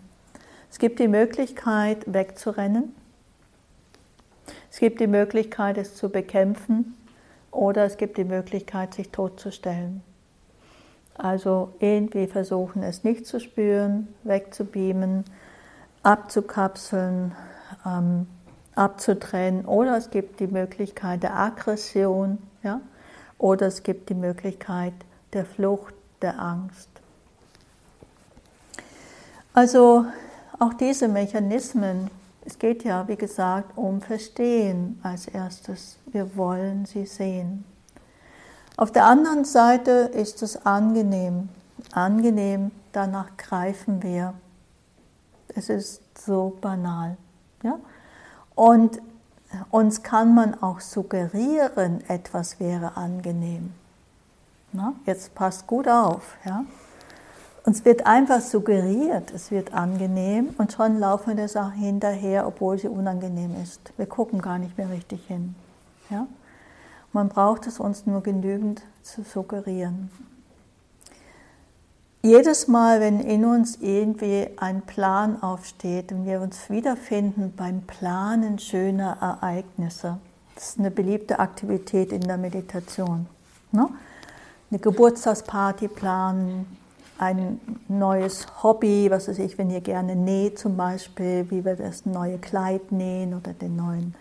Es 0.70 0.78
gibt 0.78 1.00
die 1.00 1.08
Möglichkeit, 1.08 2.04
wegzurennen. 2.06 2.94
Es 4.70 4.78
gibt 4.78 5.00
die 5.00 5.06
Möglichkeit, 5.06 5.78
es 5.78 5.96
zu 5.96 6.08
bekämpfen. 6.08 6.96
Oder 7.56 7.84
es 7.84 7.96
gibt 7.96 8.18
die 8.18 8.24
Möglichkeit, 8.24 8.92
sich 8.92 9.08
totzustellen. 9.10 10.02
Also 11.16 11.72
irgendwie 11.80 12.26
versuchen, 12.26 12.82
es 12.82 13.02
nicht 13.02 13.26
zu 13.26 13.40
spüren, 13.40 14.08
wegzubeamen 14.24 15.24
abzukapseln, 16.02 17.34
ähm, 17.86 18.26
abzutrennen. 18.74 19.64
Oder 19.64 19.96
es 19.96 20.10
gibt 20.10 20.40
die 20.40 20.46
Möglichkeit 20.46 21.22
der 21.22 21.34
Aggression, 21.34 22.38
ja? 22.62 22.82
oder 23.38 23.68
es 23.68 23.82
gibt 23.82 24.10
die 24.10 24.14
Möglichkeit 24.14 24.92
der 25.32 25.46
Flucht, 25.46 25.94
der 26.20 26.38
Angst. 26.38 26.90
Also 29.54 30.04
auch 30.58 30.74
diese 30.74 31.08
Mechanismen, 31.08 32.10
es 32.46 32.58
geht 32.58 32.84
ja, 32.84 33.08
wie 33.08 33.16
gesagt, 33.16 33.76
um 33.76 34.00
Verstehen 34.00 35.00
als 35.02 35.26
erstes. 35.26 35.96
Wir 36.06 36.36
wollen 36.36 36.86
sie 36.86 37.04
sehen. 37.04 37.64
Auf 38.76 38.92
der 38.92 39.06
anderen 39.06 39.44
Seite 39.44 39.90
ist 39.90 40.42
es 40.42 40.64
angenehm. 40.64 41.48
Angenehm, 41.92 42.70
danach 42.92 43.36
greifen 43.36 44.02
wir. 44.02 44.34
Es 45.48 45.68
ist 45.68 46.02
so 46.18 46.56
banal. 46.60 47.16
Ja? 47.62 47.78
Und 48.54 49.00
uns 49.70 50.02
kann 50.02 50.34
man 50.34 50.62
auch 50.62 50.80
suggerieren, 50.80 52.08
etwas 52.08 52.60
wäre 52.60 52.96
angenehm. 52.96 53.72
Na, 54.72 54.94
jetzt 55.04 55.34
passt 55.34 55.66
gut 55.66 55.88
auf. 55.88 56.36
Ja? 56.44 56.64
Uns 57.66 57.84
wird 57.84 58.06
einfach 58.06 58.40
suggeriert, 58.40 59.32
es 59.34 59.50
wird 59.50 59.74
angenehm 59.74 60.54
und 60.56 60.72
schon 60.72 61.00
laufen 61.00 61.30
wir 61.30 61.34
der 61.34 61.48
Sache 61.48 61.74
hinterher, 61.74 62.46
obwohl 62.46 62.78
sie 62.78 62.86
unangenehm 62.86 63.60
ist. 63.60 63.80
Wir 63.96 64.06
gucken 64.06 64.40
gar 64.40 64.60
nicht 64.60 64.78
mehr 64.78 64.88
richtig 64.88 65.26
hin. 65.26 65.56
Ja? 66.08 66.28
Man 67.12 67.28
braucht 67.28 67.66
es 67.66 67.80
uns 67.80 68.06
nur 68.06 68.22
genügend 68.22 68.82
zu 69.02 69.24
suggerieren. 69.24 70.12
Jedes 72.22 72.68
Mal, 72.68 73.00
wenn 73.00 73.18
in 73.18 73.44
uns 73.44 73.78
irgendwie 73.80 74.46
ein 74.58 74.82
Plan 74.82 75.42
aufsteht 75.42 76.12
und 76.12 76.24
wir 76.24 76.40
uns 76.40 76.70
wiederfinden 76.70 77.52
beim 77.56 77.82
Planen 77.82 78.60
schöner 78.60 79.16
Ereignisse, 79.20 80.18
das 80.54 80.68
ist 80.68 80.78
eine 80.78 80.92
beliebte 80.92 81.40
Aktivität 81.40 82.12
in 82.12 82.20
der 82.20 82.36
Meditation. 82.36 83.26
Ne? 83.72 83.88
Eine 84.70 84.78
Geburtstagsparty 84.78 85.88
planen, 85.88 86.78
ein 87.18 87.60
neues 87.88 88.46
Hobby, 88.62 89.10
was 89.10 89.28
weiß 89.28 89.38
ich, 89.38 89.56
wenn 89.58 89.70
ihr 89.70 89.80
gerne 89.80 90.16
näht 90.16 90.58
zum 90.58 90.76
Beispiel, 90.76 91.50
wie 91.50 91.64
wir 91.64 91.76
das 91.76 92.04
neue 92.06 92.38
Kleid 92.38 92.92
nähen 92.92 93.34
oder 93.34 93.52
den 93.52 93.76
neuen 93.76 94.14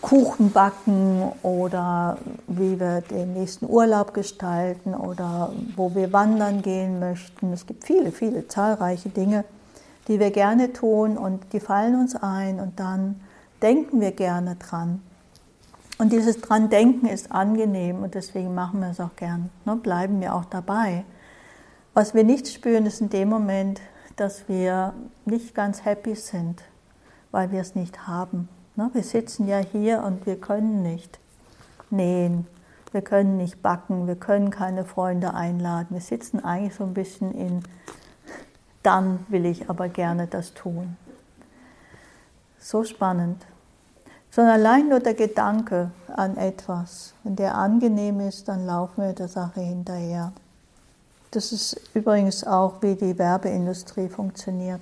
Kuchen 0.00 0.52
backen 0.52 1.32
oder 1.42 2.18
wie 2.46 2.78
wir 2.78 3.00
den 3.00 3.32
nächsten 3.32 3.66
Urlaub 3.66 4.12
gestalten 4.12 4.94
oder 4.94 5.50
wo 5.76 5.94
wir 5.94 6.12
wandern 6.12 6.60
gehen 6.60 7.00
möchten. 7.00 7.52
Es 7.52 7.66
gibt 7.66 7.84
viele, 7.84 8.12
viele 8.12 8.46
zahlreiche 8.46 9.08
Dinge, 9.08 9.44
die 10.06 10.20
wir 10.20 10.30
gerne 10.30 10.74
tun 10.74 11.16
und 11.16 11.52
die 11.54 11.60
fallen 11.60 11.98
uns 11.98 12.14
ein 12.16 12.60
und 12.60 12.78
dann 12.78 13.20
denken 13.62 14.02
wir 14.02 14.12
gerne 14.12 14.56
dran. 14.56 15.00
Und 15.96 16.12
dieses 16.12 16.40
dran 16.40 16.68
denken 16.68 17.06
ist 17.06 17.32
angenehm 17.32 18.02
und 18.02 18.14
deswegen 18.14 18.54
machen 18.54 18.80
wir 18.80 18.90
es 18.90 19.00
auch 19.00 19.16
gern, 19.16 19.48
ne? 19.64 19.74
bleiben 19.76 20.20
wir 20.20 20.34
auch 20.34 20.44
dabei. 20.44 21.04
Was 21.94 22.12
wir 22.12 22.24
nicht 22.24 22.48
spüren, 22.48 22.86
ist 22.86 23.00
in 23.00 23.08
dem 23.08 23.28
Moment, 23.28 23.80
dass 24.16 24.48
wir 24.48 24.94
nicht 25.26 25.54
ganz 25.54 25.84
happy 25.84 26.16
sind, 26.16 26.60
weil 27.30 27.52
wir 27.52 27.60
es 27.60 27.76
nicht 27.76 28.08
haben. 28.08 28.48
Wir 28.74 29.04
sitzen 29.04 29.46
ja 29.46 29.58
hier 29.58 30.02
und 30.02 30.26
wir 30.26 30.40
können 30.40 30.82
nicht 30.82 31.20
nähen, 31.90 32.48
wir 32.90 33.02
können 33.02 33.36
nicht 33.36 33.62
backen, 33.62 34.08
wir 34.08 34.16
können 34.16 34.50
keine 34.50 34.84
Freunde 34.84 35.34
einladen. 35.34 35.90
Wir 35.90 36.00
sitzen 36.00 36.44
eigentlich 36.44 36.74
so 36.74 36.82
ein 36.82 36.94
bisschen 36.94 37.32
in, 37.32 37.62
dann 38.82 39.24
will 39.28 39.46
ich 39.46 39.70
aber 39.70 39.88
gerne 39.88 40.26
das 40.26 40.52
tun. 40.52 40.96
So 42.58 42.82
spannend. 42.82 43.46
Sondern 44.32 44.54
allein 44.54 44.88
nur 44.88 44.98
der 44.98 45.14
Gedanke 45.14 45.92
an 46.08 46.36
etwas, 46.36 47.14
wenn 47.22 47.36
der 47.36 47.54
angenehm 47.54 48.18
ist, 48.18 48.48
dann 48.48 48.66
laufen 48.66 49.04
wir 49.04 49.12
der 49.12 49.28
Sache 49.28 49.60
hinterher. 49.60 50.32
Das 51.34 51.50
ist 51.50 51.80
übrigens 51.94 52.46
auch, 52.46 52.80
wie 52.80 52.94
die 52.94 53.18
Werbeindustrie 53.18 54.08
funktioniert. 54.08 54.80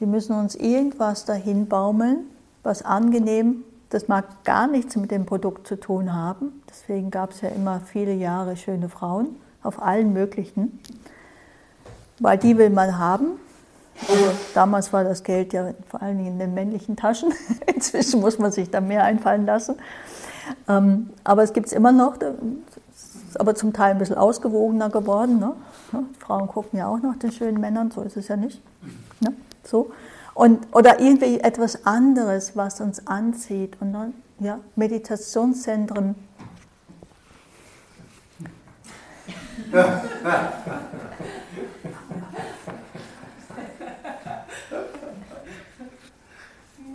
Die 0.00 0.06
müssen 0.06 0.36
uns 0.36 0.56
irgendwas 0.56 1.24
dahin 1.24 1.68
baumeln, 1.68 2.26
was 2.64 2.82
angenehm, 2.82 3.62
das 3.90 4.08
mag 4.08 4.42
gar 4.42 4.66
nichts 4.66 4.96
mit 4.96 5.12
dem 5.12 5.24
Produkt 5.24 5.68
zu 5.68 5.76
tun 5.76 6.12
haben. 6.12 6.62
Deswegen 6.68 7.12
gab 7.12 7.30
es 7.30 7.42
ja 7.42 7.50
immer 7.50 7.80
viele 7.80 8.12
Jahre 8.12 8.56
schöne 8.56 8.88
Frauen 8.88 9.36
auf 9.62 9.80
allen 9.80 10.12
möglichen, 10.12 10.80
weil 12.18 12.38
die 12.38 12.58
will 12.58 12.70
man 12.70 12.98
haben. 12.98 13.38
Also 14.08 14.24
damals 14.52 14.92
war 14.92 15.04
das 15.04 15.22
Geld 15.22 15.52
ja 15.52 15.70
vor 15.88 16.02
allen 16.02 16.18
Dingen 16.18 16.32
in 16.32 16.38
den 16.40 16.54
männlichen 16.54 16.96
Taschen. 16.96 17.32
Inzwischen 17.72 18.20
muss 18.20 18.40
man 18.40 18.50
sich 18.50 18.68
da 18.68 18.80
mehr 18.80 19.04
einfallen 19.04 19.46
lassen. 19.46 19.76
Ähm, 20.68 21.10
aber 21.22 21.44
es 21.44 21.52
gibt 21.52 21.68
es 21.68 21.72
immer 21.72 21.92
noch, 21.92 22.16
ist 23.36 23.40
aber 23.40 23.54
zum 23.54 23.72
Teil 23.72 23.90
ein 23.92 23.98
bisschen 23.98 24.16
ausgewogener 24.16 24.88
geworden. 24.88 25.38
Ne? 25.38 25.52
Frauen 26.18 26.48
gucken 26.48 26.78
ja 26.78 26.88
auch 26.88 26.98
nach 26.98 27.16
den 27.16 27.32
schönen 27.32 27.60
Männern, 27.60 27.90
so 27.90 28.00
ist 28.00 28.16
es 28.16 28.28
ja 28.28 28.36
nicht. 28.36 28.62
Ne? 29.20 29.34
So. 29.62 29.92
Und, 30.34 30.66
oder 30.72 31.00
irgendwie 31.00 31.40
etwas 31.40 31.84
anderes, 31.86 32.56
was 32.56 32.80
uns 32.80 33.06
anzieht. 33.06 33.76
Und 33.80 33.92
dann, 33.92 34.14
ja, 34.38 34.58
Meditationszentren. 34.74 36.14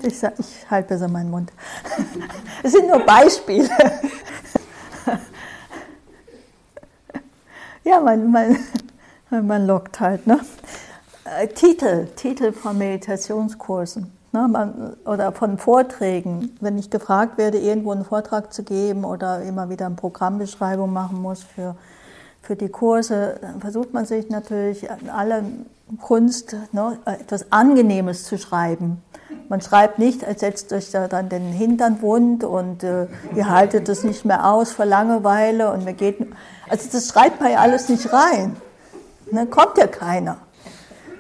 Ich, 0.04 0.24
ich 0.24 0.72
halte 0.72 0.90
besser 0.90 1.08
meinen 1.08 1.30
Mund. 1.30 1.52
Es 2.64 2.74
sind 2.74 2.88
nur 2.88 3.00
Beispiele. 3.00 3.70
Ja, 7.92 8.00
man, 8.00 8.32
man, 8.32 8.58
man 9.48 9.68
lockt 9.68 10.00
halt. 10.00 10.26
Ne? 10.26 10.40
Äh, 11.26 11.48
Titel, 11.50 12.08
Titel 12.16 12.54
von 12.54 12.78
Meditationskursen 12.78 14.14
ne, 14.32 14.48
man, 14.48 14.96
oder 15.04 15.34
von 15.34 15.58
Vorträgen. 15.58 16.56
Wenn 16.62 16.78
ich 16.78 16.90
gefragt 16.90 17.38
werde, 17.38 17.58
irgendwo 17.58 17.92
einen 17.92 18.06
Vortrag 18.06 18.54
zu 18.54 18.64
geben 18.64 19.04
oder 19.04 19.42
immer 19.42 19.70
wieder 19.70 19.88
eine 19.88 19.96
Programmbeschreibung 19.96 20.94
machen 20.94 21.22
muss 21.22 21.44
für, 21.44 21.76
für 22.42 22.56
die 22.56 22.70
Kurse, 22.70 23.38
dann 23.42 23.60
versucht 23.60 23.94
man 23.94 24.06
sich 24.06 24.30
natürlich 24.30 24.88
alle 25.14 25.44
Kunst, 26.00 26.56
ne, 26.72 26.98
etwas 27.04 27.52
Angenehmes 27.52 28.24
zu 28.24 28.38
schreiben. 28.38 29.04
Man 29.52 29.60
schreibt 29.60 30.00
nicht, 30.00 30.22
setzt 30.40 30.72
euch 30.72 30.92
da 30.92 31.10
dann 31.10 31.28
den 31.28 31.52
Hintern 31.52 32.02
wund 32.02 32.46
und 32.46 32.86
äh, 32.86 33.08
ihr 33.36 33.50
haltet 33.50 33.90
es 33.90 34.06
nicht 34.06 34.24
mehr 34.24 34.50
aus 34.50 34.72
vor 34.72 34.86
Langeweile 34.86 35.74
und 35.74 35.86
wir 35.86 35.92
geht. 35.92 36.26
Also 36.70 36.88
das 36.90 37.10
schreibt 37.10 37.42
man 37.42 37.52
ja 37.52 37.58
alles 37.58 37.90
nicht 37.90 38.14
rein. 38.14 38.56
Dann 39.30 39.50
kommt 39.50 39.78
ja 39.78 39.88
keiner. 39.88 40.38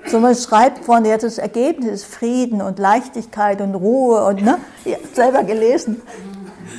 So 0.07 0.21
man 0.21 0.33
schreibt 0.33 0.85
von 0.85 1.03
ja, 1.03 1.17
das 1.17 1.39
Ergebnis 1.39 1.91
ist 1.91 2.05
Frieden 2.05 2.61
und 2.61 2.79
Leichtigkeit 2.79 3.59
und 3.59 3.75
Ruhe 3.75 4.23
und 4.23 4.41
ne, 4.41 4.59
ihr 4.85 4.95
habt 4.95 5.13
selber 5.13 5.43
gelesen. 5.43 6.01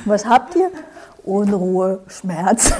Was 0.05 0.25
habt 0.25 0.55
ihr? 0.55 0.71
Unruhe, 1.23 2.01
Schmerz. 2.07 2.73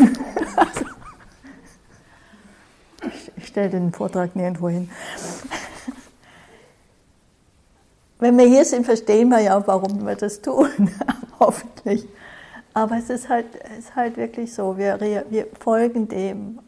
ich 3.38 3.46
stelle 3.46 3.70
den 3.70 3.94
Vortrag 3.94 4.36
nirgendwo 4.36 4.68
hin. 4.68 4.90
Wenn 8.24 8.38
wir 8.38 8.46
hier 8.46 8.64
sind, 8.64 8.86
verstehen 8.86 9.28
wir 9.28 9.40
ja 9.40 9.62
warum 9.68 10.08
wir 10.08 10.16
das 10.16 10.40
tun, 10.42 10.70
hoffentlich. 11.42 12.08
Aber 12.74 12.98
es 12.98 13.10
ist 13.10 13.28
halt, 13.28 13.48
ist 13.78 13.98
halt 13.98 14.16
wirklich 14.16 14.54
so, 14.54 14.78
wir, 14.78 14.98
wir 15.30 15.48
folgen 15.60 16.08
dem 16.08 16.60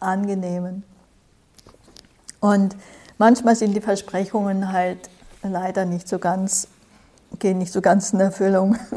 Angenehmen. 0.00 0.84
Und 2.40 2.74
manchmal 3.18 3.54
sind 3.54 3.74
die 3.74 3.82
Versprechungen 3.82 4.72
halt 4.72 5.10
leider 5.42 5.84
nicht 5.84 6.08
so 6.08 6.18
ganz, 6.18 6.68
gehen 7.38 7.58
nicht 7.58 7.70
so 7.74 7.82
ganz 7.82 8.14
in 8.14 8.20
Erfüllung. 8.20 8.78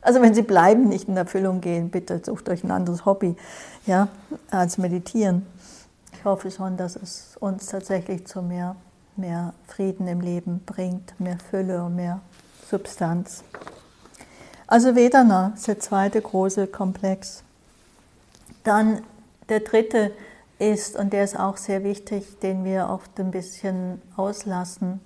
Also 0.00 0.22
wenn 0.22 0.32
sie 0.32 0.42
bleiben, 0.42 0.88
nicht 0.88 1.08
in 1.08 1.18
Erfüllung 1.18 1.60
gehen, 1.60 1.90
bitte 1.90 2.22
sucht 2.24 2.48
euch 2.48 2.64
ein 2.64 2.70
anderes 2.70 3.04
Hobby, 3.04 3.36
ja, 3.84 4.08
als 4.50 4.78
meditieren. 4.78 5.44
Ich 6.18 6.24
hoffe 6.24 6.50
schon, 6.50 6.76
dass 6.76 6.96
es 6.96 7.36
uns 7.38 7.66
tatsächlich 7.66 8.26
zu 8.26 8.42
mehr, 8.42 8.74
mehr 9.14 9.54
Frieden 9.68 10.08
im 10.08 10.20
Leben 10.20 10.64
bringt, 10.66 11.18
mehr 11.20 11.38
Fülle 11.38 11.84
und 11.84 11.94
mehr 11.94 12.20
Substanz. 12.68 13.44
Also 14.66 14.96
Vedana 14.96 15.52
ist 15.54 15.68
der 15.68 15.78
zweite 15.78 16.20
große 16.20 16.66
Komplex. 16.66 17.44
Dann 18.64 19.02
der 19.48 19.60
dritte 19.60 20.10
ist, 20.58 20.96
und 20.96 21.12
der 21.12 21.22
ist 21.22 21.38
auch 21.38 21.56
sehr 21.56 21.84
wichtig, 21.84 22.40
den 22.40 22.64
wir 22.64 22.88
oft 22.90 23.20
ein 23.20 23.30
bisschen 23.30 24.02
auslassen, 24.16 25.00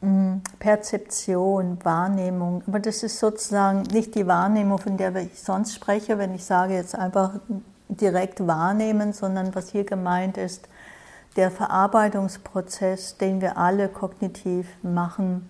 mm, 0.00 0.36
Perzeption, 0.58 1.84
Wahrnehmung. 1.84 2.62
Aber 2.66 2.80
das 2.80 3.02
ist 3.02 3.18
sozusagen 3.18 3.82
nicht 3.82 4.14
die 4.14 4.26
Wahrnehmung, 4.26 4.78
von 4.78 4.96
der 4.96 5.14
ich 5.16 5.38
sonst 5.42 5.74
spreche, 5.74 6.16
wenn 6.16 6.34
ich 6.34 6.46
sage 6.46 6.72
jetzt 6.72 6.94
einfach 6.94 7.34
direkt 7.96 8.46
wahrnehmen, 8.46 9.12
sondern 9.12 9.54
was 9.54 9.70
hier 9.70 9.84
gemeint 9.84 10.36
ist, 10.36 10.68
der 11.36 11.50
Verarbeitungsprozess, 11.50 13.16
den 13.16 13.40
wir 13.40 13.56
alle 13.56 13.88
kognitiv 13.88 14.66
machen. 14.82 15.48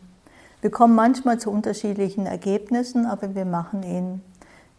Wir 0.60 0.70
kommen 0.70 0.94
manchmal 0.94 1.38
zu 1.38 1.50
unterschiedlichen 1.50 2.26
Ergebnissen, 2.26 3.06
aber 3.06 3.34
wir 3.34 3.44
machen 3.44 3.82
ihn. 3.82 4.22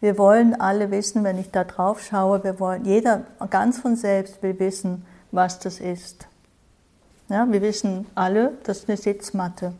Wir 0.00 0.18
wollen 0.18 0.58
alle 0.58 0.90
wissen, 0.90 1.24
wenn 1.24 1.38
ich 1.38 1.50
da 1.50 1.64
drauf 1.64 2.02
schaue, 2.02 2.42
wir 2.44 2.58
wollen, 2.60 2.84
jeder 2.84 3.22
ganz 3.50 3.78
von 3.78 3.96
selbst 3.96 4.42
will 4.42 4.58
wissen, 4.58 5.04
was 5.30 5.58
das 5.58 5.80
ist. 5.80 6.26
Ja, 7.28 7.50
wir 7.50 7.62
wissen 7.62 8.06
alle, 8.14 8.52
das 8.64 8.80
ist 8.80 8.88
eine 8.88 8.96
Sitzmatte. 8.96 9.72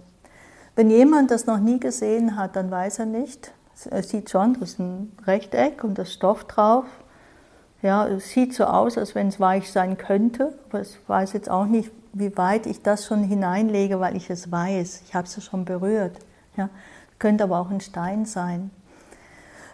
Wenn 0.77 0.91
jemand 0.91 1.31
das 1.31 1.47
noch 1.47 1.59
nie 1.59 1.79
gesehen 1.79 2.37
hat, 2.37 2.57
dann 2.57 2.71
weiß 2.71 3.01
er 3.01 3.07
nicht. 3.07 3.53
Er 3.91 4.03
sieht 4.03 4.31
schon, 4.31 4.55
das 4.55 4.71
ist 4.71 4.79
ein 4.81 5.13
Rechteck 5.27 5.85
und 5.85 5.99
das 5.99 6.13
Stoff 6.13 6.45
drauf. 6.45 6.85
Ja, 7.85 8.09
es 8.09 8.31
sieht 8.31 8.55
so 8.55 8.65
aus, 8.65 8.97
als 8.97 9.15
wenn 9.15 9.29
es 9.29 9.39
weich 9.39 9.71
sein 9.71 9.99
könnte, 9.99 10.55
aber 10.71 10.81
ich 10.81 10.97
weiß 11.07 11.35
jetzt 11.35 11.51
auch 11.51 11.67
nicht, 11.67 11.91
wie 12.15 12.35
weit 12.35 12.65
ich 12.65 12.81
das 12.81 13.05
schon 13.05 13.23
hineinlege, 13.23 14.01
weil 14.01 14.17
ich 14.17 14.31
es 14.31 14.51
weiß. 14.51 15.03
Ich 15.07 15.15
habe 15.15 15.27
es 15.27 15.37
ja 15.37 15.43
schon 15.43 15.67
berührt. 15.67 16.17
Ja, 16.57 16.71
könnte 17.19 17.45
aber 17.45 17.59
auch 17.59 17.69
ein 17.69 17.83
Stein 17.83 18.25
sein. 18.25 18.71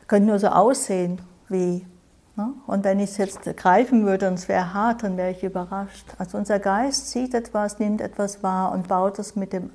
Könnte 0.09 0.29
nur 0.29 0.41
so 0.41 0.49
aussehen 0.49 1.21
wie. 1.49 1.87
Ne? 2.35 2.53
Und 2.67 2.83
wenn 2.83 2.99
ich 2.99 3.11
es 3.11 3.17
jetzt 3.17 3.45
greifen 3.57 4.05
würde 4.05 4.27
und 4.27 4.35
es 4.35 4.49
wäre 4.49 4.75
hart, 4.75 5.05
dann 5.05 5.17
wäre 5.17 5.31
ich 5.31 5.45
überrascht. 5.45 6.07
Also 6.19 6.37
unser 6.37 6.59
Geist 6.59 7.11
sieht 7.11 7.33
etwas, 7.33 7.79
nimmt 7.79 8.01
etwas 8.01 8.43
wahr 8.43 8.73
und 8.73 8.89
baut 8.89 9.21
es 9.21 9.37
mit 9.37 9.53
dem 9.53 9.71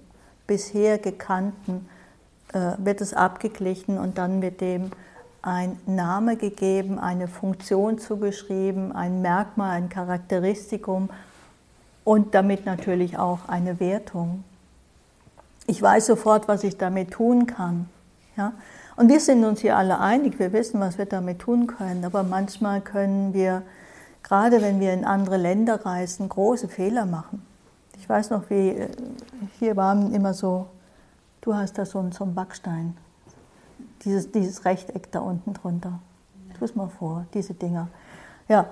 bisher 0.46 0.98
Gekannten, 0.98 1.88
äh, 2.52 2.74
wird 2.80 3.00
es 3.00 3.14
abgeglichen 3.14 3.98
und 3.98 4.18
dann 4.18 4.40
mit 4.40 4.60
dem 4.60 4.92
ein 5.46 5.80
Name 5.86 6.38
gegeben, 6.38 6.98
eine 6.98 7.28
Funktion 7.28 8.00
zugeschrieben, 8.00 8.92
ein 8.92 9.22
Merkmal, 9.22 9.72
ein 9.78 9.90
Charakteristikum 9.90 11.10
und 12.04 12.34
damit 12.34 12.66
natürlich 12.66 13.18
auch 13.18 13.48
eine 13.48 13.80
Wertung. 13.80 14.44
Ich 15.68 15.82
weiß 15.82 16.08
sofort, 16.08 16.48
was 16.48 16.64
ich 16.64 16.78
damit 16.78 17.12
tun 17.12 17.46
kann. 17.46 17.88
Ja? 18.38 18.54
Und 18.96 19.10
wir 19.10 19.20
sind 19.20 19.44
uns 19.44 19.62
hier 19.62 19.78
alle 19.78 20.00
einig, 20.00 20.40
wir 20.40 20.52
wissen, 20.52 20.80
was 20.80 20.98
wir 20.98 21.06
damit 21.06 21.40
tun 21.40 21.68
können, 21.68 22.06
aber 22.06 22.24
manchmal 22.24 22.82
können 22.82 23.34
wir, 23.34 23.62
gerade 24.24 24.62
wenn 24.62 24.80
wir 24.80 24.94
in 24.94 25.06
andere 25.06 25.38
Länder 25.38 25.86
reisen, 25.86 26.28
große 26.28 26.70
Fehler 26.70 27.06
machen. 27.06 27.46
Ich 28.00 28.10
weiß 28.10 28.32
noch, 28.32 28.50
wie 28.50 28.70
äh, 28.70 28.88
hier 29.60 29.76
waren 29.76 30.14
immer 30.14 30.34
so, 30.34 30.68
du 31.42 31.56
hast 31.56 31.78
da 31.78 31.86
so 31.86 32.00
einen 32.00 32.34
Backstein 32.34 32.96
dieses, 34.04 34.32
dieses 34.32 34.66
Rechteck 34.66 35.12
da 35.12 35.20
unten 35.20 35.54
drunter. 35.54 36.00
Tu 36.58 36.66
es 36.66 36.76
mal 36.76 36.90
vor, 36.90 37.26
diese 37.34 37.54
Dinger. 37.54 37.88
Ja, 38.48 38.68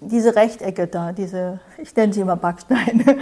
diese 0.00 0.36
Rechtecke 0.36 0.86
da, 0.86 1.12
diese, 1.12 1.60
ich 1.78 1.94
nenne 1.96 2.12
sie 2.12 2.20
immer 2.20 2.36
Backsteine. 2.36 3.04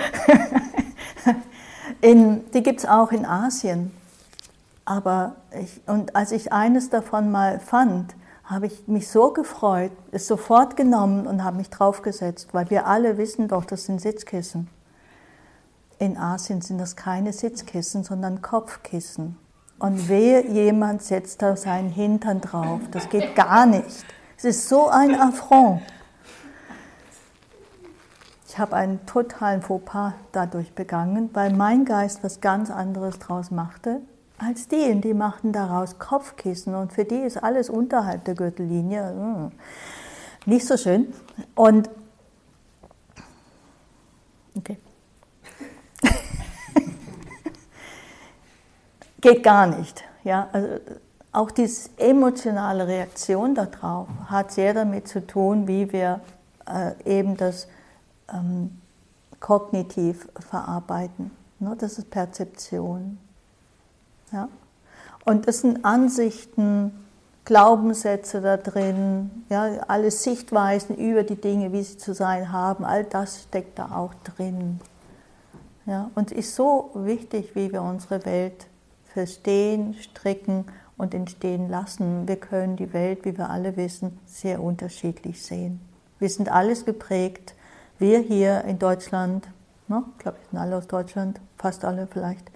in, 2.01 2.51
die 2.53 2.63
gibt 2.63 2.81
es 2.81 2.87
auch 2.87 3.13
in 3.13 3.25
Asien. 3.25 3.93
Aber 4.85 5.37
ich, 5.59 5.81
und 5.87 6.15
als 6.15 6.33
ich 6.33 6.53
eines 6.53 6.91
davon 6.91 7.31
mal 7.31 7.61
fand, 7.61 8.15
habe 8.45 8.67
ich 8.67 8.87
mich 8.87 9.09
so 9.09 9.33
gefreut, 9.33 9.93
es 10.13 10.27
sofort 10.27 10.77
genommen 10.77 11.27
und 11.27 11.43
habe 11.43 11.57
mich 11.57 11.71
draufgesetzt, 11.71 12.53
weil 12.53 12.69
wir 12.69 12.87
alle 12.87 13.17
wissen 13.17 13.49
doch, 13.49 13.65
das 13.65 13.87
sind 13.87 14.03
Sitzkissen. 14.03 14.69
In 15.99 16.19
Asien 16.19 16.61
sind 16.61 16.79
das 16.79 16.97
keine 16.97 17.33
Sitzkissen, 17.33 18.05
sondern 18.05 18.43
Kopfkissen. 18.43 19.39
Und 19.79 20.09
wehe, 20.09 20.47
jemand 20.47 21.03
setzt 21.03 21.43
da 21.43 21.57
seinen 21.57 21.91
Hintern 21.91 22.41
drauf. 22.41 22.81
Das 22.91 23.09
geht 23.09 23.35
gar 23.35 23.67
nicht. 23.67 24.05
Es 24.37 24.45
ist 24.45 24.69
so 24.69 24.89
ein 24.89 25.15
Affront. 25.15 25.83
Ich 28.47 28.59
habe 28.59 28.77
einen 28.77 29.05
totalen 29.05 29.63
Fauxpas 29.63 30.13
dadurch 30.31 30.75
begangen, 30.75 31.29
weil 31.33 31.53
mein 31.53 31.85
Geist 31.85 32.23
was 32.23 32.41
ganz 32.41 32.71
anderes 32.71 33.19
draus 33.19 33.51
machte 33.51 34.01
als 34.39 34.69
die. 34.69 34.91
Und 34.91 35.01
die 35.01 35.13
machten 35.13 35.53
daraus 35.53 35.99
Kopfkissen 35.99 36.75
und 36.75 36.93
für 36.93 37.05
die 37.05 37.17
ist 37.19 37.43
alles 37.43 37.69
unterhalb 37.69 38.25
der 38.25 38.35
Gürtellinie. 38.35 39.09
Hm, 39.09 39.53
nicht 40.47 40.67
so 40.67 40.77
schön. 40.77 41.13
Und 41.57 41.91
okay. 44.57 44.79
Geht 49.25 49.43
gar 49.43 49.67
nicht. 49.67 50.05
Ja? 50.23 50.49
Also 50.53 50.69
auch 51.33 51.51
die 51.51 51.69
emotionale 51.97 52.87
Reaktion 52.87 53.55
darauf 53.55 54.07
hat 54.27 54.53
sehr 54.53 54.75
damit 54.75 55.09
zu 55.09 55.27
tun, 55.27 55.67
wie 55.67 55.91
wir 55.93 56.21
äh, 56.69 56.93
eben 57.19 57.37
das 57.37 57.67
ähm, 58.33 58.81
kognitiv 59.41 60.29
verarbeiten. 60.39 61.31
Ne? 61.59 61.75
Das 61.79 61.99
ist 61.99 62.11
Perzeption. 62.11 63.19
Ja? 64.31 64.49
Und 65.25 65.49
es 65.49 65.63
sind 65.63 65.85
Ansichten, 65.85 66.93
Glaubenssätze 67.47 68.41
da 68.41 68.57
drin, 68.57 69.45
ja, 69.51 69.65
alle 69.89 70.11
Sichtweisen 70.11 70.97
über 70.97 71.25
die 71.25 71.37
Dinge, 71.37 71.73
wie 71.73 71.83
sie 71.83 71.99
zu 71.99 72.15
sein 72.15 72.53
haben, 72.53 72.87
all 72.87 73.05
das 73.05 73.43
steckt 73.43 73.79
da 73.79 73.97
auch 73.97 74.15
drin. 74.25 74.81
Ja, 75.85 76.11
und 76.15 76.33
ist 76.33 76.55
so 76.55 76.91
wichtig, 76.95 77.55
wie 77.55 77.71
wir 77.71 77.83
unsere 77.83 78.25
Welt 78.25 78.67
verstehen, 79.15 79.95
stricken 79.95 80.67
und 80.99 81.15
entstehen 81.15 81.71
lassen. 81.71 82.27
Wir 82.27 82.37
können 82.37 82.77
die 82.77 82.93
Welt, 82.93 83.25
wie 83.25 83.39
wir 83.39 83.49
alle 83.49 83.77
wissen, 83.77 84.19
sehr 84.27 84.61
unterschiedlich 84.61 85.41
sehen. 85.43 85.81
Wir 86.19 86.29
sind 86.29 86.51
alles 86.51 86.85
geprägt. 86.85 87.55
Wir 87.99 88.19
hier 88.19 88.65
in 88.65 88.81
Deutschland, 88.81 89.49
ne, 89.87 90.03
ich 90.13 90.19
glaube, 90.19 90.39
wir 90.39 90.51
sind 90.51 90.59
alle 90.59 90.77
aus 90.77 90.89
Deutschland, 90.89 91.41
fast 91.57 91.85
alle 91.85 92.09
vielleicht, 92.09 92.51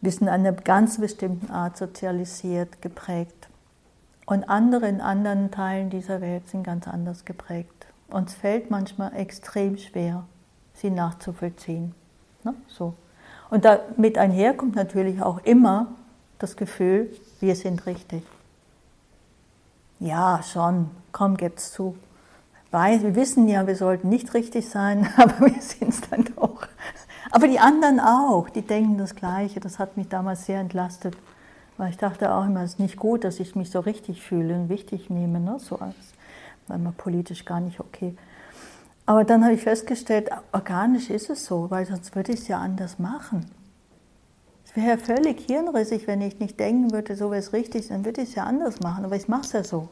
wir 0.00 0.10
sind 0.10 0.28
einer 0.28 0.52
ganz 0.52 0.98
bestimmten 0.98 1.50
Art 1.50 1.76
sozialisiert, 1.76 2.80
geprägt. 2.80 3.48
Und 4.24 4.48
andere 4.48 4.88
in 4.88 5.02
anderen 5.02 5.50
Teilen 5.50 5.90
dieser 5.90 6.22
Welt 6.22 6.48
sind 6.48 6.62
ganz 6.62 6.88
anders 6.88 7.26
geprägt. 7.26 7.86
Uns 8.08 8.32
fällt 8.32 8.70
manchmal 8.70 9.14
extrem 9.14 9.76
schwer, 9.76 10.24
sie 10.72 10.88
nachzuvollziehen. 10.88 11.94
Ne? 12.44 12.54
So. 12.66 12.94
Und 13.50 13.64
damit 13.64 14.16
einher 14.16 14.54
kommt 14.54 14.76
natürlich 14.76 15.22
auch 15.22 15.40
immer 15.44 15.88
das 16.38 16.56
Gefühl, 16.56 17.10
wir 17.40 17.56
sind 17.56 17.84
richtig. 17.86 18.22
Ja, 19.98 20.40
schon, 20.42 20.90
komm, 21.12 21.36
gib's 21.36 21.72
zu. 21.72 21.96
Weil 22.70 23.02
wir 23.02 23.16
wissen 23.16 23.48
ja, 23.48 23.66
wir 23.66 23.76
sollten 23.76 24.08
nicht 24.08 24.32
richtig 24.34 24.68
sein, 24.68 25.08
aber 25.16 25.40
wir 25.40 25.60
sind 25.60 25.88
es 25.88 26.00
dann 26.08 26.24
doch. 26.36 26.66
Aber 27.32 27.48
die 27.48 27.58
anderen 27.58 28.00
auch, 28.00 28.48
die 28.48 28.62
denken 28.62 28.98
das 28.98 29.14
Gleiche. 29.14 29.60
Das 29.60 29.78
hat 29.78 29.96
mich 29.96 30.08
damals 30.08 30.46
sehr 30.46 30.60
entlastet, 30.60 31.16
weil 31.76 31.90
ich 31.90 31.96
dachte 31.96 32.32
auch 32.32 32.44
immer, 32.44 32.62
es 32.62 32.72
ist 32.72 32.80
nicht 32.80 32.96
gut, 32.96 33.24
dass 33.24 33.40
ich 33.40 33.54
mich 33.56 33.70
so 33.70 33.80
richtig 33.80 34.22
fühle 34.22 34.54
und 34.54 34.68
wichtig 34.68 35.10
nehme, 35.10 35.40
ne? 35.40 35.58
so 35.58 35.76
als, 35.76 35.94
weil 36.68 36.78
man 36.78 36.94
politisch 36.94 37.44
gar 37.44 37.60
nicht 37.60 37.80
okay. 37.80 38.16
Aber 39.06 39.24
dann 39.24 39.44
habe 39.44 39.54
ich 39.54 39.62
festgestellt, 39.62 40.30
organisch 40.52 41.10
ist 41.10 41.30
es 41.30 41.44
so, 41.44 41.70
weil 41.70 41.86
sonst 41.86 42.14
würde 42.14 42.32
ich 42.32 42.40
es 42.40 42.48
ja 42.48 42.58
anders 42.58 42.98
machen. 42.98 43.50
Es 44.64 44.76
wäre 44.76 44.90
ja 44.90 44.96
völlig 44.96 45.46
hirnrissig, 45.46 46.06
wenn 46.06 46.20
ich 46.20 46.38
nicht 46.38 46.60
denken 46.60 46.92
würde, 46.92 47.16
so 47.16 47.30
wäre 47.30 47.40
es 47.40 47.52
richtig, 47.52 47.88
dann 47.88 48.04
würde 48.04 48.22
ich 48.22 48.28
es 48.28 48.34
ja 48.36 48.44
anders 48.44 48.80
machen, 48.80 49.04
aber 49.04 49.16
ich 49.16 49.26
mache 49.26 49.42
es 49.42 49.52
ja 49.52 49.64
so. 49.64 49.88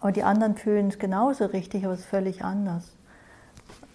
Und 0.00 0.16
die 0.16 0.24
anderen 0.24 0.56
fühlen 0.56 0.88
es 0.88 0.98
genauso 0.98 1.46
richtig, 1.46 1.84
aber 1.84 1.94
es 1.94 2.00
ist 2.00 2.06
völlig 2.06 2.44
anders. 2.44 2.90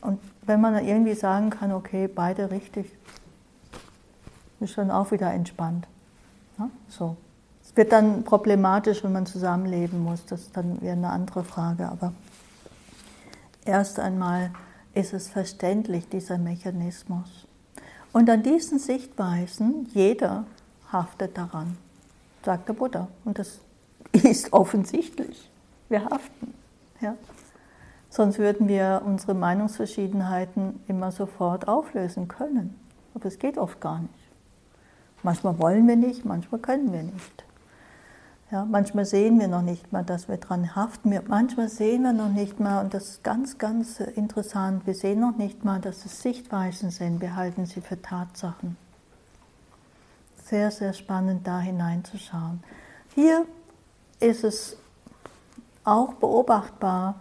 Und 0.01 0.19
wenn 0.43 0.61
man 0.61 0.83
irgendwie 0.83 1.13
sagen 1.13 1.49
kann, 1.49 1.73
okay, 1.73 2.07
beide 2.07 2.51
richtig, 2.51 2.89
ist 4.59 4.77
dann 4.77 4.91
auch 4.91 5.11
wieder 5.11 5.31
entspannt. 5.33 5.87
Ja, 6.57 6.69
so. 6.87 7.17
Es 7.63 7.75
wird 7.77 7.91
dann 7.91 8.23
problematisch, 8.23 9.03
wenn 9.03 9.11
man 9.11 9.25
zusammenleben 9.25 10.03
muss. 10.03 10.25
Das 10.25 10.41
ist 10.41 10.57
dann 10.57 10.81
wieder 10.81 10.93
eine 10.93 11.09
andere 11.09 11.43
Frage. 11.43 11.87
Aber 11.87 12.13
erst 13.65 13.99
einmal 13.99 14.51
ist 14.93 15.13
es 15.13 15.27
verständlich, 15.27 16.07
dieser 16.09 16.37
Mechanismus. 16.37 17.47
Und 18.11 18.29
an 18.29 18.43
diesen 18.43 18.79
Sichtweisen, 18.79 19.87
jeder 19.93 20.45
haftet 20.91 21.37
daran, 21.37 21.77
sagt 22.43 22.67
der 22.67 22.73
Buddha. 22.73 23.07
Und 23.25 23.37
das 23.37 23.59
ist 24.11 24.51
offensichtlich. 24.53 25.49
Wir 25.89 26.05
haften. 26.05 26.53
Ja. 27.01 27.15
Sonst 28.09 28.39
würden 28.39 28.67
wir 28.67 29.03
unsere 29.05 29.35
Meinungsverschiedenheiten 29.35 30.81
immer 30.87 31.11
sofort 31.11 31.67
auflösen 31.67 32.27
können. 32.27 32.79
Aber 33.13 33.27
es 33.27 33.37
geht 33.37 33.57
oft 33.57 33.79
gar 33.79 33.99
nicht. 33.99 34.13
Manchmal 35.21 35.59
wollen 35.59 35.87
wir 35.87 35.95
nicht, 35.95 36.25
manchmal 36.25 36.61
können 36.61 36.91
wir 36.91 37.03
nicht. 37.03 37.43
Ja, 38.51 38.65
manchmal 38.65 39.05
sehen 39.05 39.39
wir 39.39 39.47
noch 39.47 39.61
nicht 39.61 39.91
mal, 39.91 40.03
dass 40.03 40.27
wir 40.27 40.37
dran 40.37 40.75
haften. 40.75 41.13
Manchmal 41.27 41.69
sehen 41.69 42.01
wir 42.01 42.13
noch 42.13 42.29
nicht 42.29 42.59
mal, 42.59 42.83
und 42.83 42.95
das 42.95 43.09
ist 43.09 43.23
ganz, 43.23 43.59
ganz 43.59 43.99
interessant, 43.99 44.87
wir 44.87 44.95
sehen 44.95 45.19
noch 45.19 45.37
nicht 45.37 45.63
mal, 45.63 45.79
dass 45.79 46.03
es 46.05 46.23
Sichtweisen 46.23 46.89
sind. 46.89 47.21
Wir 47.21 47.35
halten 47.35 47.67
sie 47.67 47.79
für 47.79 48.01
Tatsachen. 48.01 48.75
Sehr, 50.45 50.71
sehr 50.71 50.93
spannend, 50.93 51.45
da 51.45 51.59
hineinzuschauen. 51.59 52.63
Hier 53.13 53.45
ist 54.19 54.43
es 54.43 54.77
auch 55.83 56.15
beobachtbar, 56.15 57.19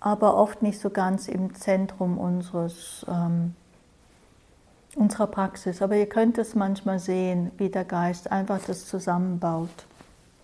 aber 0.00 0.36
oft 0.36 0.62
nicht 0.62 0.80
so 0.80 0.90
ganz 0.90 1.28
im 1.28 1.54
Zentrum 1.54 2.18
unseres, 2.18 3.06
ähm, 3.08 3.54
unserer 4.96 5.28
Praxis. 5.28 5.80
Aber 5.80 5.94
ihr 5.94 6.08
könnt 6.08 6.38
es 6.38 6.56
manchmal 6.56 6.98
sehen, 6.98 7.52
wie 7.56 7.68
der 7.68 7.84
Geist 7.84 8.32
einfach 8.32 8.58
das 8.66 8.86
zusammenbaut, 8.86 9.86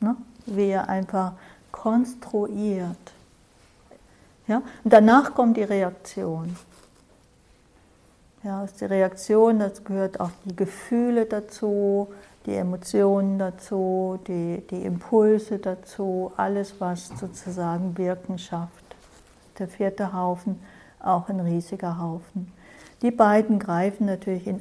ne? 0.02 0.16
wie 0.46 0.70
er 0.70 0.88
einfach 0.88 1.32
konstruiert. 1.70 3.12
Ja? 4.46 4.62
Und 4.84 4.92
danach 4.92 5.34
kommt 5.34 5.56
die 5.56 5.62
Reaktion. 5.62 6.56
Ja, 8.42 8.64
ist 8.64 8.80
die 8.80 8.86
Reaktion, 8.86 9.60
das 9.60 9.84
gehört 9.84 10.18
auch 10.18 10.30
die 10.44 10.56
Gefühle 10.56 11.26
dazu, 11.26 12.08
die 12.44 12.54
Emotionen 12.54 13.38
dazu, 13.38 14.18
die, 14.26 14.64
die 14.68 14.84
Impulse 14.84 15.58
dazu, 15.58 16.32
alles, 16.36 16.74
was 16.80 17.08
sozusagen 17.08 17.96
Wirken 17.96 18.38
schafft 18.38 18.82
der 19.58 19.68
vierte 19.68 20.12
Haufen 20.12 20.60
auch 21.00 21.28
ein 21.28 21.40
riesiger 21.40 21.98
Haufen. 21.98 22.52
Die 23.02 23.10
beiden 23.10 23.58
greifen 23.58 24.06
natürlich, 24.06 24.46
in, 24.46 24.60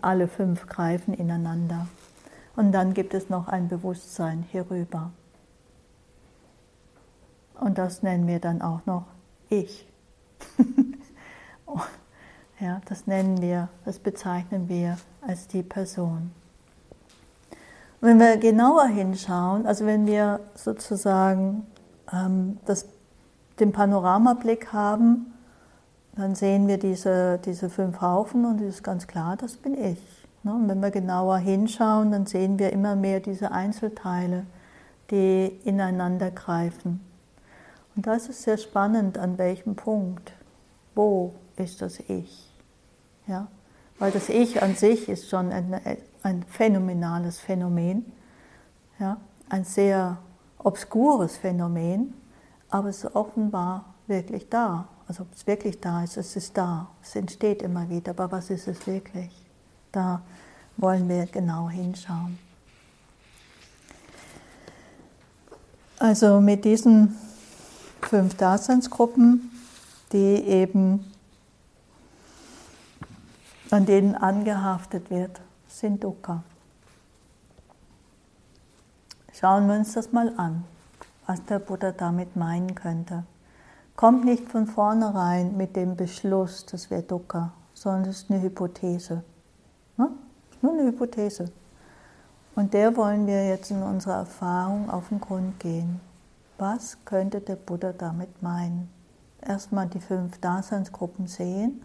alle 0.00 0.28
fünf 0.28 0.66
greifen 0.66 1.14
ineinander. 1.14 1.86
Und 2.56 2.72
dann 2.72 2.94
gibt 2.94 3.14
es 3.14 3.30
noch 3.30 3.48
ein 3.48 3.68
Bewusstsein 3.68 4.44
hierüber. 4.50 5.10
Und 7.60 7.78
das 7.78 8.02
nennen 8.02 8.26
wir 8.26 8.40
dann 8.40 8.60
auch 8.60 8.84
noch 8.86 9.06
Ich. 9.48 9.86
ja, 12.60 12.80
das 12.86 13.06
nennen 13.06 13.40
wir, 13.40 13.68
das 13.84 13.98
bezeichnen 13.98 14.68
wir 14.68 14.98
als 15.26 15.46
die 15.46 15.62
Person. 15.62 16.32
wenn 18.00 18.18
wir 18.18 18.36
genauer 18.36 18.86
hinschauen, 18.86 19.66
also 19.66 19.86
wenn 19.86 20.06
wir 20.06 20.40
sozusagen 20.54 21.66
ähm, 22.12 22.58
das 22.66 22.86
den 23.60 23.72
Panoramablick 23.72 24.72
haben, 24.72 25.32
dann 26.16 26.34
sehen 26.34 26.68
wir 26.68 26.78
diese, 26.78 27.38
diese 27.38 27.70
fünf 27.70 28.00
Haufen 28.00 28.44
und 28.44 28.60
es 28.60 28.76
ist 28.76 28.82
ganz 28.82 29.06
klar, 29.06 29.36
das 29.36 29.56
bin 29.56 29.74
ich. 29.74 30.21
Ne? 30.42 30.54
Und 30.54 30.68
wenn 30.68 30.80
wir 30.80 30.90
genauer 30.90 31.38
hinschauen, 31.38 32.10
dann 32.10 32.26
sehen 32.26 32.58
wir 32.58 32.72
immer 32.72 32.96
mehr 32.96 33.20
diese 33.20 33.52
Einzelteile, 33.52 34.46
die 35.10 35.46
ineinander 35.64 36.30
greifen. 36.30 37.00
Und 37.94 38.06
das 38.06 38.28
ist 38.28 38.42
sehr 38.42 38.58
spannend, 38.58 39.18
an 39.18 39.38
welchem 39.38 39.76
Punkt, 39.76 40.32
wo 40.94 41.34
ist 41.56 41.82
das 41.82 42.00
Ich. 42.00 42.50
Ja? 43.26 43.48
Weil 43.98 44.10
das 44.10 44.28
Ich 44.28 44.62
an 44.62 44.74
sich 44.74 45.08
ist 45.08 45.28
schon 45.28 45.52
ein, 45.52 45.80
ein 46.22 46.42
phänomenales 46.44 47.38
Phänomen, 47.38 48.10
ja? 48.98 49.18
ein 49.48 49.64
sehr 49.64 50.18
obskures 50.58 51.36
Phänomen, 51.36 52.14
aber 52.70 52.88
es 52.88 53.04
ist 53.04 53.14
offenbar 53.14 53.94
wirklich 54.06 54.48
da. 54.48 54.88
Also 55.06 55.24
ob 55.24 55.32
es 55.34 55.46
wirklich 55.46 55.80
da 55.80 56.02
ist, 56.02 56.16
es 56.16 56.36
ist 56.36 56.56
da. 56.56 56.88
Es 57.02 57.14
entsteht 57.16 57.60
immer 57.60 57.88
wieder, 57.90 58.12
aber 58.12 58.32
was 58.32 58.48
ist 58.48 58.66
es 58.66 58.86
wirklich? 58.86 59.41
Da 59.92 60.22
wollen 60.76 61.08
wir 61.08 61.26
genau 61.26 61.68
hinschauen. 61.68 62.38
Also 65.98 66.40
mit 66.40 66.64
diesen 66.64 67.16
fünf 68.00 68.34
Daseinsgruppen, 68.36 69.50
die 70.12 70.18
eben 70.18 71.12
an 73.70 73.86
denen 73.86 74.16
angehaftet 74.16 75.10
wird, 75.10 75.40
sind 75.68 76.02
Dukkha. 76.02 76.42
Schauen 79.32 79.68
wir 79.68 79.76
uns 79.76 79.92
das 79.92 80.12
mal 80.12 80.32
an 80.36 80.64
was 81.26 81.44
der 81.46 81.58
Buddha 81.58 81.92
damit 81.92 82.36
meinen 82.36 82.74
könnte. 82.74 83.24
Kommt 83.96 84.24
nicht 84.24 84.48
von 84.48 84.66
vornherein 84.66 85.56
mit 85.56 85.76
dem 85.76 85.96
Beschluss, 85.96 86.66
das 86.66 86.90
wäre 86.90 87.02
Dukkha, 87.02 87.52
sondern 87.74 88.10
es 88.10 88.22
ist 88.22 88.30
eine 88.30 88.42
Hypothese. 88.42 89.22
Nur 90.62 90.72
eine 90.72 90.84
Hypothese. 90.84 91.52
Und 92.54 92.72
der 92.72 92.96
wollen 92.96 93.26
wir 93.26 93.46
jetzt 93.46 93.70
in 93.70 93.82
unserer 93.82 94.16
Erfahrung 94.16 94.88
auf 94.88 95.08
den 95.08 95.20
Grund 95.20 95.60
gehen. 95.60 96.00
Was 96.56 96.96
könnte 97.04 97.40
der 97.40 97.56
Buddha 97.56 97.92
damit 97.92 98.42
meinen? 98.42 98.88
Erstmal 99.40 99.88
die 99.88 100.00
fünf 100.00 100.38
Daseinsgruppen 100.38 101.26
sehen 101.26 101.82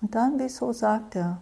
und 0.00 0.14
dann, 0.14 0.38
wieso 0.38 0.72
sagt 0.72 1.16
er, 1.16 1.38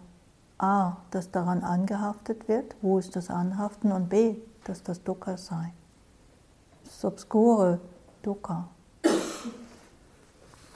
A, 0.57 0.97
dass 1.11 1.31
daran 1.31 1.63
angehaftet 1.63 2.47
wird, 2.47 2.75
wo 2.81 2.97
ist 2.97 3.15
das 3.15 3.29
Anhaften 3.29 3.91
und 3.91 4.09
B, 4.09 4.35
dass 4.63 4.81
das 4.81 5.03
Dukkha 5.03 5.37
sei 5.37 5.71
das 6.87 7.05
obskure 7.05 7.79
Dukkha. 8.23 8.67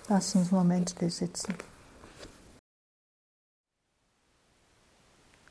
Lass 0.10 0.36
uns 0.36 0.52
momentlich 0.52 1.16
sitzen. 1.16 1.56